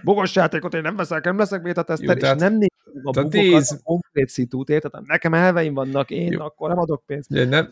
[0.02, 2.68] bogos játékot én nem veszek, nem leszek beta teszter, és nem nézem
[3.04, 3.72] a bugokat, néz...
[3.72, 5.06] a konkrét szitút, érted?
[5.06, 6.40] Nekem elveim vannak, én jó.
[6.40, 7.30] akkor nem adok pénzt.
[7.30, 7.70] Ja, nem,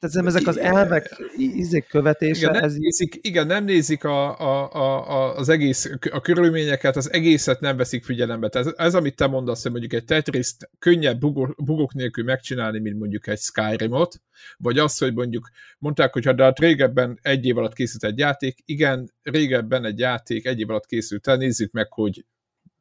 [0.00, 2.40] tehát ezek az elvek izék követése.
[2.40, 7.12] Igen, nem, ez nézik, igen, nem nézik a, a, a, az egész, a körülményeket, az
[7.12, 8.48] egészet nem veszik figyelembe.
[8.48, 12.78] Tehát ez, ez amit te mondasz, hogy mondjuk egy tetris könnyebb bugok, bugok nélkül megcsinálni,
[12.78, 14.20] mint mondjuk egy Skyrimot,
[14.56, 15.48] vagy az, hogy mondjuk
[15.78, 19.98] mondták, hogy ha de hát régebben egy év alatt készült egy játék, igen, régebben egy
[19.98, 22.24] játék egy év alatt készült el, nézzük meg, hogy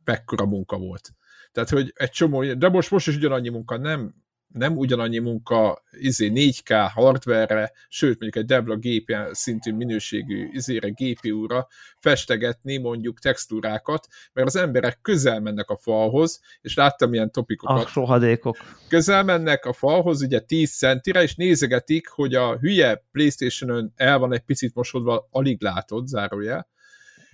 [0.04, 1.10] mekkora munka volt.
[1.52, 4.14] Tehát, hogy egy csomó, de most, most is ugyanannyi munka, nem
[4.54, 11.68] nem ugyanannyi munka izé 4K hardware sőt mondjuk egy Debla gép szintű minőségű izére GPU-ra
[12.00, 17.86] festegetni mondjuk textúrákat, mert az emberek közel mennek a falhoz, és láttam ilyen topikokat.
[17.86, 18.58] Ah, rohadékok.
[18.88, 24.34] Közel mennek a falhoz, ugye 10 centire, és nézegetik, hogy a hülye Playstation-ön el van
[24.34, 26.68] egy picit mosodva, alig látod, zárójel,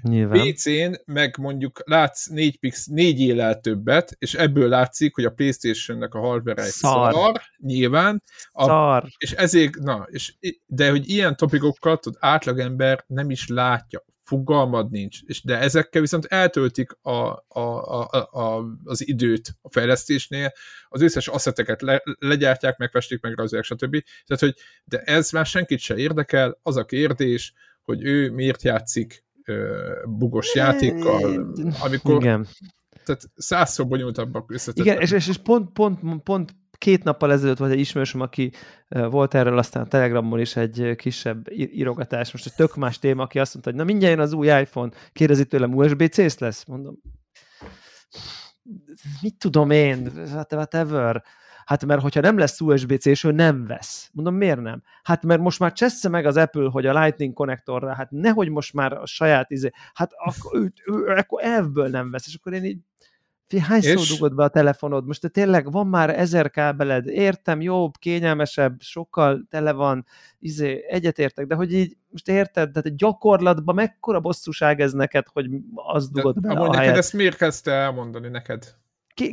[0.10, 0.53] Nyilván.
[0.53, 6.14] PC-n meg mondjuk látsz 4, pix, 4 élel többet, és ebből látszik, hogy a Playstation-nek
[6.14, 8.24] a hardware egy szar, szar nyilván.
[8.51, 9.03] A, szar.
[9.18, 10.36] És ezért, na, és,
[10.66, 16.26] de hogy ilyen topikokat az átlagember nem is látja, fogalmad nincs, és de ezekkel viszont
[16.26, 17.12] eltöltik a,
[17.47, 20.51] a, a, a, az időt a fejlesztésnél,
[20.89, 24.03] az összes asszeteket le, legyártják, megfestik, megrajzolják, stb.
[24.26, 29.25] Tehát, hogy de ez már senkit se érdekel, az a kérdés, hogy ő miért játszik
[30.06, 32.48] bugos játékkal, amikor Igen.
[33.06, 34.86] tehát százszor bonyolultabbak összetett.
[34.86, 38.52] Igen, és, és, és pont, pont, pont két nappal ezelőtt volt egy ismerősöm, aki
[38.88, 43.39] volt erről aztán a Telegramon is egy kisebb írogatás, most egy tök más téma, aki
[43.39, 46.66] azt mondta, hogy na mindjárt jön az új iPhone, kérdezi tőlem, USB-C lesz?
[46.66, 47.02] Mondom,
[49.22, 50.12] mit tudom én,
[50.52, 51.24] whatever.
[51.66, 54.09] Hát mert hogyha nem lesz USB-C, és ő nem vesz.
[54.13, 54.84] Mondom, miért nem?
[55.03, 58.74] Hát mert most már csessze meg az Apple, hogy a Lightning konnektorra, hát nehogy most
[58.74, 62.63] már a saját izé, hát akkor, ő, ő, akkor elvből nem vesz, és akkor én
[62.63, 62.80] így
[63.61, 64.09] hányszor és...
[64.09, 65.05] dugod be a telefonod?
[65.05, 70.05] Most te tényleg van már ezer kábeled, értem, jobb, kényelmesebb, sokkal tele van,
[70.39, 76.11] izé, egyetértek, de hogy így, most érted, de gyakorlatban mekkora bosszúság ez neked, hogy azt
[76.11, 78.76] dugod be a neked ezt miért kezdte elmondani neked?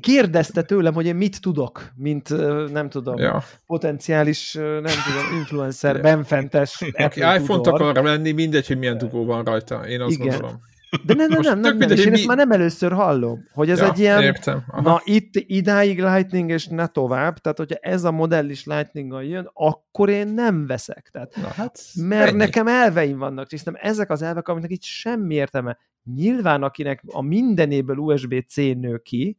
[0.01, 2.29] Kérdezte tőlem, hogy én mit tudok, mint
[2.73, 3.43] nem tudom, ja.
[3.67, 6.03] potenciális, nem tudom, influencer, ja.
[6.03, 6.85] benfentes.
[6.93, 10.29] Aki iPhone-t akar venni, mindegy, hogy milyen dugó van rajta, én azt Igen.
[10.29, 10.61] gondolom.
[11.05, 12.17] De nem, nem, nem, nem, nem, és én mi...
[12.17, 14.65] ezt már nem először hallom, hogy ez ja, egy ilyen, értem.
[14.83, 19.51] na itt idáig Lightning, és ne tovább, tehát hogyha ez a modell is lightning jön,
[19.53, 21.09] akkor én nem veszek.
[21.13, 22.37] Tehát, na, hát, mert ennyi.
[22.37, 25.79] nekem elveim vannak, és nem ezek az elvek, amiknek itt semmi értelme.
[26.15, 29.39] Nyilván, akinek a mindenéből USB-C nő ki,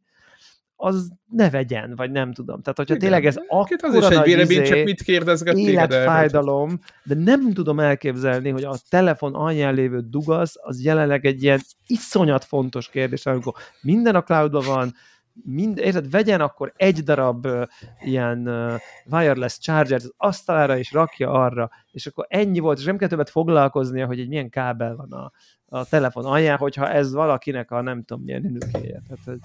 [0.76, 2.62] az ne vegyen, vagy nem tudom.
[2.62, 2.98] Tehát, hogyha Igen.
[2.98, 7.80] tényleg ez akkora az is egy vélemény, izé, csak mit kérdezget életfájdalom, de nem tudom
[7.80, 13.54] elképzelni, hogy a telefon alján lévő dugasz, az jelenleg egy ilyen iszonyat fontos kérdés, amikor
[13.80, 14.94] minden a cloudban van,
[15.42, 17.62] mind, érted, vegyen akkor egy darab uh,
[18.00, 22.96] ilyen uh, wireless charger az asztalára, és rakja arra, és akkor ennyi volt, és nem
[22.96, 25.32] kell többet foglalkoznia, hogy egy milyen kábel van a,
[25.64, 29.02] a telefon alján, hogyha ez valakinek a nem tudom milyen ünükéje.
[29.08, 29.40] Tehát,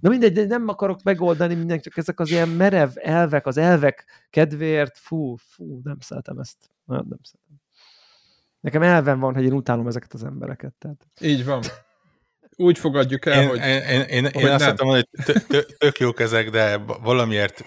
[0.00, 4.26] Na mindegy, de nem akarok megoldani mindenki, csak ezek az ilyen merev elvek, az elvek
[4.30, 6.56] kedvéért, fú, fú, nem szeretem ezt.
[6.84, 7.56] Nem, nem szeretem.
[8.60, 10.74] Nekem elven van, hogy én utálom ezeket az embereket.
[10.78, 11.06] Tehát.
[11.20, 11.62] Így van.
[12.56, 13.58] Úgy fogadjuk el, én, hogy...
[13.58, 15.08] Én, én, én, hogy én azt mondtam, hogy
[15.78, 17.64] tök jók ezek, de valamiért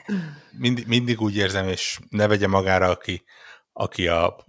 [0.57, 3.23] mindig, mindig úgy érzem, és ne vegye magára, aki,
[3.71, 4.45] aki a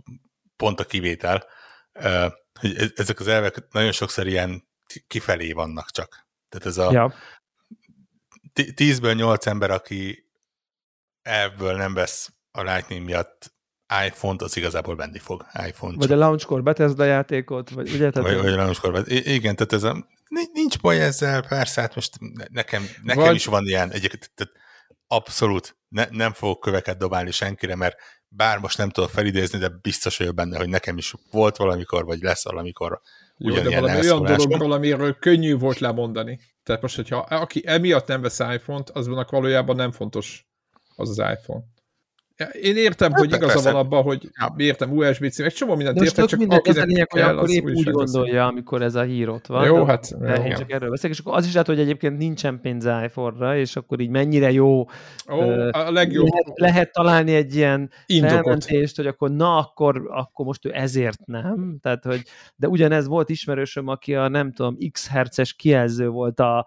[0.56, 1.44] pont a kivétel,
[2.60, 4.68] hogy ezek az elvek nagyon sokszor ilyen
[5.06, 6.26] kifelé vannak csak.
[6.48, 7.14] Tehát ez a ja.
[8.74, 10.28] Tízből nyolc ember, aki
[11.22, 13.52] elvből nem vesz a Lightning miatt
[14.06, 15.98] iPhone-t, az igazából venni fog iPhone-t.
[15.98, 18.10] Vagy a launchkor Bethesda játékot, vagy ugye?
[18.10, 20.08] Tehát vagy, vagy a launchkor, igen, tehát ez a,
[20.52, 22.18] nincs baj ezzel, persze, hát most
[22.50, 23.34] nekem, nekem vagy...
[23.34, 24.52] is van ilyen, egyébként tehát
[25.06, 27.96] abszolút ne, nem fogok köveket dobálni senkire, mert
[28.28, 32.20] bár most nem tudok felidézni, de biztos vagyok benne, hogy nekem is volt valamikor, vagy
[32.20, 33.00] lesz valamikor
[33.36, 36.40] Jó, de valami olyan dologról, amiről könnyű volt lemondani.
[36.64, 40.46] Tehát most, hogyha aki emiatt nem vesz iPhone-t, az vannak valójában nem fontos
[40.96, 41.64] az az iPhone.
[42.62, 43.72] Én értem, hát, hogy igaza persze.
[43.72, 47.12] van abban, hogy értem USB-C, egy csomó mindent De értek, csak minden, akinek az lényeg,
[47.12, 49.64] hogy akkor épp úgy gondolja, amikor ez a hír ott van.
[49.64, 50.14] Jó, hát.
[50.20, 50.44] Jó.
[50.44, 53.76] Én csak erről beszélek, és akkor az is lehet, hogy egyébként nincsen pénz iPhone-ra, és
[53.76, 54.80] akkor így mennyire jó
[55.30, 56.26] Ó, a legjobb.
[56.26, 58.34] Lehet, lehet találni egy ilyen Indokot.
[58.34, 61.78] felmentést, hogy akkor na, akkor, akkor most ő ezért nem.
[61.82, 62.22] Tehát, hogy,
[62.56, 66.66] de ugyanez volt ismerősöm, aki a nem tudom, X herces kijelző volt a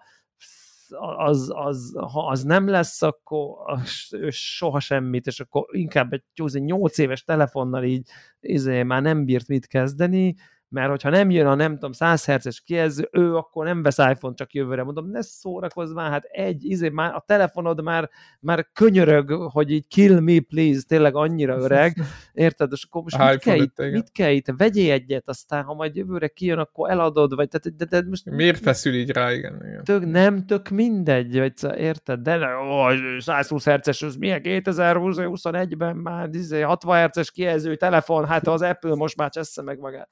[1.16, 6.24] az, az, ha az nem lesz, akkor az, ő soha semmit, és akkor inkább egy
[6.52, 8.08] 8 éves telefonnal így
[8.40, 10.34] izé, már nem bírt mit kezdeni,
[10.68, 14.34] mert hogyha nem jön a nem tudom 100 Hz-es kijelző, ő akkor nem vesz iPhone
[14.34, 14.82] csak jövőre.
[14.82, 18.10] Mondom, ne szórakozz már, hát egy, izé, már a telefonod már,
[18.40, 21.96] már könyörög, hogy így kill me please, tényleg annyira öreg,
[22.32, 22.72] érted?
[22.72, 24.46] És akkor most mit kell, itt, mit kell itt?
[24.56, 28.24] Vegyél egyet, aztán ha majd jövőre kijön, akkor eladod, vagy tehát, de, de most...
[28.24, 29.84] Miért feszül így rá, igen, igen.
[29.84, 32.20] Tök, nem, tök mindegy, vagy érted?
[32.20, 32.86] De ó,
[33.18, 36.28] 120 Hz-es, az milyen 2021-ben már
[36.62, 40.08] 60 izé, Hz-es kijelző telefon, hát az Apple most már csessze meg magát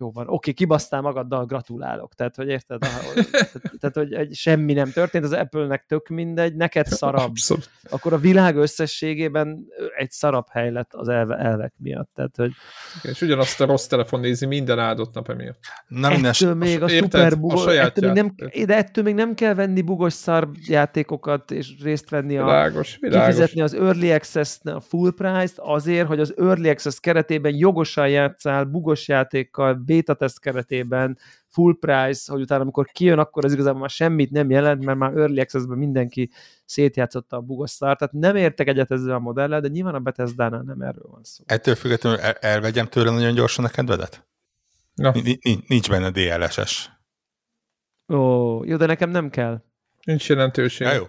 [0.00, 2.14] jó van, oké, kibasztál magaddal, gratulálok.
[2.14, 3.30] Tehát, hogy érted, tehát,
[3.78, 7.28] tehát, hogy egy, semmi nem történt, az Apple-nek tök mindegy, neked szarabb.
[7.28, 7.70] Abszolút.
[7.90, 12.10] Akkor a világ összességében egy szarabb hely lett az elve, elvek miatt.
[12.14, 12.52] Tehát, hogy...
[12.98, 15.58] Igen, és ugyanazt a rossz telefon nézi minden áldott nap emiatt.
[15.88, 18.34] Na, ettől még a szuper bugos, ettől még nem,
[18.66, 23.26] de ettől még nem kell venni bugos szar játékokat, és részt venni a világos, világos.
[23.26, 28.64] kifizetni az Early access a full price-t azért, hogy az Early Access keretében jogosan játszál
[28.64, 33.90] bugos játékkal, beta test keretében, full price, hogy utána amikor kijön, akkor az igazából már
[33.90, 36.30] semmit nem jelent, mert már early access-ben mindenki
[36.64, 40.48] szétjátszotta a bugos szart, tehát nem értek egyet ezzel a modellel, de nyilván a bethesda
[40.48, 41.44] nem erről van szó.
[41.46, 44.26] Ettől függetlenül el- elvegyem tőle nagyon gyorsan a kedvedet?
[44.94, 45.10] No.
[45.66, 46.90] Nincs benne DLSS.
[48.08, 49.62] Ó, jó, de nekem nem kell.
[50.04, 50.86] Nincs jelentőség.
[50.86, 51.04] Ja, jó.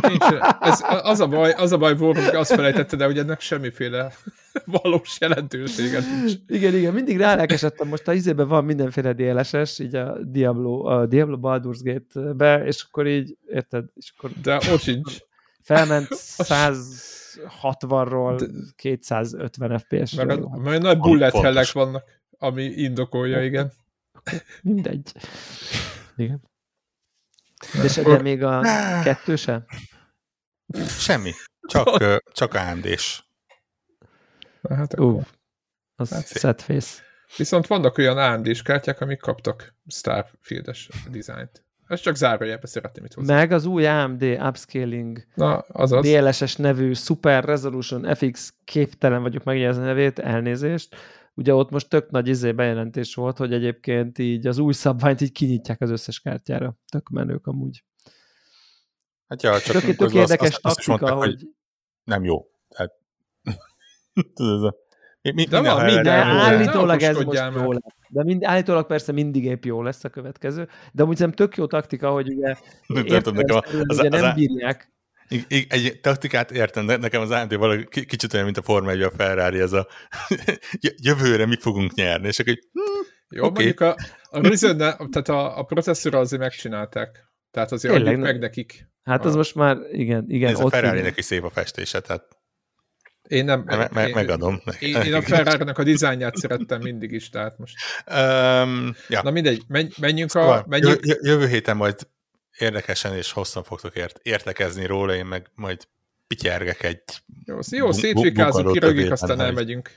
[0.00, 0.24] Nincs,
[0.60, 4.12] ez, az, a baj, az a baj volt, hogy azt felejtette, de hogy ennek semmiféle
[4.82, 6.32] valós jelentősége nincs.
[6.46, 11.38] Igen, igen, mindig rálelkesedtem, most a izében van mindenféle DLSS, így a Diablo, a Diablo
[11.42, 13.84] Baldur's Gate-be, és akkor így, érted?
[13.94, 15.16] És akkor de ott sincs.
[15.62, 20.24] Felment 160-ról 250 FPS-re.
[20.24, 22.04] Mert, mert nagy bullet hellek vannak,
[22.38, 23.72] ami indokolja, igen.
[24.62, 25.12] Mindegy.
[26.16, 26.42] Igen.
[27.82, 28.60] De, de még a
[29.02, 29.64] kettő sem?
[30.86, 31.32] Semmi.
[31.60, 33.22] Csak, csak AMD-s.
[34.68, 35.22] Hát uh,
[35.96, 37.02] az hát set face.
[37.36, 41.62] Viszont vannak olyan AMD-s kártyák, amik kaptak Starfield-es dizájnt.
[41.86, 43.34] Ez csak zárójelbe szeretném itt hozzá.
[43.34, 46.08] Meg az új AMD Upscaling Na, azaz.
[46.08, 50.96] DLSS nevű Super Resolution FX képtelen vagyok megjegyezni nevét, elnézést.
[51.38, 55.32] Ugye ott most tök nagy izé bejelentés volt, hogy egyébként így az új szabványt így
[55.32, 56.76] kinyitják az összes kártyára.
[56.88, 57.84] Tök menők amúgy.
[59.28, 61.26] Hát ja, csak tök, tök érdekes azt, taktika, azt mondták, hogy...
[61.26, 61.48] hogy
[62.04, 62.46] nem jó.
[62.68, 62.92] Tehát...
[65.22, 67.94] mi, mi, de van, minden, állítólag ez most jó lesz.
[68.08, 71.66] De mind, állítólag persze mindig épp jó lesz a következő, de amúgy nem tök jó
[71.66, 72.56] taktika, hogy ugye,
[73.04, 74.92] értem, nekem az, az, ugye az, nem bírják,
[75.68, 79.10] egy taktikát értem, de nekem az AMD valahogy kicsit olyan, mint a Forma 1 a
[79.10, 79.88] Ferrari, ez a
[81.02, 82.80] jövőre mi fogunk nyerni, és akkor hm,
[83.28, 83.64] Jó, okay.
[83.64, 83.96] mondjuk a,
[84.30, 87.26] a Ryzen, tehát a, a processzor azért megcsinálták.
[87.50, 88.88] Tehát azért Tényleg, adjuk meg nekik.
[89.02, 90.50] Hát az most már, igen, igen.
[90.50, 92.38] Ez a ferrari is szép a festése, tehát
[93.28, 93.62] én nem...
[93.66, 94.60] Me- me- megadom.
[94.78, 97.76] Én, én a ferrari a dizájnját szerettem mindig is, tehát most...
[98.06, 99.22] Um, ja.
[99.22, 99.62] Na mindegy,
[99.98, 100.40] menjünk a...
[100.40, 101.00] Szóval menjünk...
[101.20, 102.08] Jövő héten majd
[102.58, 105.88] érdekesen és hosszan fogtok ért, értekezni róla, én meg majd
[106.26, 107.02] pityergek egy...
[107.44, 109.90] Jó, jó szétfikázunk, kirögjük, aztán elmegyünk.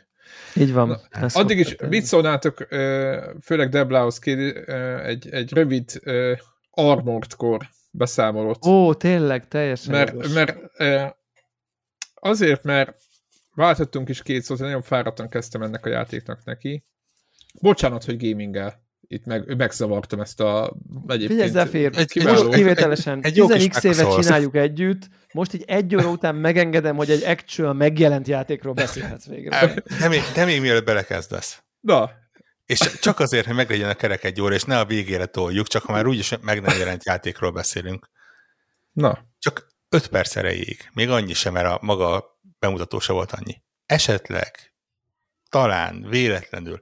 [0.55, 0.88] Így van.
[0.88, 2.68] Na, addig is mit szólnátok,
[3.41, 6.01] főleg Deblához egy, egy rövid
[6.72, 8.66] Armored Core beszámolót?
[8.66, 10.57] Ó, tényleg, teljesen Mert, mert
[12.14, 12.95] azért, mert
[13.55, 16.84] váltottunk is két szót, nagyon fáradtan kezdtem ennek a játéknak neki.
[17.62, 20.74] Bocsánat, hogy gaminggel itt meg, megzavartam ezt a
[21.07, 25.64] egyébként Figyelj, Zephyr, egy, most kivételesen egy, egy, egy 10x évet csináljuk együtt, most így
[25.68, 29.74] egy óra után megengedem, hogy egy actual megjelent játékról beszélhetsz végre.
[29.99, 31.64] De még, de még mielőtt belekezdesz.
[31.80, 32.12] Na.
[32.66, 35.84] És csak azért, hogy meglegyen a kerek egy óra, és ne a végére toljuk, csak
[35.84, 38.09] ha már úgyis meg nem jelent játékról beszélünk.
[38.91, 39.20] Na.
[39.39, 40.89] Csak 5 perc erejéig.
[40.93, 43.62] Még annyi sem, mert a maga bemutató se volt annyi.
[43.86, 44.74] Esetleg,
[45.49, 46.80] talán, véletlenül,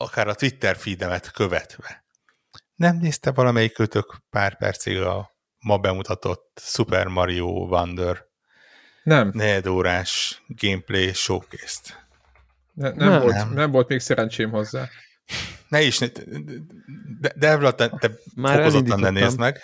[0.00, 2.04] akár a Twitter feedemet követve.
[2.74, 8.24] Nem nézte valamelyik kötök pár percig a ma bemutatott Super Mario Wonder
[9.02, 9.30] nem.
[9.34, 12.06] negyed órás gameplay showcase-t?
[12.72, 13.52] Ne, nem, nem, volt, nem.
[13.52, 14.88] nem volt még szerencsém hozzá.
[15.68, 15.98] Ne is,
[17.18, 19.60] de, de te, te Már fokozottan ne nézd meg.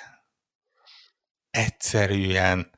[1.51, 2.71] Egyszerűen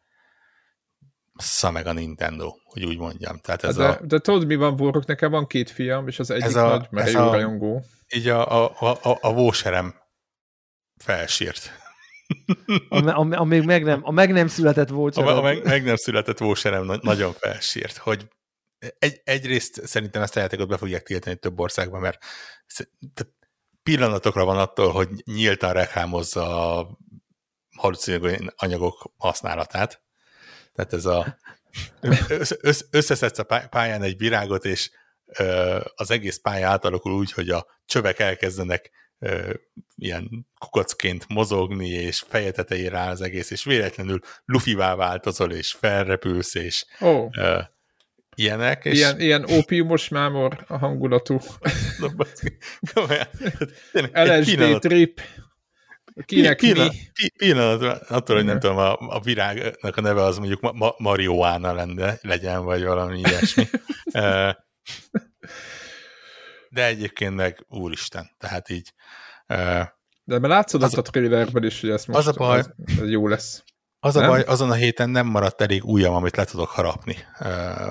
[1.39, 3.39] szা meg a Nintendo, hogy úgy mondjam.
[3.39, 5.07] Tehát ez de, a, de tudod, mi van, Borok?
[5.07, 7.85] Nekem van két fiam, és az egyik ez a, nagy merejű rajongó.
[8.15, 9.95] Így a, a, a, a vóserem
[10.97, 11.73] felsírt.
[12.89, 15.35] A, a, a, még meg nem, a meg nem született vóserem.
[15.35, 18.29] A, a meg, meg nem született vóserem na, nagyon felsírt, hogy
[18.99, 22.25] egy, egyrészt szerintem ezt a játékot be fogják tiltani több országban, mert
[23.83, 26.99] pillanatokra van attól, hogy nyíltan reklámozza a
[27.77, 30.03] halucinogén anyagok használatát.
[30.79, 31.39] Tehát ez a
[32.61, 34.91] össz, összeszedsz a pályán egy virágot, és
[35.95, 38.91] az egész pálya átalakul úgy, hogy a csövek elkezdenek
[39.97, 46.55] ilyen kukacként mozogni, és feje tetejére áll az egész, és véletlenül lufivá változol, és felrepülsz,
[46.55, 47.31] és oh.
[48.35, 48.85] ilyenek.
[48.85, 48.97] És...
[48.97, 51.39] Ilyen, ilyen ópiumos mámor a hangulatú.
[54.13, 55.21] LSD trip.
[56.25, 57.29] Kinek pillanat, mi?
[57.37, 62.19] Pillanat, attól, hogy nem tudom, a, a virágnak a neve az mondjuk ma, marihuána lenne,
[62.21, 63.65] legyen, vagy valami ilyesmi.
[66.71, 68.93] De egyébként meg úristen, tehát így...
[70.25, 73.29] De mert látszod az, a trailerben is, hogy ez most az a baj, ez, jó
[73.29, 73.63] lesz.
[74.01, 74.25] Az nem?
[74.25, 77.17] a baj, azon a héten nem maradt elég újam, amit le tudok harapni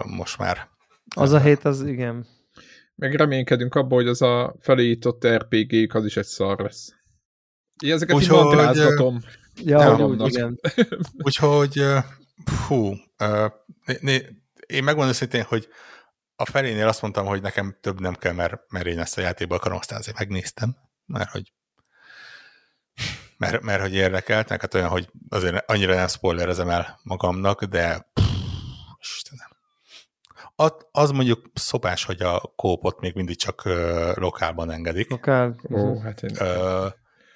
[0.04, 0.70] most már.
[1.16, 2.28] Az a hét, az igen.
[2.96, 6.97] Meg reménykedünk abban, hogy az a felított RPG-k az is egy szar lesz.
[7.80, 9.20] Én ezeket úgy, így mantrázgatom.
[9.56, 10.60] Ja, úgy, igen.
[11.26, 11.84] Úgyhogy,
[12.68, 12.94] hú,
[13.86, 14.26] né, né,
[14.66, 15.68] én megmondom szintén, hogy
[16.36, 19.56] a felénél azt mondtam, hogy nekem több nem kell, mert, mert én ezt a játékba
[19.56, 20.76] akarom, aztán azért megnéztem,
[21.06, 21.52] mert hogy
[23.38, 28.28] mert, mert hogy érdekelt, hát olyan, hogy azért annyira nem spoilerezem el magamnak, de pff,
[29.00, 29.56] Istenem.
[30.92, 35.10] Az mondjuk szopás, hogy a kópot még mindig csak uh, lokálban engedik.
[35.10, 35.56] Lokál.
[35.72, 36.32] Ó, hát én...
[36.40, 36.92] Uh,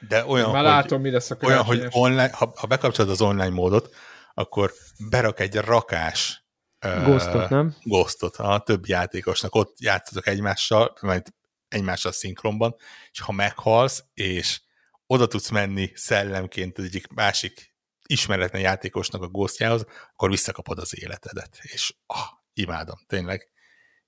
[0.08, 3.22] de olyan, Már hogy, látom, mi lesz a olyan, hogy online, ha, ha bekapcsolod az
[3.22, 3.95] online módot,
[4.34, 4.74] akkor
[5.10, 6.41] berak egy rakás
[6.82, 7.76] Ghostot, nem?
[7.84, 9.56] Ghostot a több játékosnak.
[9.56, 11.28] Ott játszatok egymással, majd
[11.68, 12.76] egymással szinkronban,
[13.12, 14.62] és ha meghalsz, és
[15.08, 17.76] oda tudsz menni szellemként az egyik másik
[18.06, 21.60] ismeretlen játékosnak a ghostjához, akkor visszakapod az életedet.
[21.62, 23.52] És ah, imádom, tényleg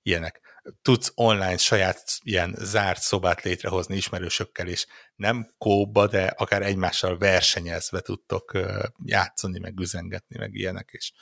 [0.02, 0.40] ilyenek.
[0.82, 4.86] Tudsz online saját ilyen zárt szobát létrehozni ismerősökkel, és
[5.16, 8.58] nem kóba, de akár egymással versenyezve tudtok
[9.04, 11.12] játszani, meg üzengetni, meg ilyenek, és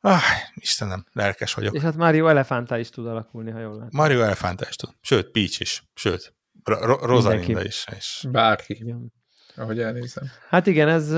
[0.00, 0.22] Ah,
[0.54, 1.74] Istenem, lelkes vagyok.
[1.74, 3.88] És hát Mario Elefántá is tud alakulni, ha jól látom.
[3.92, 4.90] Mario Elefántá is tud.
[5.00, 5.82] Sőt, Peach is.
[5.94, 7.84] Sőt, Ro Rosalinda is.
[7.96, 8.26] És...
[8.30, 8.72] Bárki.
[8.74, 9.12] Igen.
[9.56, 10.30] Ahogy elnézem.
[10.48, 11.10] Hát igen, ez,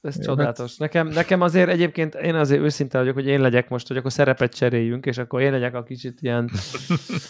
[0.00, 0.70] ez Jó, csodálatos.
[0.70, 0.78] Hát...
[0.78, 4.54] Nekem, nekem azért egyébként én azért őszinte vagyok, hogy én legyek most, hogy akkor szerepet
[4.54, 6.50] cseréljünk, és akkor én legyek a kicsit ilyen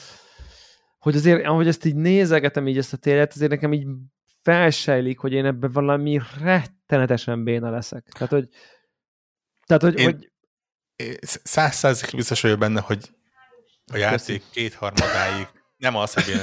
[1.05, 3.87] hogy azért, ahogy ezt így nézegetem így ezt a télet, azért nekem így
[4.43, 8.09] felsejlik, hogy én ebben valami rettenetesen béna leszek.
[8.12, 8.49] Tehát, hogy
[9.66, 10.31] tehát, hogy, én, hogy...
[11.43, 13.11] Száz százalék biztos vagyok benne, hogy
[13.93, 15.47] a játék kétharmadáig
[15.77, 16.41] nem az, hogy én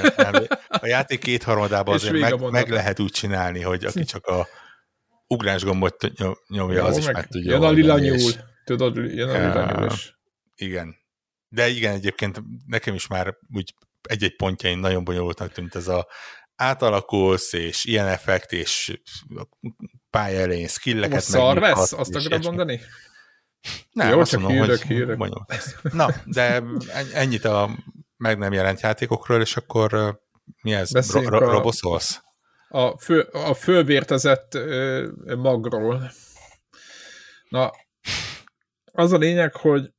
[0.68, 4.48] a játék kétharmadában azért meg, meg, lehet úgy csinálni, hogy aki csak a
[5.28, 6.12] ugrás gombot
[6.48, 7.52] nyomja, Jó, az is meg, tudja.
[7.52, 8.16] Jön a lila nyúl.
[8.16, 8.36] És...
[8.64, 10.20] Tudod, jön a lila nyúl is.
[10.56, 10.96] Igen.
[11.50, 16.08] De igen, egyébként nekem is már úgy egy-egy pontjain nagyon bonyolultnak tűnt ez a
[16.56, 19.02] átalakulsz, és ilyen effekt, és
[20.10, 22.82] pálya elején skilleket szar lesz, azt akarod mondani?
[23.92, 25.46] Nem, Jó, csak mondom, hírök, hírök.
[25.94, 26.64] Na, de
[27.14, 27.70] ennyit a
[28.18, 30.20] meg nem jelent játékokról, és akkor
[30.62, 31.12] mi ez?
[31.12, 32.22] Ro- ro- roboszolsz?
[32.70, 35.08] A, fő, a fölvértezett ö,
[35.38, 36.12] magról.
[37.50, 37.72] Na,
[38.92, 39.94] az a lényeg, hogy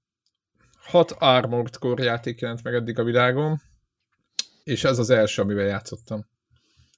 [0.79, 3.63] hat Armored Core játék jelent meg eddig a világon,
[4.65, 6.27] és ez az első, amivel játszottam.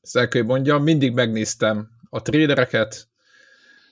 [0.02, 3.09] Ezt el kell mondjam, mindig megnéztem a trélereket,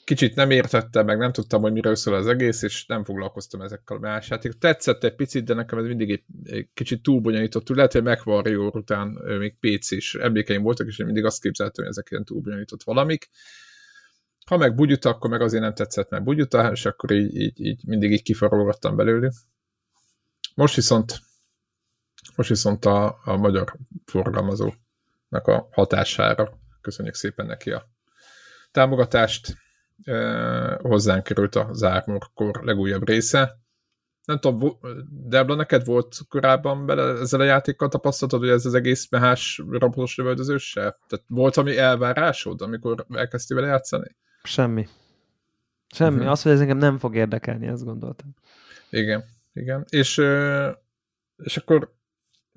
[0.08, 3.96] kicsit nem értettem, meg nem tudtam, hogy miről szól az egész, és nem foglalkoztam ezekkel
[3.96, 4.52] a más játék.
[4.52, 7.68] Tetszett egy picit, de nekem ez mindig egy, egy kicsit túl bonyolított.
[7.68, 11.92] Lehet, hogy MechWarrior után még PC is emlékeim voltak, és én mindig azt képzeltem, hogy
[11.92, 13.30] ezek ilyen túl bonyolított valamik.
[14.46, 17.86] Ha meg bugyuta, akkor meg azért nem tetszett, mert bugyuta, és akkor így, így, így
[17.86, 19.32] mindig így kifarolgattam belőle.
[20.54, 21.20] Most viszont
[22.36, 27.90] Most viszont a, a magyar forgalmazónak a hatására köszönjük szépen neki a
[28.70, 29.66] támogatást.
[30.78, 33.58] Hozzánk került a Zármorkor legújabb része.
[34.24, 34.78] Nem tudom,
[35.10, 40.16] Debla, neked volt korábban bele ezzel a játékkal tapasztalatod, hogy ez az egész mehás robotos
[40.16, 40.98] lövöldözőssel?
[41.06, 44.16] Tehát volt ami elvárásod, amikor elkezdtél vele játszani?
[44.42, 44.88] Semmi.
[45.94, 46.16] Semmi.
[46.16, 46.30] Uh-huh.
[46.30, 48.34] Az, hogy ez engem nem fog érdekelni, ezt gondoltam.
[48.90, 49.84] Igen, igen.
[49.88, 50.22] És,
[51.36, 51.96] és akkor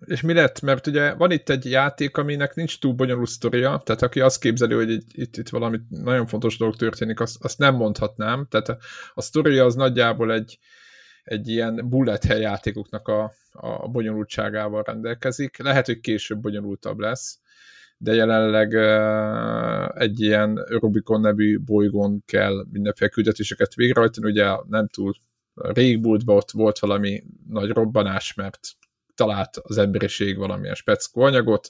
[0.06, 0.62] és mi lett?
[0.62, 4.74] Mert ugye van itt egy játék, aminek nincs túl bonyolult sztoria, tehát aki azt képzeli,
[4.74, 8.48] hogy itt, itt, itt valami nagyon fontos dolog történik, azt, azt nem mondhatnám.
[8.50, 8.78] Tehát a,
[9.14, 10.60] a sztoria az nagyjából egy,
[11.24, 15.58] egy ilyen bullet hell játékoknak a, a bonyolultságával rendelkezik.
[15.58, 17.40] Lehet, hogy később bonyolultabb lesz,
[17.98, 18.74] de jelenleg
[20.02, 25.14] egy ilyen Rubicon nevű bolygón kell mindenféle küldetéseket végrehajtani, ugye nem túl
[25.54, 28.60] régmúltban ott volt valami nagy robbanás, mert
[29.22, 31.70] talált az emberiség valamilyen speckó anyagot,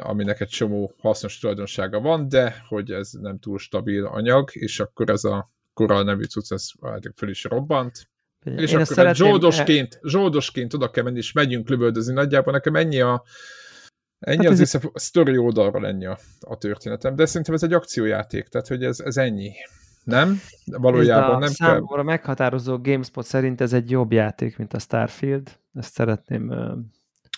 [0.00, 5.10] aminek egy csomó hasznos tulajdonsága van, de hogy ez nem túl stabil anyag, és akkor
[5.10, 6.70] ez a Coral nevű cucc, ez
[7.14, 8.08] föl is robbant,
[8.44, 12.12] és Én akkor egy zsoldosként, zsoldosként oda kell menni, és megyünk lövöldözni.
[12.12, 13.22] Nagyjából nekem ennyi a
[14.18, 14.74] ennyi hát az ez...
[14.74, 19.00] a sztori oldalról ennyi a, a történetem, de szerintem ez egy akciójáték, tehát hogy ez,
[19.00, 19.52] ez ennyi.
[20.04, 20.40] Nem?
[20.64, 21.68] Valójában nem kell.
[21.68, 25.58] Számomra meghatározó GameSpot szerint ez egy jobb játék, mint a Starfield.
[25.74, 26.54] Ezt szeretném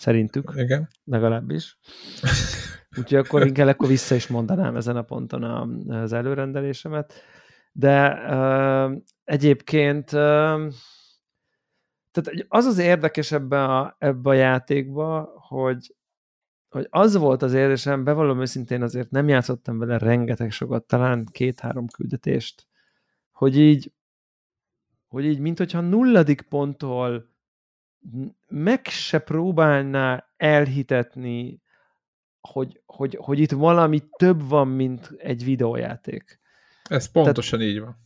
[0.01, 0.51] szerintük.
[0.55, 0.89] Igen.
[1.03, 1.77] Legalábbis.
[2.97, 5.67] Úgyhogy akkor inkább akkor vissza is mondanám ezen a ponton a,
[6.01, 7.13] az előrendelésemet.
[7.71, 10.71] De uh, egyébként uh,
[12.13, 15.95] tehát az az érdekes ebben a, ebbe a játékba, hogy,
[16.73, 21.87] hogy az volt az érzésem, bevallom őszintén azért nem játszottam vele rengeteg sokat, talán két-három
[21.87, 22.67] küldetést,
[23.31, 23.91] hogy így,
[25.07, 27.29] hogy így, mint hogyha nulladik ponttól
[28.47, 31.61] meg se próbálná elhitetni,
[32.41, 36.39] hogy, hogy, hogy itt valami több van, mint egy videójáték.
[36.83, 37.97] Ez pontosan Tehát, így van.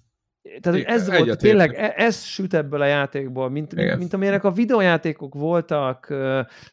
[0.61, 4.43] Tehát Igen, ez volt, tényleg e, ez süt ebből a játékból, mint, mint, mint amilyenek
[4.43, 6.07] a videójátékok voltak,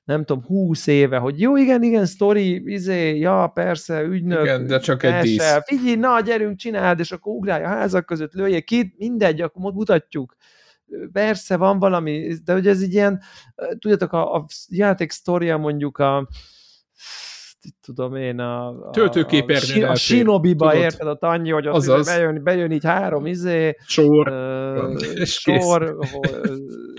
[0.04, 4.78] nem tudom, húsz éve, hogy jó, igen, igen, sztori, izé, ja, persze, ügynök, igen, de
[4.78, 5.58] csak egy dísz.
[5.64, 10.36] Figyelj, na, gyerünk, csináld, és akkor ugrálj a házak között, lője ki, mindegy, akkor mutatjuk.
[11.12, 13.20] Persze, van valami, de hogy ez így ilyen,
[13.78, 16.28] tudjátok, a, a játék sztoria mondjuk a
[17.82, 22.42] tudom én, a, a, Töltőképernyőn a, a Shinobi-ba érted a Tanyi, hogy ott izé bejön,
[22.42, 25.96] bejön így három izé, sor, uh, és sor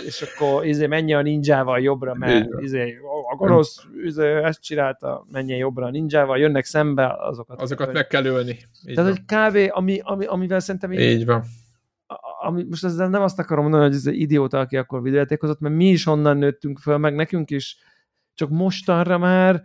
[0.06, 2.98] és akkor izé menj a ninjával jobbra, mert izé,
[3.32, 7.62] a gonosz izé, ezt csinálta, menjen jobbra a ninjával, jönnek szembe azokat.
[7.62, 8.52] Azokat meg kell ölni.
[8.52, 9.06] Így Tehát, van.
[9.06, 11.44] hogy kávé, ami, ami, amivel szerintem így, így van.
[12.42, 15.76] Ami, most ezzel nem azt akarom mondani, hogy ez egy idióta, aki akkor videójátékozott, mert
[15.76, 17.78] mi is onnan nőttünk föl, meg nekünk is,
[18.34, 19.64] csak mostanra már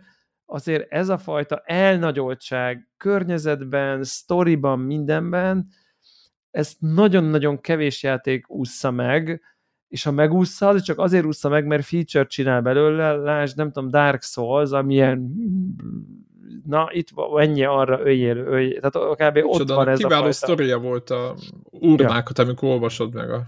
[0.51, 5.67] azért ez a fajta elnagyoltság környezetben, sztoriban, mindenben,
[6.51, 9.41] ezt nagyon-nagyon kevés játék ússza meg,
[9.87, 13.89] és ha megúszza, az csak azért ússza meg, mert feature csinál belőle, lásd, nem tudom,
[13.89, 15.33] Dark Souls, amilyen
[16.65, 18.79] na, itt ennyi arra öljél, öljél.
[18.79, 19.45] Tehát kb.
[19.45, 20.37] ott Csoda, van ez kiváló a fajta.
[20.37, 22.43] sztoria volt a urnákat, ja.
[22.43, 23.43] amikor olvasod meg a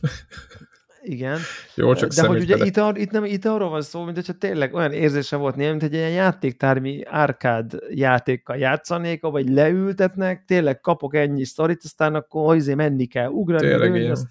[1.02, 1.38] igen.
[1.74, 4.32] Jó, csak De hogy ugye itt, ar, itt, nem, itt arról van szó, mint hogyha
[4.32, 10.80] tényleg olyan érzése volt néha, mint egy ilyen játéktármi árkád játékkal játszanék, vagy leültetnek, tényleg
[10.80, 14.26] kapok ennyi sztorit, aztán akkor izé menni kell, ugrani, nőni, azt,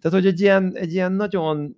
[0.00, 1.76] tehát, hogy egy ilyen, egy ilyen nagyon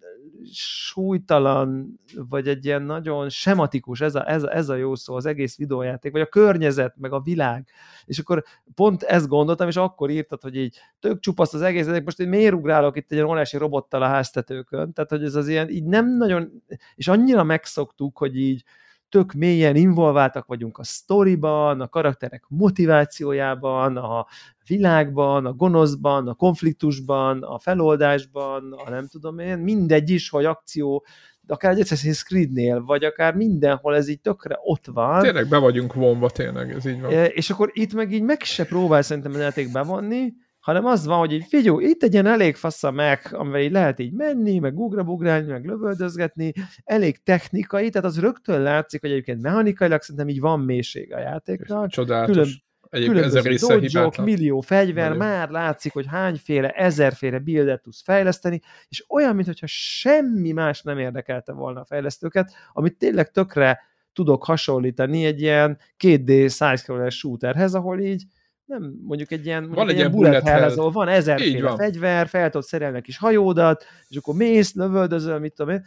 [0.53, 5.27] súlytalan, vagy egy ilyen nagyon sematikus, ez a, ez, a, ez a jó szó, az
[5.27, 7.69] egész videójáték, vagy a környezet, meg a világ.
[8.05, 12.21] És akkor pont ezt gondoltam, és akkor írtad, hogy így tök csupasz az egész, most
[12.21, 15.85] én miért ugrálok itt egy óriási robottal a háztetőkön, tehát hogy ez az ilyen, így
[15.85, 16.63] nem nagyon,
[16.95, 18.65] és annyira megszoktuk, hogy így
[19.13, 24.27] tök mélyen involváltak vagyunk a sztoriban, a karakterek motivációjában, a
[24.67, 31.05] világban, a gonoszban, a konfliktusban, a feloldásban, a nem tudom én, mindegy is, hogy akció,
[31.47, 35.23] akár egy Assassin's Creed-nél, vagy akár mindenhol ez így tökre ott van.
[35.23, 37.11] Tényleg be vagyunk vonva, tényleg, ez így van.
[37.11, 40.33] És akkor itt meg így meg se próbál szerintem a játék bevonni,
[40.63, 43.73] hanem az van, hogy így figyelj, itt egy ilyen elég fasz a meg, amivel így
[43.73, 46.53] lehet így menni, meg ugrabugrálni, meg lövöldözgetni,
[46.85, 51.91] elég technikai, tehát az rögtön látszik, hogy egyébként mechanikailag szerintem így van mélység a játéknak.
[51.91, 52.35] Csodálatos.
[52.35, 52.61] Külön,
[52.91, 55.27] Különböző dojo millió fegyver, Nagyon.
[55.27, 61.53] már látszik, hogy hányféle, ezerféle buildet tudsz fejleszteni, és olyan, mintha semmi más nem érdekelte
[61.53, 63.81] volna a fejlesztőket, amit tényleg tökre
[64.13, 68.25] tudok hasonlítani egy ilyen 2D side shooterhez, ahol így
[68.65, 71.77] nem mondjuk egy ilyen, van egy ilyen bullet hell, hell, ahol van ezerféle van.
[71.77, 75.87] fegyver, fel tudod szerelni kis hajódat, és akkor mész, lövöldözöl, mit tudom én.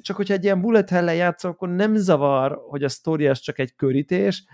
[0.00, 3.58] Csak hogyha egy ilyen bullet hell játszol, akkor nem zavar, hogy a sztori az csak
[3.58, 4.44] egy körítés.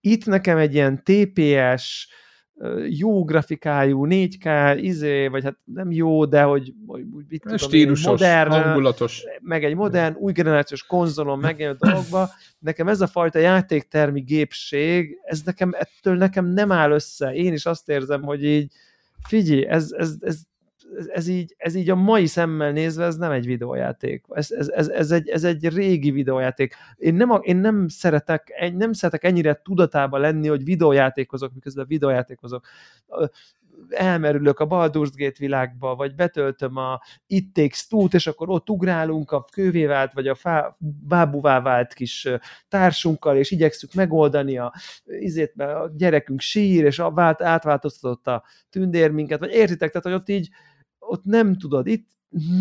[0.00, 2.08] Itt nekem egy ilyen TPS,
[2.88, 8.50] jó grafikájú, 4K, izé, vagy hát nem jó, de hogy, hogy mit tudom Stílusos, modern,
[8.50, 9.24] hangulatos.
[9.40, 12.28] meg egy modern, új generációs konzolon megjelenő dologba,
[12.58, 17.34] nekem ez a fajta játéktermi gépség, ez nekem, ettől nekem nem áll össze.
[17.34, 18.72] Én is azt érzem, hogy így
[19.28, 20.40] figyelj, ez, ez, ez
[21.12, 24.24] ez így, ez így a mai szemmel nézve, ez nem egy videójáték.
[24.28, 26.74] Ez, ez, ez, ez, egy, ez egy régi videójáték.
[26.96, 32.66] Én nem, én nem szeretek, nem szeretek ennyire tudatában lenni, hogy videójátékozok, miközben videójátékozok
[33.88, 39.30] elmerülök a Baldur's Gate világba, vagy betöltöm a It Takes Two-t, és akkor ott ugrálunk
[39.30, 40.76] a kővé vált, vagy a fá,
[41.08, 42.28] bábuvá vált kis
[42.68, 44.72] társunkkal, és igyekszük megoldani a,
[45.04, 50.12] izét, a gyerekünk sír, és a vált, átváltoztatott a tündér minket, vagy értitek, tehát, hogy
[50.12, 50.48] ott így
[51.08, 52.08] ott nem tudod, itt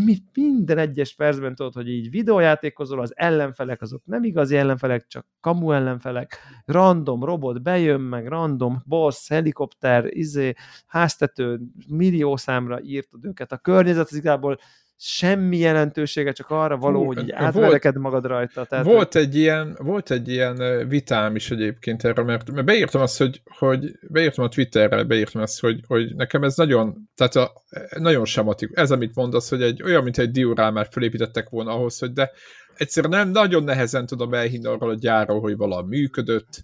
[0.06, 5.28] mi, minden egyes percben tudod, hogy így videójátékozol, az ellenfelek azok nem igazi ellenfelek, csak
[5.40, 10.54] kamu ellenfelek, random robot bejön, meg random boss, helikopter, izé,
[10.86, 13.52] háztető, millió számra írtad őket.
[13.52, 14.58] A környezet az igazából
[14.98, 18.66] semmi jelentősége, csak arra való, Hú, hogy így átvereked magad rajta.
[18.66, 19.22] Tehát, volt, hogy...
[19.22, 23.92] egy ilyen, volt egy ilyen vitám is egyébként erre, mert, mert beírtam azt, hogy, hogy
[24.10, 27.52] beírtam a Twitterre, beírtam azt, hogy, hogy nekem ez nagyon, tehát a,
[27.98, 28.70] nagyon sematik.
[28.74, 32.32] Ez, amit mondasz, hogy egy olyan, mint egy diorámát felépítettek volna ahhoz, hogy de
[32.76, 36.64] egyszerűen nem, nagyon nehezen tudom elhinni arról a gyárról, hogy valami működött,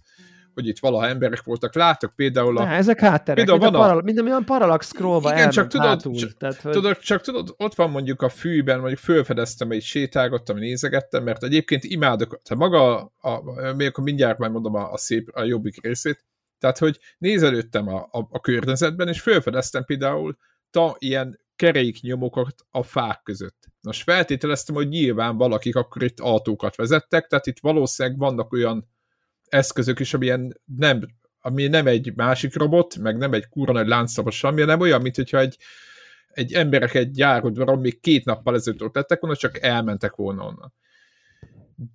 [0.54, 1.74] hogy itt valaha emberek voltak.
[1.74, 2.64] Látok például a...
[2.64, 6.14] Ne, ezek hátterek, például van a, paral, minden olyan parallax scrollba Igen, csak tudod, hátul,
[6.14, 6.72] csak, tehát, hogy...
[6.72, 11.84] tudod, csak tudod, ott van mondjuk a fűben, mondjuk fölfedeztem, egy sétálgattam, nézegettem, mert egyébként
[11.84, 15.82] imádok, tehát maga, a, a, még akkor mindjárt majd mondom a, a szép, a jobbik
[15.82, 16.24] részét,
[16.58, 20.36] tehát, hogy nézelődtem a, a, a környezetben, és fölfedeztem például
[20.70, 23.68] ta, ilyen keréknyomokat a fák között.
[23.80, 28.91] Most feltételeztem, hogy nyilván valakik akkor itt autókat vezettek, tehát itt valószínűleg vannak olyan
[29.52, 31.00] eszközök is, amilyen nem,
[31.40, 35.16] ami nem egy másik robot, meg nem egy kurva nagy láncszabas semmi, hanem olyan, mint
[35.16, 35.56] hogyha egy,
[36.28, 40.74] egy emberek egy gyárodban, még két nappal ezelőtt ott lettek volna, csak elmentek volna onnan.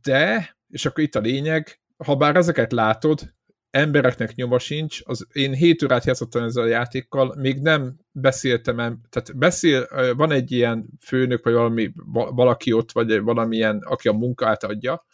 [0.01, 3.35] De, és akkor itt a lényeg, ha bár ezeket látod,
[3.69, 8.75] embereknek nyoma sincs, az, én 7 órát játszottam ezzel a játékkal, még nem beszéltem,
[9.09, 14.63] tehát beszél, van egy ilyen főnök, vagy valami, valaki ott, vagy valamilyen, aki a munkát
[14.63, 15.05] adja,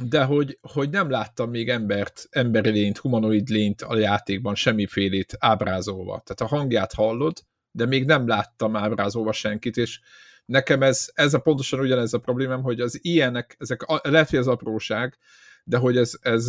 [0.00, 6.22] de hogy, hogy nem láttam még embert, emberi lényt, humanoid lényt a játékban semmifélét ábrázolva.
[6.24, 7.38] Tehát a hangját hallod,
[7.70, 10.00] de még nem láttam ábrázolva senkit, és
[10.44, 14.46] nekem ez, ez a pontosan ugyanez a problémám, hogy az ilyenek, ezek lehet, hogy ez
[14.46, 15.18] apróság,
[15.64, 16.48] de hogy ez, ez,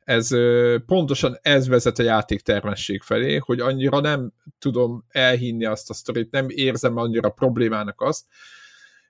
[0.00, 0.28] ez
[0.86, 6.46] pontosan ez vezet a játéktermesség felé, hogy annyira nem tudom elhinni azt a sztorit, nem
[6.48, 8.24] érzem annyira problémának azt,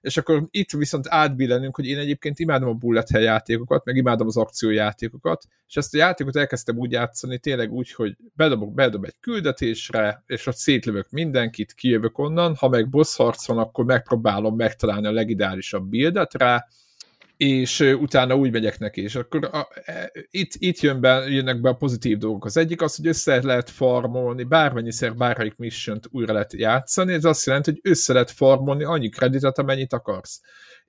[0.00, 4.26] és akkor itt viszont átbillenünk, hogy én egyébként imádom a bullet hell játékokat, meg imádom
[4.26, 9.16] az akciójátékokat, és ezt a játékot elkezdtem úgy játszani, tényleg úgy, hogy bedobok, bedob egy
[9.20, 15.06] küldetésre, és ott szétlövök mindenkit, kijövök onnan, ha meg boss harc van, akkor megpróbálom megtalálni
[15.06, 16.66] a legidálisabb buildet rá,
[17.40, 21.68] és utána úgy megyek neki, és akkor a, e, itt, itt jön be, jönnek be
[21.68, 22.44] a pozitív dolgok.
[22.44, 27.46] Az egyik az, hogy össze lehet farmolni, bármennyiszer bármelyik mission újra lehet játszani, ez azt
[27.46, 30.40] jelenti, hogy össze lehet farmolni annyi kreditet, amennyit akarsz.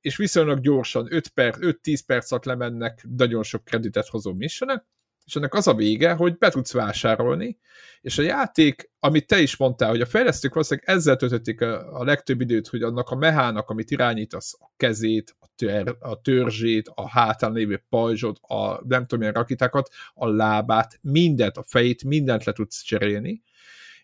[0.02, 4.86] És viszonylag gyorsan, 5 perc, 5-10 perc alatt lemennek nagyon sok kreditet hozó missionek,
[5.32, 7.60] és ennek az a vége, hogy be tudsz vásárolni,
[8.02, 12.42] és a játék, amit te is mondtál, hogy a fejlesztők valószínűleg ezzel töltötték a, legtöbb
[12.42, 17.52] időt, hogy annak a mehának, amit irányítasz, a kezét, a, tör, a törzsét, a hátán
[17.52, 22.82] lévő pajzsot, a nem tudom milyen rakitákat, a lábát, mindent, a fejét, mindent le tudsz
[22.82, 23.44] cserélni,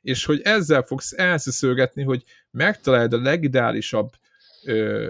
[0.01, 4.09] és hogy ezzel fogsz elszöszölgetni, hogy megtaláld a legideálisabb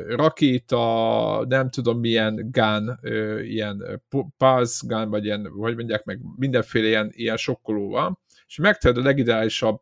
[0.07, 4.03] rakéta, nem tudom milyen gun, ö, ilyen
[4.38, 9.07] pulse gun, vagy ilyen, vagy mondják meg, mindenféle ilyen, ilyen sokkoló van, és megtalálod a
[9.07, 9.80] legideálisabb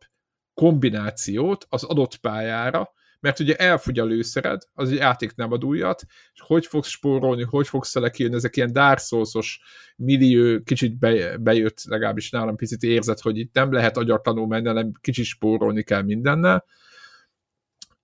[0.54, 6.02] kombinációt az adott pályára, mert ugye elfogy a lőszered, az egy játék nem ad újat,
[6.32, 9.60] és hogy fogsz spórolni, hogy fogsz lekírni, ezek ilyen Souls-os
[9.96, 14.92] millió, kicsit be, bejött, legalábbis nálam picit érzett, hogy itt nem lehet agyatlanul menni, hanem
[15.00, 16.64] kicsit spórolni kell mindennel,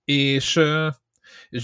[0.05, 0.60] és
[1.48, 1.62] és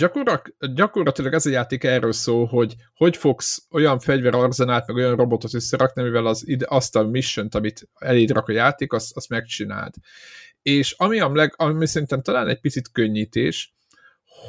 [0.74, 6.02] gyakorlatilag, ez a játék erről szól, hogy hogy fogsz olyan fegyverarzenát, meg olyan robotot összerakni,
[6.02, 9.94] mivel az, azt a mission amit eléd rak a játék, azt, azt megcsináld.
[10.62, 13.74] És ami, a leg, ami szerintem talán egy picit könnyítés,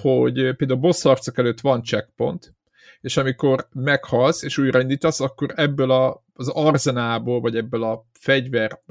[0.01, 2.53] hogy például boss harcok előtt van checkpoint,
[3.01, 8.81] és amikor meghalsz, és újraindítasz, akkor ebből a, az arzenából, vagy ebből a fegyver,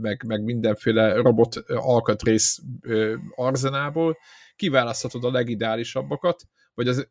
[0.00, 2.58] meg, meg mindenféle robot alkatrész
[3.34, 4.16] arzenából
[4.60, 6.42] kiválaszthatod a legideálisabbakat,
[6.74, 7.08] vagy az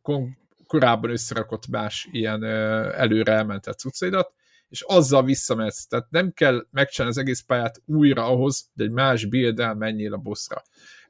[0.68, 2.44] korábban összerakott más ilyen
[2.94, 4.34] előre elmentett cuccaidat,
[4.68, 5.86] és azzal visszamehetsz.
[5.86, 10.18] Tehát nem kell megcsinálni az egész pályát újra ahhoz, hogy egy más build menjél a
[10.18, 10.62] bossra.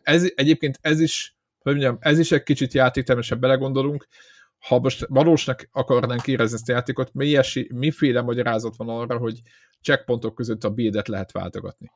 [0.02, 4.08] Ez, egyébként ez is, hogy mondjam, ez is egy kicsit játéktermesebb belegondolunk,
[4.60, 9.42] ha most valósnak akarnánk érezni ezt a játékot, milyesi, miféle magyarázat van arra, hogy
[9.82, 11.92] checkpontok között a buildet lehet váltogatni.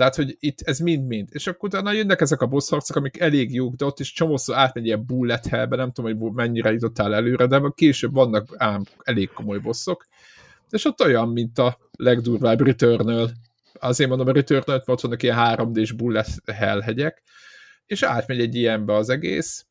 [0.00, 1.28] Tehát, hogy itt ez mind-mind.
[1.32, 4.84] És akkor utána jönnek ezek a boss amik elég jók, de ott is csomószor átmegy
[4.84, 9.58] ilyen bullet hellbe, nem tudom, hogy mennyire jutottál előre, de később vannak ám elég komoly
[9.58, 10.06] bosszok.
[10.70, 13.30] És ott olyan, mint a legdurvább Returnal.
[13.72, 17.22] Azért mondom a Returnal, mert ott vannak ilyen 3D-s bullet hell hegyek,
[17.86, 19.66] és átmegy egy ilyenbe az egész,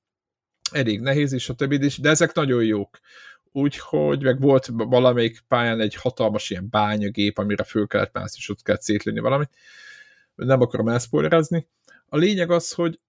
[0.72, 3.00] elég nehéz is, a többi is, de ezek nagyon jók.
[3.52, 8.62] Úgyhogy meg volt valamelyik pályán egy hatalmas ilyen bányagép, amire föl kellett mászni, és ott
[8.62, 9.50] kellett szétlőni valamit.
[10.46, 11.68] Nem akarom elszpoilerezni.
[12.06, 13.00] A lényeg az, hogy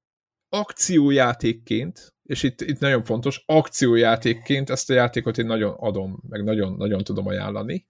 [0.48, 6.72] akciójátékként, és itt, itt nagyon fontos, akciójátékként ezt a játékot én nagyon adom, meg nagyon,
[6.72, 7.86] nagyon tudom ajánlani,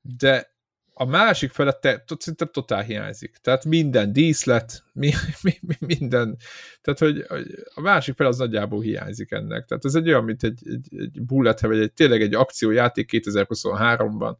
[0.00, 0.54] de
[0.98, 3.36] a másik felette szerintem totál hiányzik.
[3.36, 6.36] Tehát minden díszlet, mi, mi, mi, minden.
[6.80, 7.24] Tehát, hogy
[7.74, 9.64] a másik fel az nagyjából hiányzik ennek.
[9.64, 14.36] Tehát ez egy olyan, mint egy, egy, egy bullet, vagy egy, tényleg egy akciójáték 2023-ban,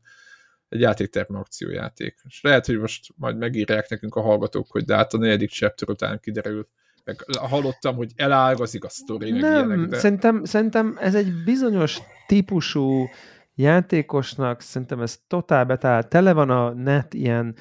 [0.68, 2.14] egy játékterme akciójáték.
[2.28, 5.90] És lehet, hogy most majd megírják nekünk a hallgatók, hogy de hát a negyedik chapter
[5.90, 6.68] után kiderült,
[7.04, 9.98] meg hallottam, hogy elágazik a sztori, meg Nem, ilyenek, de...
[9.98, 13.08] szerintem, szerintem ez egy bizonyos típusú
[13.54, 16.02] játékosnak szerintem ez totál betáll.
[16.02, 17.56] Tele van a net ilyen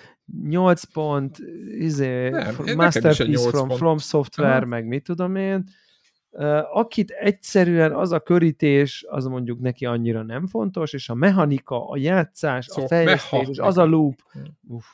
[0.49, 1.37] 8 pont,
[1.77, 3.79] izé, Nem, Masterpiece from, pont.
[3.79, 4.65] from Software, Aha.
[4.65, 5.63] meg mit tudom én.
[6.71, 11.97] Akit egyszerűen az a körítés, az mondjuk neki annyira nem fontos, és a mechanika, a
[11.97, 14.21] játszás, szóval a fejlesztés, és az a loop.
[14.67, 14.85] Uf,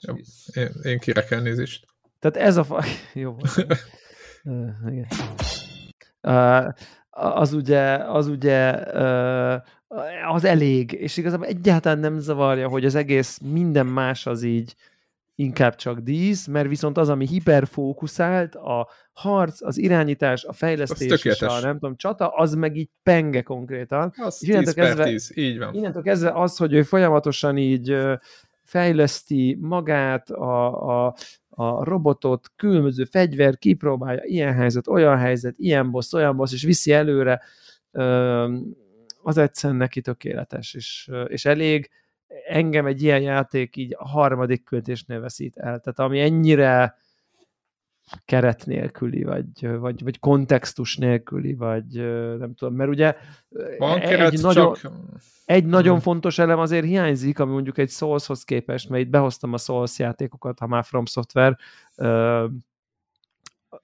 [0.00, 0.14] Jó,
[0.54, 1.86] én, én kérek elnézést.
[2.18, 2.84] Tehát ez a fa...
[3.14, 3.36] Jó.
[4.44, 5.06] uh, igen.
[6.22, 6.68] Uh,
[7.10, 9.62] az ugye, az ugye uh,
[10.32, 14.74] az elég, és igazából egyáltalán nem zavarja, hogy az egész minden más az így
[15.36, 21.42] inkább csak dísz, mert viszont az, ami hiperfókuszált, a harc, az irányítás, a fejlesztés és
[21.42, 24.12] a nem tudom, csata, az meg így penge konkrétan.
[24.16, 25.74] Az és 10 kezdve, 10, így van.
[25.74, 27.96] Innentől kezdve az, hogy ő folyamatosan így
[28.62, 31.14] fejleszti magát, a, a,
[31.48, 36.92] a robotot, különböző fegyver, kipróbálja, ilyen helyzet, olyan helyzet, ilyen boss, olyan boss, és viszi
[36.92, 37.42] előre,
[39.22, 41.90] az egyszerűen neki tökéletes, és, és elég.
[42.48, 45.80] Engem egy ilyen játék így a harmadik költésnél veszít el.
[45.80, 46.96] Tehát ami ennyire
[48.24, 51.86] keret nélküli, vagy, vagy, vagy kontextus nélküli, vagy
[52.38, 53.16] nem tudom, mert ugye
[53.78, 54.92] Van egy, keret, nagyon, csak...
[55.44, 56.02] egy nagyon hmm.
[56.02, 60.58] fontos elem azért hiányzik, ami mondjuk egy Soulshoz képest, mert itt behoztam a Souls játékokat,
[60.58, 61.56] ha már From Software,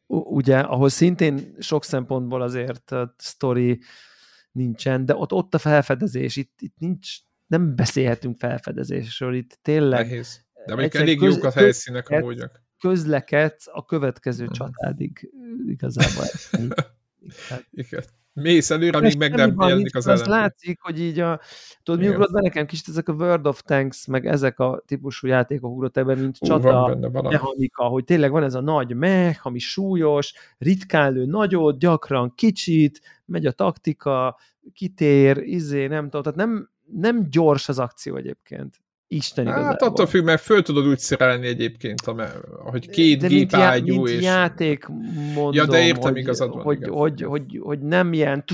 [0.06, 3.80] ugye, ahol szintén sok szempontból azért story
[4.52, 7.18] nincsen, de ott, ott a felfedezés, itt, itt nincs,
[7.52, 10.06] nem beszélhetünk felfedezésről, itt tényleg...
[10.06, 10.44] Nehéz.
[10.66, 12.62] De még elég köz, jók a helyszínek amúgyak.
[12.78, 15.30] Közlekedsz a következő csatádig
[15.66, 16.24] igazából.
[17.70, 20.28] Igen mész előre, amíg meg nem jelenik az ellen.
[20.28, 21.40] látszik, hogy így a,
[21.82, 25.26] tudod, mi ugrott be nekem kicsit ezek a World of Tanks, meg ezek a típusú
[25.26, 29.58] játékok ugrott ebben, mint Ú, csata, mechanika, hogy tényleg van ez a nagy mech, ami
[29.58, 34.38] súlyos, ritkán lő nagyot, gyakran kicsit, megy a taktika,
[34.72, 38.80] kitér, izé, nem tudom, tehát nem, nem gyors az akció egyébként.
[39.06, 39.68] Isten igazából.
[39.68, 42.00] Hát attól függ, mert föl tudod úgy szerelni egyébként,
[42.58, 44.22] hogy két de gép ágyú, mint és...
[44.22, 44.86] játék
[45.34, 46.94] mondom, ja, de értem, hogy, igazad van, hogy, igaz.
[46.96, 48.44] hogy, hogy, hogy, nem ilyen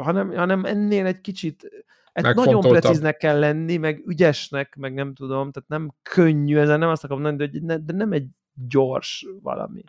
[0.00, 1.70] hanem, hanem ennél egy kicsit
[2.12, 7.04] nagyon precíznek kell lenni, meg ügyesnek, meg nem tudom, tehát nem könnyű, ezen nem azt
[7.04, 8.26] akarom mondani, de, de nem egy
[8.68, 9.82] gyors valami.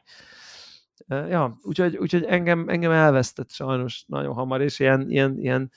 [1.08, 5.72] Ja, úgyhogy, úgyhogy engem, engem elvesztett sajnos nagyon hamar, és ilyen, ilyen, ilyen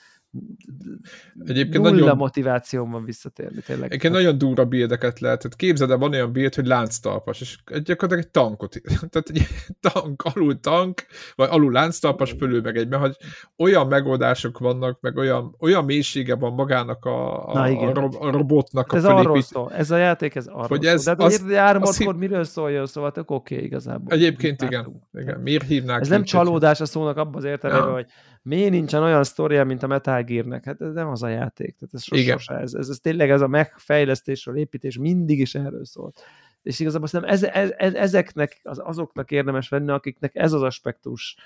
[1.44, 3.86] Egyébként nulla nagyon, motivációm van visszatérni tényleg.
[3.86, 5.38] Egyébként nagyon durva bildeket lehet.
[5.38, 8.80] Tehát képzeld el, van olyan bild, hogy lánctalpas, és gyakorlatilag egy tankot,
[9.10, 9.46] tehát egy
[9.80, 13.16] tank, alul tank, vagy alul lánctalpas, fölül meg egy, mert hogy
[13.56, 18.92] olyan megoldások vannak, meg olyan, olyan mélysége van magának a, a, Na, a, a robotnak
[18.92, 19.24] a ez fölépít.
[19.24, 19.72] arról szól.
[19.72, 21.14] Ez a játék, ez arról hogy ez, szól.
[21.14, 21.20] De
[21.60, 24.12] hát az, az, az miről szóljon, szóval tök oké okay, igazából.
[24.12, 25.40] Egyébként igen, igen.
[25.40, 26.00] Miért hívnák?
[26.00, 27.94] Ez nem csalódás a szónak abban az értelemben, ja.
[27.94, 28.06] hogy
[28.44, 30.64] miért nincsen olyan sztoria, mint a Metal Gear-nek?
[30.64, 31.76] Hát ez nem az a játék.
[31.78, 36.20] Tehát ez sose ez, ez, ez, tényleg ez a megfejlesztésről, építés mindig is erről szólt.
[36.62, 41.36] És igazából szerintem ez, ez, ez, ezeknek, az, azoknak érdemes venni, akiknek ez az aspektus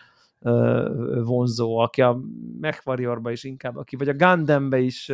[1.25, 2.21] vonzó, aki a
[2.61, 5.13] MechWarrior-ba is inkább, aki vagy a Gundam-be is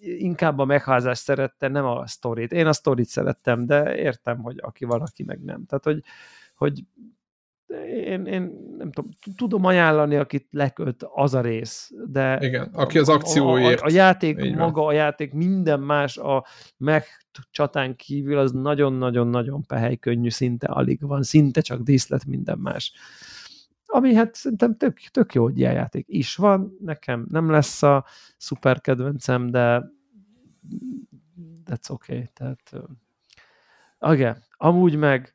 [0.00, 2.52] inkább a megházást szerette, nem a sztorit.
[2.52, 5.64] Én a sztorit szerettem, de értem, hogy aki van, aki meg nem.
[5.66, 6.02] Tehát, hogy,
[6.54, 6.84] hogy
[7.86, 13.08] én, én nem tudom, tudom ajánlani, akit leköt az a rész, de Igen, aki az
[13.08, 13.80] akcióért.
[13.80, 16.44] A, a, a játék maga, a játék minden más a
[16.76, 17.04] meg
[17.50, 22.92] csatán kívül az nagyon-nagyon-nagyon pehely könnyű, szinte alig van, szinte csak díszlet minden más.
[23.86, 28.04] Ami hát szerintem tök, tök jó, hogy ilyen játék is van, nekem nem lesz a
[28.36, 29.92] szuper kedvencem, de
[31.66, 32.72] that's okay, tehát
[33.98, 34.32] okay.
[34.56, 35.34] amúgy meg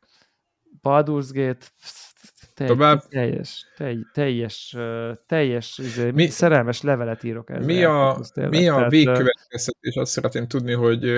[0.82, 1.66] Baldur's Gate
[2.68, 3.04] Tovább.
[3.08, 4.76] Teljes, teljes, teljes,
[5.26, 7.66] teljes izé, mi, szerelmes levelet írok ezzel.
[7.66, 8.20] Mi a,
[8.50, 9.96] mi a végkövetkeztetés?
[9.96, 11.10] Azt szeretném tudni, hogy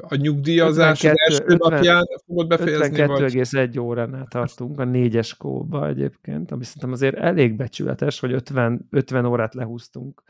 [0.00, 2.96] a nyugdíjazás 52, az első 50, napján fogod befejezni?
[2.98, 9.24] 52,1 óránál tartunk a négyes kóba egyébként, ami szerintem azért elég becsületes, hogy 50, 50
[9.24, 10.22] órát lehúztunk.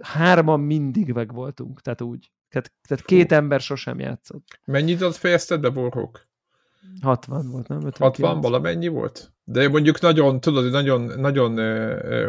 [0.00, 2.30] Hárman mindig meg voltunk, tehát úgy.
[2.48, 4.60] Tehát, tehát két ember sosem játszott.
[4.64, 6.27] Mennyit ad fejezted be, Borhók?
[7.00, 7.78] 60 volt, nem?
[7.78, 7.98] 59.
[7.98, 9.32] 60 valamennyi volt?
[9.44, 11.58] De mondjuk nagyon, tudod, nagyon, nagyon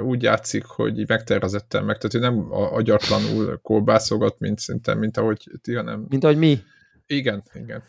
[0.01, 5.73] úgy játszik, hogy megtervezettem meg, tehát ő nem agyatlanul kolbászogat, mint szerintem, mint ahogy ti,
[5.73, 6.05] hanem...
[6.09, 6.59] Mint ahogy mi.
[7.07, 7.83] Igen, igen.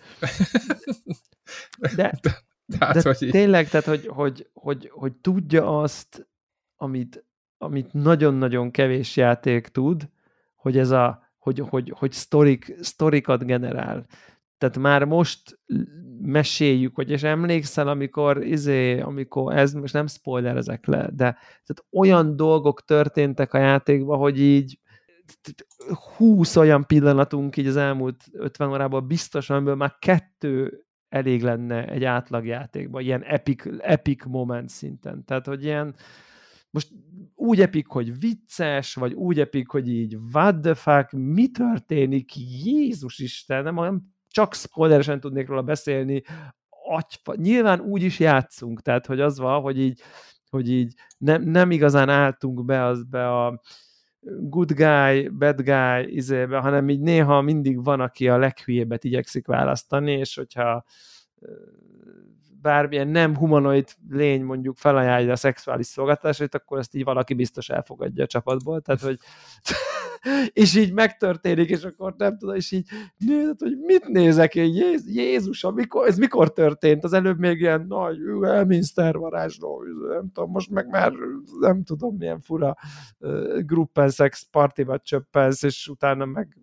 [1.80, 6.28] De, de, tehát, de hogy tényleg, tehát, hogy, hogy, hogy, hogy tudja azt,
[6.76, 7.24] amit,
[7.58, 10.08] amit nagyon-nagyon kevés játék tud,
[10.54, 14.06] hogy ez a, hogy, hogy, hogy sztorik, sztorikat generál
[14.60, 15.58] tehát már most
[16.22, 22.36] meséljük, hogy és emlékszel, amikor, izé, amikor ez most nem spoilerezek le, de tehát olyan
[22.36, 24.78] dolgok történtek a játékban, hogy így
[26.16, 32.04] húsz olyan pillanatunk így az elmúlt 50 órában biztosan, amiből már kettő elég lenne egy
[32.04, 35.24] átlagjátékban, ilyen epic, epic moment szinten.
[35.24, 35.94] Tehát, hogy ilyen
[36.70, 36.88] most
[37.34, 43.18] úgy epik, hogy vicces, vagy úgy epik, hogy így what the fuck, mi történik, Jézus
[43.18, 46.22] Isten, nem, nem csak spoileresen tudnék róla beszélni,
[46.68, 50.00] agyfa, nyilván úgy is játszunk, tehát hogy az van, hogy így,
[50.50, 53.60] hogy így nem, nem igazán álltunk be az be a
[54.40, 60.12] good guy, bad guy izébe, hanem így néha mindig van, aki a leghülyébbet igyekszik választani,
[60.12, 60.84] és hogyha
[62.62, 68.24] bármilyen nem humanoid lény mondjuk felajánlja a szexuális szolgáltatásait, akkor ezt így valaki biztos elfogadja
[68.24, 69.18] a csapatból, tehát hogy
[70.62, 75.16] és így megtörténik, és akkor nem tudom, és így nézed, hogy mit nézek én, Jéz,
[75.16, 77.04] Jézus, mikor, ez mikor történt?
[77.04, 81.12] Az előbb még ilyen nagy Elminster varázsló, nem tudom, most meg már
[81.60, 82.76] nem tudom, milyen fura
[83.18, 86.56] uh, gruppen sex partiba csöppensz, és utána meg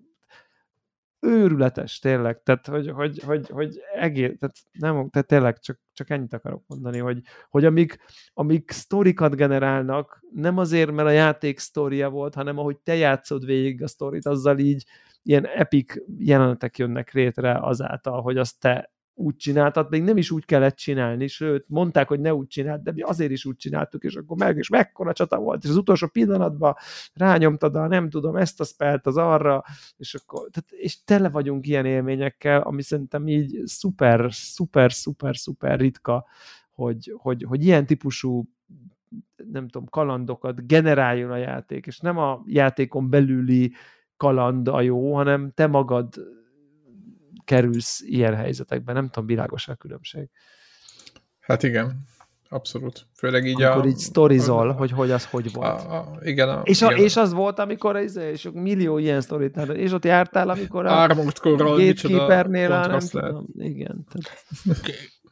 [1.19, 6.34] őrületes, tényleg, tehát hogy, hogy, hogy, hogy egész, tehát, nem, tehát tényleg csak, csak ennyit
[6.34, 7.98] akarok mondani, hogy, hogy amik,
[8.34, 13.84] amik sztorikat generálnak, nem azért, mert a játék sztoria volt, hanem ahogy te játszod végig
[13.84, 14.85] a sztorit, azzal így
[15.23, 20.45] ilyen epic jelenetek jönnek létre azáltal, hogy azt te úgy csináltad, még nem is úgy
[20.45, 24.15] kellett csinálni, sőt, mondták, hogy ne úgy csináld, de mi azért is úgy csináltuk, és
[24.15, 26.76] akkor meg, és mekkora csata volt, és az utolsó pillanatban
[27.14, 29.64] rányomtad a nem tudom, ezt a spelt az arra,
[29.98, 35.80] és akkor, tehát, és tele vagyunk ilyen élményekkel, ami szerintem így szuper, szuper, szuper, szuper
[35.80, 36.26] ritka,
[36.72, 38.49] hogy, hogy, hogy ilyen típusú
[39.52, 43.73] nem tudom, kalandokat generáljon a játék, és nem a játékon belüli
[44.18, 46.14] kaland a jó, hanem te magad
[47.48, 48.95] kerülsz ilyen helyzetekben.
[48.95, 50.30] Nem tudom, világos a különbség.
[51.40, 52.07] Hát igen,
[52.49, 53.07] abszolút.
[53.14, 53.88] Főleg így amikor a...
[53.88, 55.82] így sztorizol, hogy hogy az hogy volt.
[55.82, 57.03] A, a, igen, a, és, a, igen.
[57.03, 62.69] és az volt, amikor és millió ilyen sztorit, és ott jártál, amikor a Armored Gatekeepernél,
[62.69, 63.48] nem tudom.
[63.57, 64.06] Igen.
[64.11, 64.44] Tehát,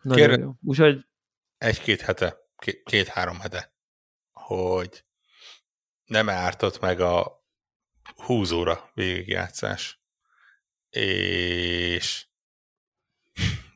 [0.01, 0.51] nagyon jó.
[0.61, 1.05] Úgyhogy
[1.57, 2.37] egy-két hete,
[2.83, 3.73] két-három hete,
[4.31, 5.05] hogy
[6.05, 7.43] nem ártott meg a
[8.15, 10.04] húzóra végigjátszás
[10.95, 12.25] és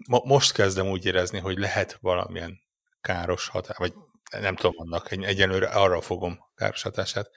[0.07, 2.61] mo- most kezdem úgy érezni, hogy lehet valamilyen
[3.01, 3.93] káros hatás, vagy
[4.39, 7.29] nem tudom annak, egyenlőre arra fogom káros hatását.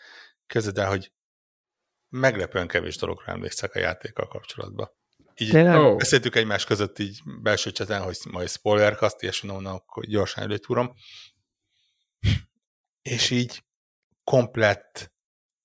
[0.47, 1.13] Kezded el, hogy
[2.09, 4.91] meglepően kevés dologra emlékszek a játékkal kapcsolatban.
[5.37, 5.97] Így oh.
[5.97, 10.93] beszéltük egymás között így belső cseten, hogy majd spoilerkast, és mondom, akkor gyorsan előtúrom.
[13.03, 13.65] És így
[14.25, 15.13] komplett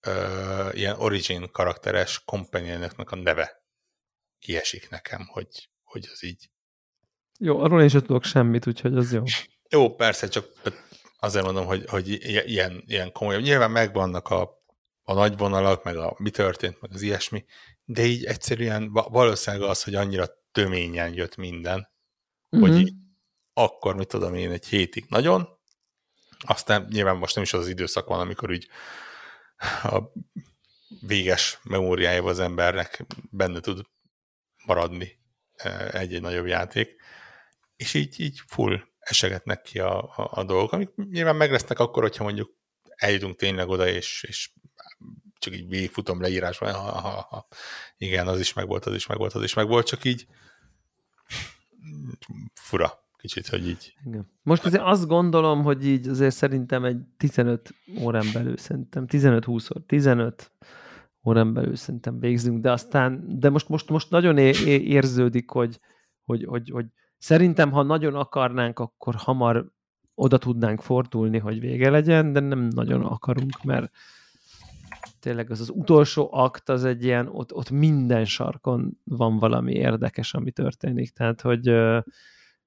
[0.07, 3.65] uh, ilyen origin karakteres kompanionoknak a neve
[4.47, 6.49] kiesik nekem, hogy, hogy az így.
[7.39, 9.23] Jó, arról én sem tudok semmit, úgyhogy az jó.
[9.69, 10.47] Jó, persze, csak
[11.19, 12.09] azért mondom, hogy, hogy
[12.45, 13.41] ilyen, ilyen komoly.
[13.41, 14.63] Nyilván megvannak a,
[15.03, 17.45] a nagy vonalak, meg a mi történt, meg az ilyesmi,
[17.85, 21.89] de így egyszerűen valószínűleg az, hogy annyira töményen jött minden,
[22.55, 22.67] mm-hmm.
[22.67, 22.93] hogy így,
[23.53, 25.47] akkor, mit tudom én, egy hétig nagyon,
[26.39, 28.67] aztán nyilván most nem is az, az időszak van, amikor úgy
[29.83, 30.01] a
[30.99, 33.85] véges memóriájában az embernek benne tud
[34.67, 35.19] maradni
[35.91, 36.95] egy-egy nagyobb játék,
[37.75, 42.03] és így, így full esegetnek ki a, a, a dolgok, amik nyilván meg lesznek akkor,
[42.03, 42.55] hogyha mondjuk
[42.95, 44.51] eljutunk tényleg oda, és, és
[45.39, 47.47] csak így végigfutom leírásban, ha, ha, ha,
[47.97, 50.27] igen, az is megvolt, az is megvolt, az is megvolt, csak így
[52.53, 53.93] fura kicsit, hogy így.
[54.05, 54.31] Igen.
[54.43, 59.85] Most azért azt gondolom, hogy így azért szerintem egy 15 órán belül, szerintem 15-20 óra,
[59.85, 60.51] 15
[61.27, 65.79] órán belül szerintem végzünk, de aztán, de most, most, most nagyon érződik, hogy,
[66.23, 66.85] hogy, hogy, hogy
[67.17, 69.71] szerintem, ha nagyon akarnánk, akkor hamar
[70.15, 73.91] oda tudnánk fordulni, hogy vége legyen, de nem nagyon akarunk, mert
[75.19, 80.33] tényleg az az utolsó akt, az egy ilyen, ott, ott minden sarkon van valami érdekes,
[80.33, 81.09] ami történik.
[81.09, 81.67] Tehát, hogy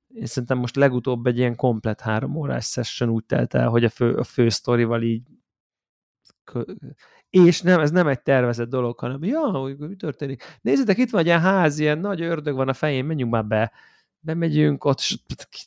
[0.08, 3.88] én szerintem most legutóbb egy ilyen komplet három órás session úgy telt el, hogy a
[3.88, 5.22] fő, a fő sztorival így
[7.31, 10.59] és nem, ez nem egy tervezett dolog, hanem ja, mi történik?
[10.61, 13.73] Nézzétek, itt van egy ilyen ház, ilyen nagy ördög van a fején, menjünk már be.
[14.20, 15.01] Bemegyünk, ott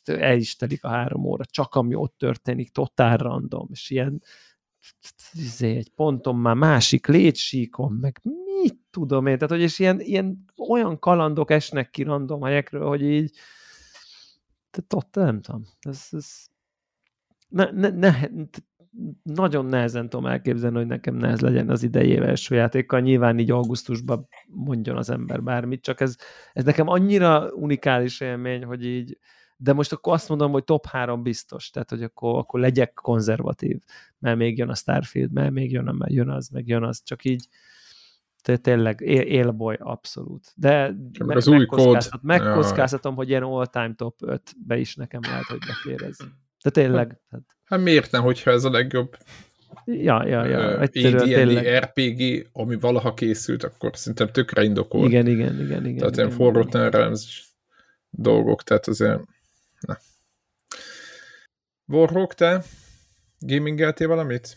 [0.04, 4.22] el is telik a három óra, csak ami ott történik, totál random, és ilyen
[5.32, 8.20] izé, egy ponton már másik létsíkon, meg
[8.62, 13.02] mit tudom én, tehát hogy és ilyen, ilyen olyan kalandok esnek ki random helyekről, hogy
[13.02, 13.36] így
[14.70, 16.46] tehát ott nem tudom, ez, ez
[17.48, 18.28] ne, ne, ne,
[19.22, 23.00] nagyon nehezen tudom elképzelni, hogy nekem nehez legyen az idei első játékkal.
[23.00, 26.16] Nyilván így augusztusban mondjon az ember bármit, csak ez,
[26.52, 29.18] ez nekem annyira unikális élmény, hogy így,
[29.56, 33.78] de most akkor azt mondom, hogy top 3 biztos, tehát hogy akkor, akkor legyek konzervatív,
[34.18, 37.24] mert még jön a Starfield, mert még jön, mert jön az, meg jön az, csak
[37.24, 37.48] így
[38.60, 40.52] tényleg élboly abszolút.
[40.56, 40.94] De
[41.24, 42.08] me- az új kód.
[42.22, 46.16] megkockáztatom, hogy ilyen all-time top 5-be is nekem lehet, hogy befér ez.
[46.64, 47.20] De tényleg.
[47.30, 47.44] Tehát...
[47.64, 49.16] Hát miért nem, hogyha ez a legjobb
[49.84, 50.78] Ja, ja, ja.
[50.78, 55.08] AD&D RPG, ami valaha készült, akkor szerintem tökre indokolt.
[55.08, 55.86] Igen, igen, igen.
[55.86, 57.44] igen tehát ilyen Forgotten Realms
[58.10, 59.20] dolgok, tehát azért
[59.80, 59.98] na.
[61.86, 62.62] Warhawk, te
[63.38, 64.56] gamingeltél valamit?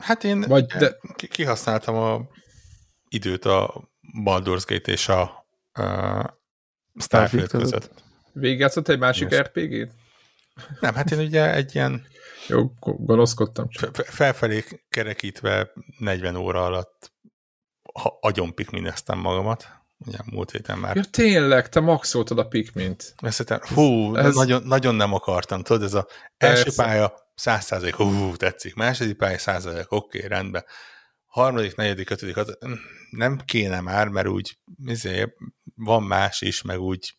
[0.00, 0.96] Hát én Vagy de...
[1.28, 2.28] kihasználtam a
[3.08, 3.88] időt a
[4.24, 5.46] Baldur's Gate és a
[5.78, 6.24] uh,
[6.96, 7.90] Starfield között.
[8.32, 9.92] Végigjátszott egy másik RPG-t?
[10.80, 12.06] Nem, hát én ugye egy ilyen
[12.48, 13.96] jó, gonoszkodtam csak.
[13.96, 17.12] Felfelé kerekítve 40 óra alatt
[18.20, 19.76] agyon pikmineztem magamat.
[20.06, 20.96] Ugye múlt héten már.
[20.96, 23.14] Ja tényleg, te maxoltad a pikmint.
[23.16, 24.34] Ezt hú, ez...
[24.34, 26.06] nagyon, nagyon nem akartam, tudod, ez a
[26.36, 26.82] első Persze.
[26.82, 30.64] pálya 100% hú, tetszik, második pálya 100 oké, okay, rendben.
[31.26, 32.58] Harmadik, negyedik, ötödik, az,
[33.10, 35.34] nem kéne már, mert úgy izé,
[35.74, 37.16] van más is, meg úgy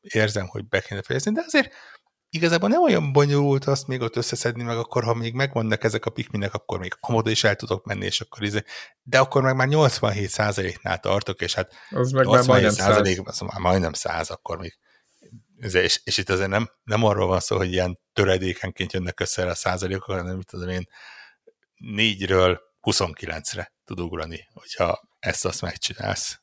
[0.00, 1.74] érzem, hogy be kéne fejezni, de azért
[2.34, 6.10] igazából nem olyan bonyolult azt még ott összeszedni, meg akkor, ha még megvannak ezek a
[6.10, 8.62] pikminek, akkor még amoda is el tudok menni, és akkor izé,
[9.02, 13.92] de akkor meg már 87%-nál tartok, és hát az meg 87 százalék, az már majdnem
[13.92, 14.78] 100, akkor még
[15.56, 19.46] izé, és, és itt azért nem, nem arról van szó, hogy ilyen töredékenként jönnek össze
[19.46, 20.88] a százalékok, hanem mit tudom én,
[21.96, 26.40] 4-ről 29-re tud ugrani, hogyha ezt azt megcsinálsz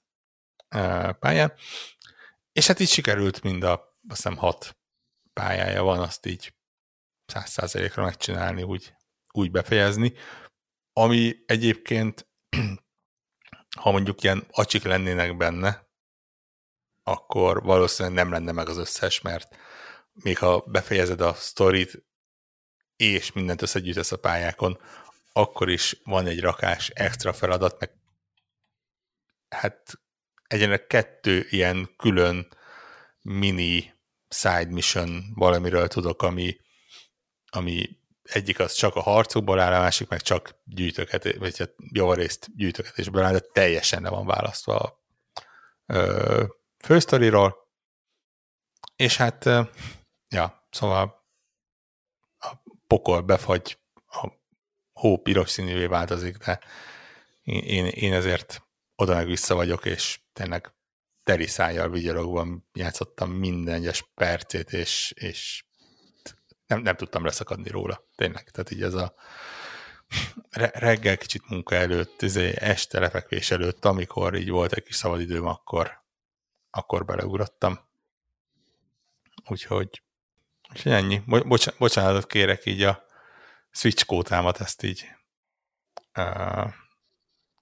[1.19, 1.53] pályán.
[2.51, 3.71] És hát így sikerült mind a,
[4.09, 4.78] azt hiszem, hat
[5.39, 6.53] pályája van, azt így
[7.25, 8.93] száz százalékra megcsinálni, úgy,
[9.31, 10.13] úgy befejezni,
[10.93, 12.27] ami egyébként,
[13.81, 15.87] ha mondjuk ilyen acsik lennének benne,
[17.03, 19.55] akkor valószínűleg nem lenne meg az összes, mert
[20.13, 22.05] még ha befejezed a sztorit,
[22.95, 24.79] és mindent összegyűjtesz a pályákon,
[25.31, 27.91] akkor is van egy rakás extra feladat, meg
[29.49, 29.99] hát
[30.47, 32.47] egyenek kettő ilyen külön
[33.21, 33.98] mini
[34.29, 36.57] side mission valamiről tudok, ami,
[37.49, 42.55] ami egyik az csak a harcokból áll, a másik meg csak gyűjtöket, vagy hát javarészt
[42.55, 45.03] gyűjtögetésből áll, de teljesen le van választva a
[45.85, 46.45] ö,
[46.77, 47.55] fősztoriról.
[48.95, 49.45] És hát,
[50.29, 51.25] ja, szóval
[52.37, 52.55] a
[52.87, 54.27] pokol befagy, a
[54.93, 56.59] hó piros színűvé változik, de
[57.43, 58.63] én, én ezért
[58.95, 60.73] oda meg vissza vagyok, és tényleg
[61.29, 65.63] teri szájjal vigyorogva játszottam minden egyes percét, és, és
[66.67, 68.07] nem, nem tudtam leszakadni róla.
[68.15, 68.49] Tényleg.
[68.49, 69.13] Tehát így ez a
[70.73, 76.03] reggel kicsit munka előtt, izé, este lefekvés előtt, amikor így volt egy kis szabadidőm, akkor,
[76.69, 77.79] akkor beleugrottam.
[79.47, 80.03] Úgyhogy,
[80.69, 81.21] úgyhogy ennyi.
[81.25, 83.03] Bocs, bocsánatot kérek így a
[83.71, 85.05] Switch kótámat, ezt így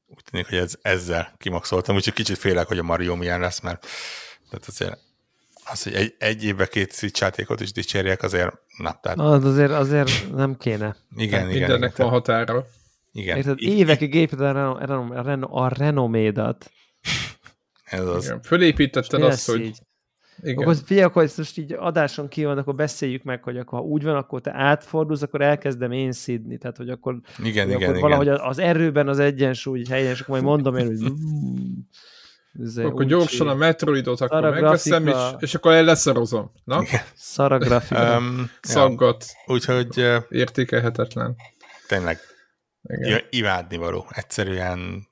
[0.08, 3.88] úgy tűnik, hogy ez, ezzel kimaxoltam, úgyhogy kicsit félek, hogy a Mario milyen lesz, mert
[4.50, 5.00] tehát azért
[5.72, 9.20] Az, hogy egy, egy évbe két Switch játékot is dicsérjek, azért na, tehát...
[9.20, 10.96] Az azért, azért nem kéne.
[11.16, 11.60] Igen, tehát igen.
[11.60, 12.66] Mindennek igen, van határa.
[13.12, 13.38] Igen.
[13.38, 16.72] Érted, évekig építed a, renom, a, renom, a renomédat.
[17.84, 18.26] Ez az.
[18.26, 18.42] Igen.
[18.42, 19.72] Fölépítetted azt, hogy...
[20.42, 20.64] Igen.
[20.64, 24.04] Akkor figyelj, akkor ezt most így adáson kívül, akkor beszéljük meg, hogy akkor, ha úgy
[24.04, 26.58] van, akkor te átfordulsz, akkor elkezdem én szidni.
[26.58, 28.10] Tehát, hogy akkor, igen, hogy igen, akkor igen.
[28.10, 31.12] valahogy az erőben az egyensúly helyen, és akkor majd mondom én, hogy
[32.64, 36.52] ez akkor gyorsan a Metroidot akkor megveszem, és, és akkor el leszarozom.
[36.64, 36.84] Na?
[37.16, 38.18] Szara grafika.
[38.18, 39.26] Um, Szaggat.
[39.48, 39.54] Ja.
[39.54, 40.00] Úgyhogy...
[40.00, 41.36] Uh, Értékelhetetlen.
[41.88, 42.20] Tényleg.
[42.82, 43.22] Igen.
[43.30, 44.06] Imádni való.
[44.10, 45.08] Egyszerűen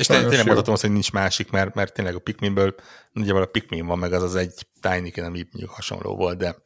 [0.00, 2.74] és Sajnos tényleg mondhatom azt, hogy nincs másik, mert, mert tényleg a Pikminből
[3.12, 6.56] nagyjából a Pikmin van, meg az az egy Tiny, ami mondjuk hasonló volt, de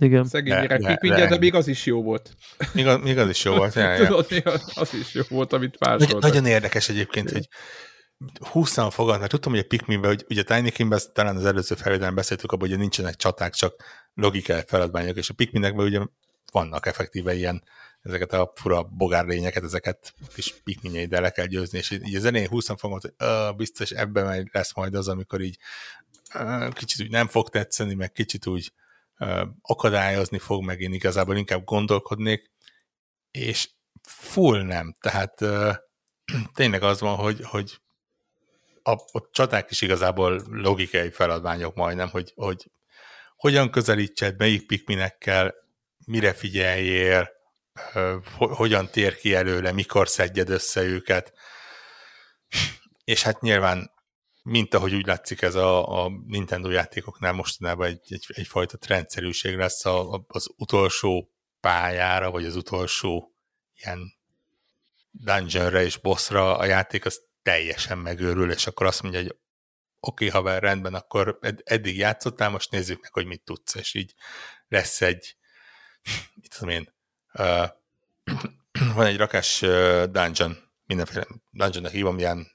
[0.00, 0.24] igen.
[0.24, 2.36] Szegény gyerek Pikmin, de, de még az is jó volt.
[2.74, 3.74] Még az, még az is jó volt.
[3.74, 4.26] Ja, Tudod,
[4.74, 6.20] az, is jó volt, amit másoltak.
[6.20, 7.48] Nagy, nagyon érdekes egyébként, hogy
[8.50, 11.74] húszan fogad, mert tudtam, hogy a Pikminben, hogy ugye a Tiny Kimben talán az előző
[11.74, 13.74] felvételen beszéltük abban, hogy nincsenek csaták, csak
[14.14, 16.00] logikai feladványok, és a Pikminekben ugye
[16.52, 17.62] vannak effektíve ilyen
[18.02, 22.76] ezeket a fura bogárlényeket, ezeket kis pikminjeiddel le kell győzni, és így az elején húszan
[22.76, 25.58] fogom, hogy uh, biztos ebben majd lesz majd az, amikor így
[26.34, 28.72] uh, kicsit úgy nem fog tetszeni, meg kicsit úgy
[29.18, 32.50] uh, akadályozni fog, meg én igazából inkább gondolkodnék,
[33.30, 33.70] és
[34.02, 34.94] full nem.
[35.00, 35.74] Tehát uh,
[36.54, 37.80] tényleg az van, hogy, hogy
[38.82, 42.70] a, a csaták is igazából logikai feladványok majdnem, hogy, hogy
[43.36, 45.54] hogyan közelítsed, melyik pikminekkel,
[46.06, 47.37] mire figyeljél,
[48.36, 51.32] hogyan tér ki előle, mikor szedjed össze őket.
[53.04, 53.90] És hát nyilván,
[54.42, 59.84] mint ahogy úgy látszik, ez a, a Nintendo játékoknál mostanában egy, egy, egyfajta trendszerűség lesz
[59.84, 63.36] a, a, az utolsó pályára, vagy az utolsó
[63.74, 64.16] ilyen
[65.10, 69.36] dungeonre és bossra a játék az teljesen megőrül, és akkor azt mondja, hogy
[70.00, 73.94] oké, okay, haver, rendben, akkor ed- eddig játszottál, most nézzük meg, hogy mit tudsz, és
[73.94, 74.14] így
[74.68, 75.36] lesz egy,
[76.34, 76.96] mit tudom én,
[78.94, 79.60] van egy rakás
[80.10, 82.46] dungeon, mindenféle dungeonnak hívom, ilyen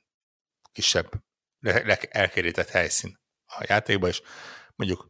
[0.72, 1.12] kisebb,
[2.10, 4.22] elkerített helyszín a játékban, és
[4.76, 5.10] mondjuk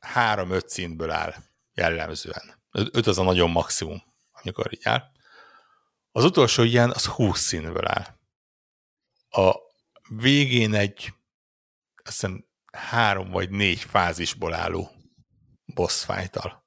[0.00, 1.34] három-öt színből áll
[1.74, 2.62] jellemzően.
[2.70, 4.02] Öt az a nagyon maximum,
[4.32, 5.10] amikor így áll.
[6.12, 8.20] Az utolsó ilyen, az 20 színből áll.
[9.28, 9.56] A
[10.08, 11.14] végén egy,
[12.04, 14.90] azt hiszem, három vagy négy fázisból álló
[15.64, 16.64] boss fight -tal.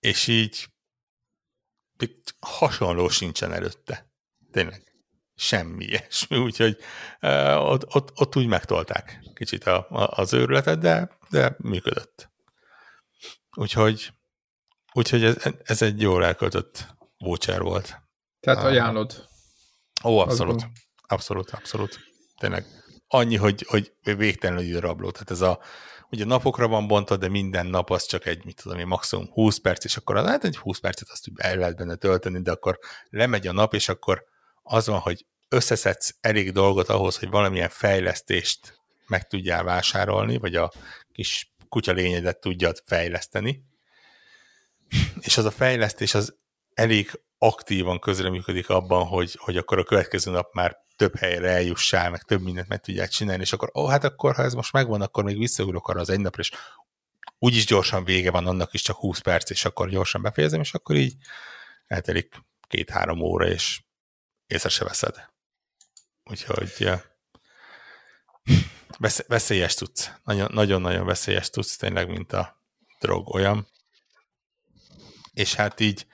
[0.00, 0.73] És így
[2.40, 4.10] hasonló sincsen előtte.
[4.52, 4.82] Tényleg.
[5.36, 6.78] Semmi ilyesmi, úgyhogy
[7.20, 12.30] uh, ott, ott, ott úgy megtolták kicsit a, a, az őrületet, de, de működött.
[13.56, 14.12] Úgyhogy,
[14.92, 16.86] úgyhogy ez, ez egy jól elköltött
[17.18, 18.02] voucher volt.
[18.40, 19.28] Tehát uh, ajánlod.
[20.04, 20.54] Ó, abszolút.
[20.54, 20.72] Azon.
[21.06, 22.00] Abszolút, abszolút.
[22.38, 22.66] Tényleg
[23.08, 25.10] annyi, hogy, hogy végtelenül rabló.
[25.10, 25.60] Tehát ez a
[26.14, 29.58] ugye napokra van bontva, de minden nap az csak egy, mit tudom én, maximum 20
[29.58, 32.78] perc, és akkor hát egy 20 percet azt el lehet benne tölteni, de akkor
[33.10, 34.24] lemegy a nap, és akkor
[34.62, 40.72] az van, hogy összeszedsz elég dolgot ahhoz, hogy valamilyen fejlesztést meg tudjál vásárolni, vagy a
[41.12, 43.64] kis kutya lényedet tudjad fejleszteni,
[45.20, 46.36] és az a fejlesztés az
[46.74, 52.22] elég aktívan közreműködik abban, hogy, hogy akkor a következő nap már több helyre eljussál, meg
[52.22, 55.24] több mindent meg tudják csinálni, és akkor, ó, hát akkor, ha ez most megvan, akkor
[55.24, 56.50] még visszaülök arra az egy napra, és
[57.38, 60.96] úgyis gyorsan vége van, annak is csak 20 perc, és akkor gyorsan befejezem, és akkor
[60.96, 61.14] így
[61.86, 62.34] eltelik
[62.68, 63.82] két-három óra, és
[64.46, 65.30] észre se veszed.
[66.24, 67.02] Úgyhogy ja.
[69.26, 70.10] veszélyes tudsz.
[70.48, 72.60] Nagyon-nagyon veszélyes tudsz, tényleg, mint a
[73.00, 73.68] drog olyan.
[75.32, 76.06] És hát így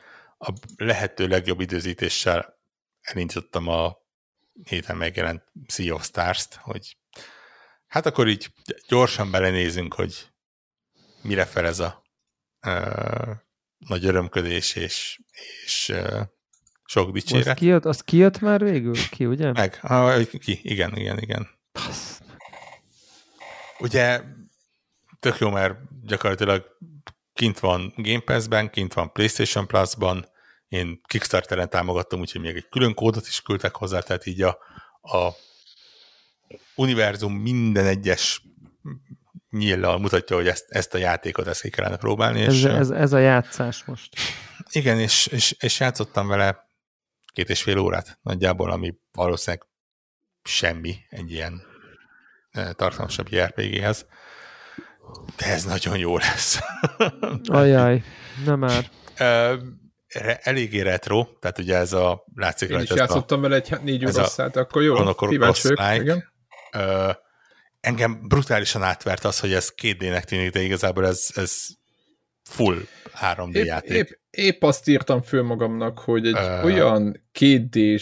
[0.42, 2.58] a lehető legjobb időzítéssel
[3.00, 3.96] elindítottam a
[4.62, 6.96] héten megjelent Sea of Stars-t, hogy
[7.86, 8.52] hát akkor így
[8.88, 10.30] gyorsan belenézünk, hogy
[11.22, 12.04] mire fel ez a
[12.66, 13.36] uh,
[13.78, 15.20] nagy örömködés és,
[15.64, 16.20] és uh,
[16.84, 17.46] sok dicséret.
[17.46, 18.94] Az kijött, az kijött már végül?
[19.10, 19.52] Ki, ugye?
[19.52, 21.48] Meg, ha, ki, igen, igen, igen.
[21.72, 22.20] Passz.
[23.78, 24.22] Ugye
[25.18, 26.76] tök jó, mert gyakorlatilag
[27.40, 30.26] kint van Game Pass-ben, kint van PlayStation Plus-ban,
[30.68, 34.58] én Kickstarteren támogattam, úgyhogy még egy külön kódot is küldtek hozzá, tehát így a,
[35.00, 35.30] a
[36.74, 38.42] univerzum minden egyes
[39.50, 42.40] nyíllal mutatja, hogy ezt, ezt a játékot ezt ki kellene próbálni.
[42.40, 44.16] Ez, és, ez, ez a játszás most.
[44.70, 46.68] Igen, és, és, és játszottam vele
[47.32, 49.66] két és fél órát nagyjából, ami valószínűleg
[50.42, 51.62] semmi egy ilyen
[52.50, 54.06] eh, tartalmasabb JRPG-hez.
[55.36, 56.60] De ez nagyon jó lesz.
[57.44, 58.02] Ajaj,
[58.44, 58.90] nem már
[60.42, 64.56] eléggé retro, tehát ugye ez a látszik Én is játszottam vele egy négy óra szállt,
[64.56, 66.32] akkor jó, kíváncsi igen.
[66.76, 67.14] Uh,
[67.80, 71.66] engem brutálisan átvert az, hogy ez 2D-nek tűnik, de igazából ez, ez
[72.42, 72.78] full
[73.20, 73.90] 3D épp, játék.
[73.90, 77.98] Épp, épp azt írtam föl magamnak, hogy egy uh, olyan 2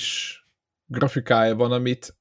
[0.86, 2.16] grafikája van, amit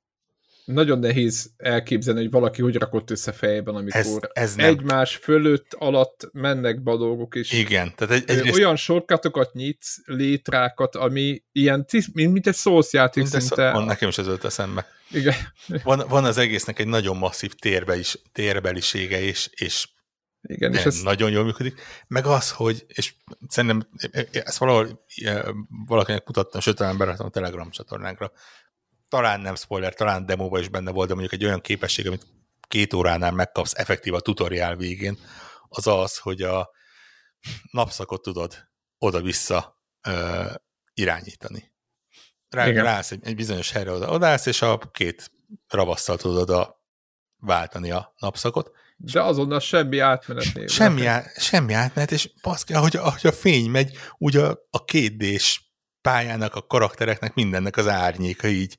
[0.67, 4.65] nagyon nehéz elképzelni, hogy valaki hogy rakott össze fejében, amikor ez, ez nem...
[4.65, 8.57] egymás fölött alatt mennek be a dolgok, és Igen, tehát egy, egyrészt...
[8.57, 13.71] olyan sorkatokat nyitsz, létrákat, ami ilyen, mint, mint egy szószjáték szinte.
[13.71, 14.85] Van, nekem is ez ölt eszembe.
[15.11, 15.35] Igen.
[15.83, 19.87] Van, van az egésznek egy nagyon masszív térbe is, térbelisége is, és
[20.41, 21.01] igen, és ez...
[21.01, 21.81] nagyon jól működik.
[22.07, 23.13] Meg az, hogy, és
[23.47, 23.89] szerintem
[24.31, 25.05] ezt valahol
[25.85, 28.31] valakinek mutattam, sőt, talán beraktam a Telegram csatornánkra,
[29.09, 32.27] talán nem spoiler, talán demóban is benne volt, de mondjuk egy olyan képesség, amit
[32.67, 35.17] két óránál megkapsz effektív a tutoriál végén,
[35.69, 36.69] az az, hogy a
[37.71, 38.67] napszakot tudod
[38.97, 40.43] oda-vissza ö,
[40.93, 41.71] irányítani.
[42.49, 45.31] Rá, rász egy, egy bizonyos helyre oda, odász, és a két
[45.67, 46.81] ravasszal tudod oda
[47.37, 48.71] váltani a napszakot.
[48.97, 50.69] De azonnal semmi átmenet név.
[50.69, 55.66] Semmi, á, semmi átmenet, és baszki, ahogy, ahogy a fény megy, ugye a, a kétdés
[56.07, 58.77] pályának, a karaktereknek, mindennek az árnyéka így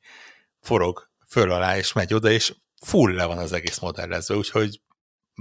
[0.60, 2.54] forog föl alá, és megy oda, és
[2.86, 4.80] full le van az egész modellezve, úgyhogy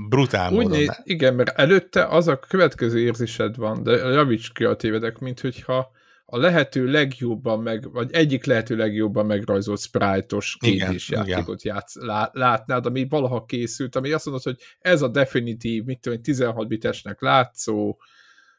[0.10, 0.78] brutál Úgy módon.
[0.78, 5.40] Né, igen, mert előtte az a következő érzésed van, de javíts ki a tévedek, mint
[5.40, 5.92] hogyha
[6.26, 12.86] a lehető legjobban meg, vagy egyik lehető legjobban megrajzolt sprite-os kétés játékot játsz, lá, látnád,
[12.86, 17.98] ami valaha készült, ami azt mondod, hogy ez a definitív, mit tudom, 16 bitesnek látszó,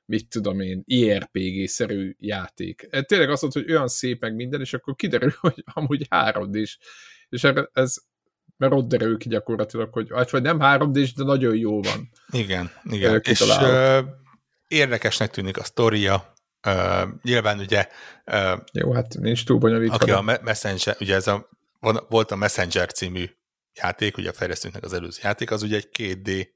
[0.09, 2.87] mit tudom én, IRPG-szerű játék.
[2.91, 6.55] E, tényleg azt mondod, hogy olyan szép meg minden, és akkor kiderül, hogy amúgy 3
[6.55, 6.79] is.
[7.29, 7.97] És ez,
[8.57, 12.11] mert ott derül ki gyakorlatilag, hogy hát vagy nem 3 d de nagyon jó van.
[12.31, 13.21] Igen, igen.
[13.25, 13.99] És uh,
[14.69, 16.37] érdekesnek tűnik a sztoria,
[16.67, 17.89] Uh, nyilván ugye...
[18.27, 19.95] Uh, Jó, hát nincs túl bonyolítva.
[19.95, 21.49] Aki a Messenger, ugye ez a,
[21.81, 23.25] van, volt a Messenger című
[23.75, 26.49] játék, ugye a fejlesztőnknek az előző játék, az ugye egy 2D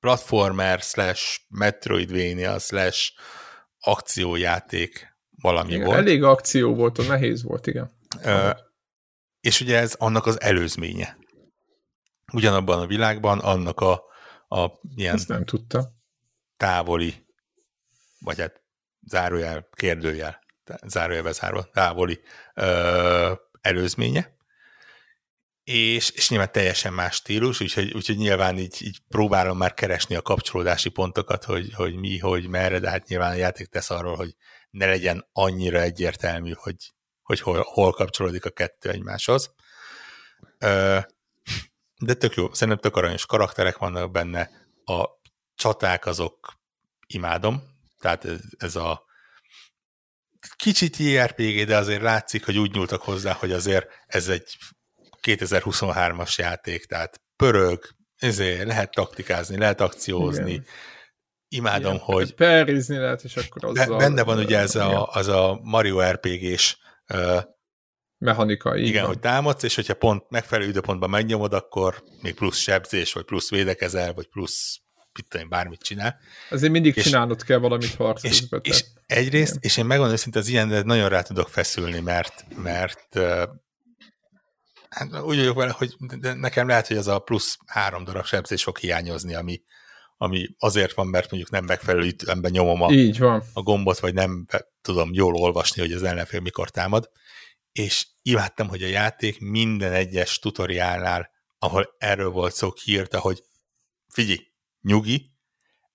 [0.00, 3.12] platformer slash Metroidvania slash
[3.80, 5.98] akciójáték valami igen, volt.
[5.98, 7.90] Elég akció volt, a nehéz volt, igen.
[8.24, 8.50] Uh,
[9.40, 11.16] és ugye ez annak az előzménye.
[12.32, 14.04] Ugyanabban a világban annak a,
[14.48, 15.92] a ilyen Ezt nem tudta.
[16.56, 17.26] távoli,
[18.18, 18.62] vagy hát
[19.06, 20.40] zárójel, kérdőjel,
[20.86, 22.20] zárójelbe zárva, távoli
[22.54, 24.36] ö, előzménye,
[25.70, 30.22] és, és nyilván teljesen más stílus, úgyhogy, úgyhogy nyilván így, így próbálom már keresni a
[30.22, 34.34] kapcsolódási pontokat, hogy, hogy mi, hogy merre, de hát nyilván a játék tesz arról, hogy
[34.70, 36.92] ne legyen annyira egyértelmű, hogy,
[37.22, 39.54] hogy hol, hol kapcsolódik a kettő egymáshoz.
[41.98, 44.50] De tök jó, szerintem tök aranyos karakterek vannak benne,
[44.84, 45.04] a
[45.54, 46.60] csaták azok
[47.06, 47.62] imádom,
[47.98, 48.26] tehát
[48.58, 49.04] ez, a
[50.56, 54.56] kicsit JRPG, de azért látszik, hogy úgy nyúltak hozzá, hogy azért ez egy
[55.22, 57.84] 2023-as játék, tehát pörög,
[58.16, 60.50] ezért lehet taktikázni, lehet akciózni.
[60.50, 60.64] Igen.
[61.48, 62.34] Imádom, Igen, hogy...
[62.34, 63.98] Perizni lehet, és akkor azzal...
[63.98, 66.76] Benne van ugye ez a, az a Mario RPG-s
[67.14, 67.42] uh,
[68.18, 68.76] mechanika.
[68.76, 69.12] Igen, van.
[69.12, 74.12] hogy támadsz, és hogyha pont megfelelő időpontban megnyomod, akkor még plusz sebzés, vagy plusz védekezel,
[74.12, 74.80] vagy plusz
[75.12, 76.18] mit tudom, bármit csinál.
[76.50, 79.62] Azért mindig és, csinálnod kell valamit harc és, és egyrészt, Igen.
[79.62, 83.18] és én megmondom őszintén, az ilyen nagyon rá tudok feszülni, mert, mert
[84.90, 88.78] hát úgy vagyok vele, hogy nekem lehet, hogy az a plusz három darab sebzés fog
[88.78, 89.62] hiányozni, ami,
[90.16, 93.42] ami azért van, mert mondjuk nem megfelelő időben nyomom a, Így van.
[93.52, 94.46] a gombot, vagy nem
[94.82, 97.10] tudom jól olvasni, hogy az ellenfél mikor támad.
[97.72, 103.42] És imádtam, hogy a játék minden egyes tutoriálnál, ahol erről volt szó, kiírta, hogy
[104.08, 104.38] figyelj,
[104.80, 105.30] nyugi,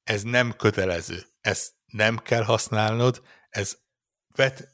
[0.04, 3.78] ez nem kötelező, ezt nem kell használnod, ez
[4.36, 4.74] vet,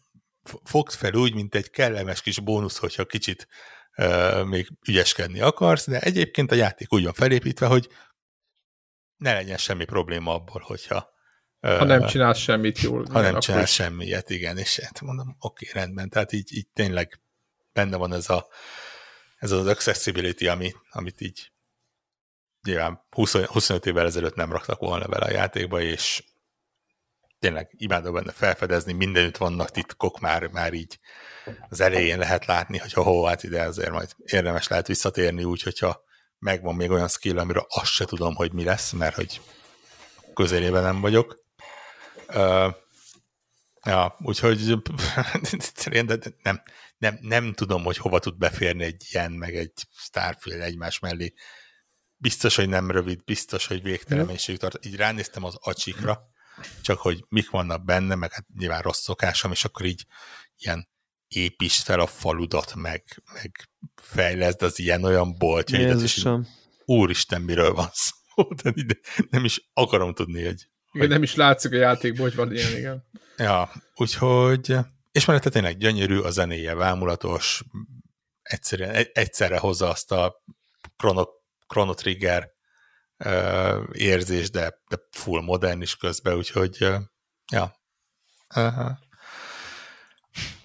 [0.64, 3.48] fogd fel úgy, mint egy kellemes kis bónusz, hogyha kicsit
[4.46, 7.90] még ügyeskedni akarsz, de egyébként a játék úgy van felépítve, hogy
[9.18, 11.10] ne legyen semmi probléma abból, hogyha
[11.62, 13.06] ha nem csinálsz semmit jól.
[13.12, 17.22] Ha nem csinálsz semmiet, igen, és hát mondom, oké, rendben, tehát így, így tényleg
[17.74, 18.48] benne van ez, a,
[19.38, 21.52] ez az accessibility, ami, amit így
[22.62, 26.24] nyilván 20, 25 évvel ezelőtt nem raktak volna vele a játékba, és
[27.42, 31.00] tényleg imádom benne felfedezni, mindenütt vannak titkok, már, már így
[31.70, 36.04] az elején lehet látni, hogy ho, hát ide azért majd érdemes lehet visszatérni úgy, hogyha
[36.40, 39.42] megvan még olyan skill, amiről azt se tudom, hogy mi lesz, mert hogy
[40.34, 41.46] közelében nem vagyok.
[42.28, 42.74] Uh,
[43.84, 44.74] ja, úgyhogy
[46.44, 46.62] nem,
[46.98, 51.34] nem, nem tudom, hogy hova tud beférni egy ilyen, meg egy Starfield egymás mellé.
[52.18, 54.86] Biztos, hogy nem rövid, biztos, hogy végtelen mennyiségű tart.
[54.86, 56.30] Így ránéztem az acsikra,
[56.82, 60.06] csak hogy mik vannak benne, meg hát nyilván rossz szokásom, és akkor így
[60.58, 60.90] ilyen
[61.28, 63.04] építsd fel a faludat, meg,
[63.34, 66.28] meg fejleszd az ilyen-olyan boltjaidat, és
[66.86, 68.74] úristen, miről van szó, de
[69.30, 70.70] nem is akarom tudni, hogy...
[70.92, 73.10] Igen, nem is látszik a játékból, hogy van ilyen, igen.
[73.38, 74.76] Ja, úgyhogy...
[75.12, 77.64] És mellette tényleg gyönyörű, a zenéje vámulatos,
[78.42, 80.44] egyszerűen, egyszerre hozza azt a
[80.98, 81.26] Chrono,
[81.68, 82.52] Chrono Trigger
[83.92, 86.88] érzés, de, de full modern is közben, úgyhogy
[87.52, 87.76] ja.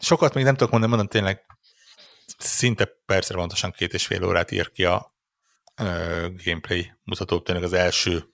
[0.00, 1.44] Sokat még nem tudok mondani, mondom tényleg
[2.38, 5.14] szinte percre pontosan két és fél órát ír ki a
[6.44, 8.24] gameplay mutató, tényleg az első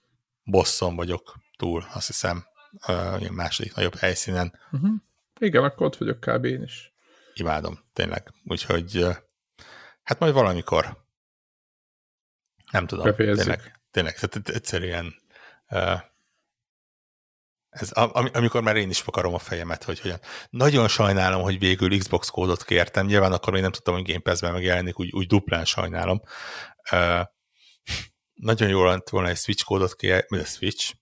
[0.43, 2.45] bosszon vagyok túl, azt hiszem,
[2.87, 4.59] uh, második nagyobb helyszínen.
[4.71, 4.91] Uh-huh.
[5.39, 6.45] Igen, akkor ott vagyok kb.
[6.45, 6.93] én is.
[7.33, 8.33] Imádom, tényleg.
[8.45, 9.05] Úgyhogy
[10.03, 11.01] hát majd valamikor
[12.71, 13.43] nem tudom, Befejezzük.
[13.43, 15.15] tényleg, tényleg, tehát egyszerűen
[17.69, 20.19] ez, am, amikor már én is fakarom a fejemet, hogy hogyan.
[20.49, 24.51] Nagyon sajnálom, hogy végül Xbox kódot kértem, nyilván akkor még nem tudtam, hogy Game Pass-ben
[24.51, 26.21] megjelenik, úgy, úgy duplán sajnálom.
[26.91, 27.21] Uh,
[28.33, 30.93] nagyon jól lett volna egy Switch kódot kérni, a Switch,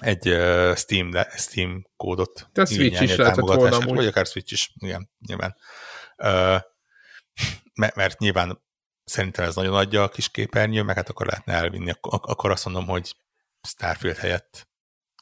[0.00, 2.48] egy uh, Steam, de, Steam kódot.
[2.52, 5.56] Te Switch is lehetett volna Vagy akár Switch is, igen, nyilván.
[6.16, 6.60] Uh,
[7.94, 8.62] mert nyilván
[9.10, 12.64] szerintem ez nagyon adja a kis képernyő, meg hát akkor lehetne elvinni, Ak akkor azt
[12.64, 13.16] mondom, hogy
[13.62, 14.68] Starfield helyett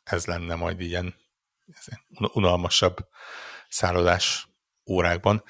[0.04, 1.14] ez lenne majd ilyen
[2.18, 2.96] unalmasabb
[3.68, 4.48] szállodás
[4.90, 5.44] órákban.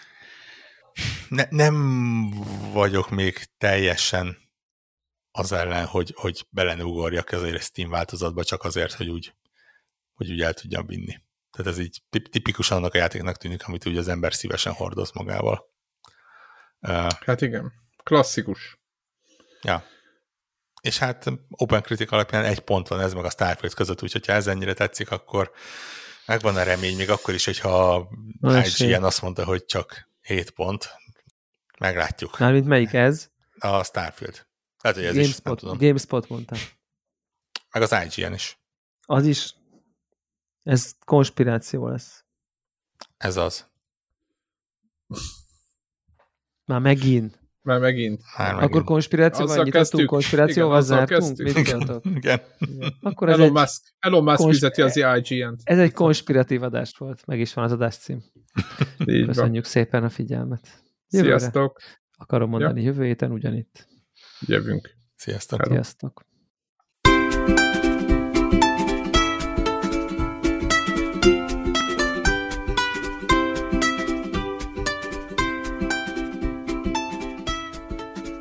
[1.29, 2.31] Ne, nem
[2.73, 4.39] vagyok még teljesen
[5.31, 9.35] az ellen, hogy, hogy belenugorjak ezért a Steam változatba, csak azért, hogy úgy,
[10.15, 11.21] hogy úgy el tudjam vinni.
[11.51, 15.75] Tehát ez így tipikusan annak a játéknak tűnik, amit úgy az ember szívesen hordoz magával.
[17.25, 17.73] Hát igen,
[18.09, 18.79] klasszikus.
[19.63, 19.85] Ja.
[20.81, 24.33] És hát Open Critic alapján egy pont van ez meg a Starfield között, úgyhogy ha
[24.33, 25.53] ez ennyire tetszik, akkor
[26.27, 28.09] megvan a remény, még akkor is, hogyha
[28.79, 30.91] IGN azt mondta, hogy csak 7 pont.
[31.79, 32.39] Meglátjuk.
[32.39, 33.31] Mármint melyik ez?
[33.59, 34.47] A Starfield.
[34.81, 35.79] Lehet, hogy ez GameSpot, is, nem tudom.
[35.79, 36.57] GameSpot mondta.
[37.71, 38.59] Meg az IGN is.
[39.07, 39.55] Az is.
[40.63, 42.25] Ez konspiráció lesz.
[43.17, 43.71] Ez az.
[46.65, 47.38] Már megint.
[47.69, 48.23] Már megint.
[48.39, 48.71] Már megint.
[48.71, 51.39] Akkor konspiráció, azzal nyitottunk, konspirációval zártunk?
[51.39, 52.01] Mit Igen.
[52.03, 52.41] Igen.
[53.01, 54.71] Akkor ez Elon Musk, Elon Musk konspir...
[54.73, 55.61] fizeti az IGN-t.
[55.65, 58.23] Ez egy konspiratív adást volt, meg is van az adáscím.
[59.27, 60.69] Köszönjük szépen a figyelmet.
[61.11, 61.39] Jövőre.
[61.39, 61.81] Sziasztok!
[62.17, 62.87] Akarom mondani, ja.
[62.87, 63.89] jövő héten ugyanitt.
[64.41, 64.91] Jövünk.
[65.15, 65.67] Sziasztok!
[65.67, 66.28] Sziasztok!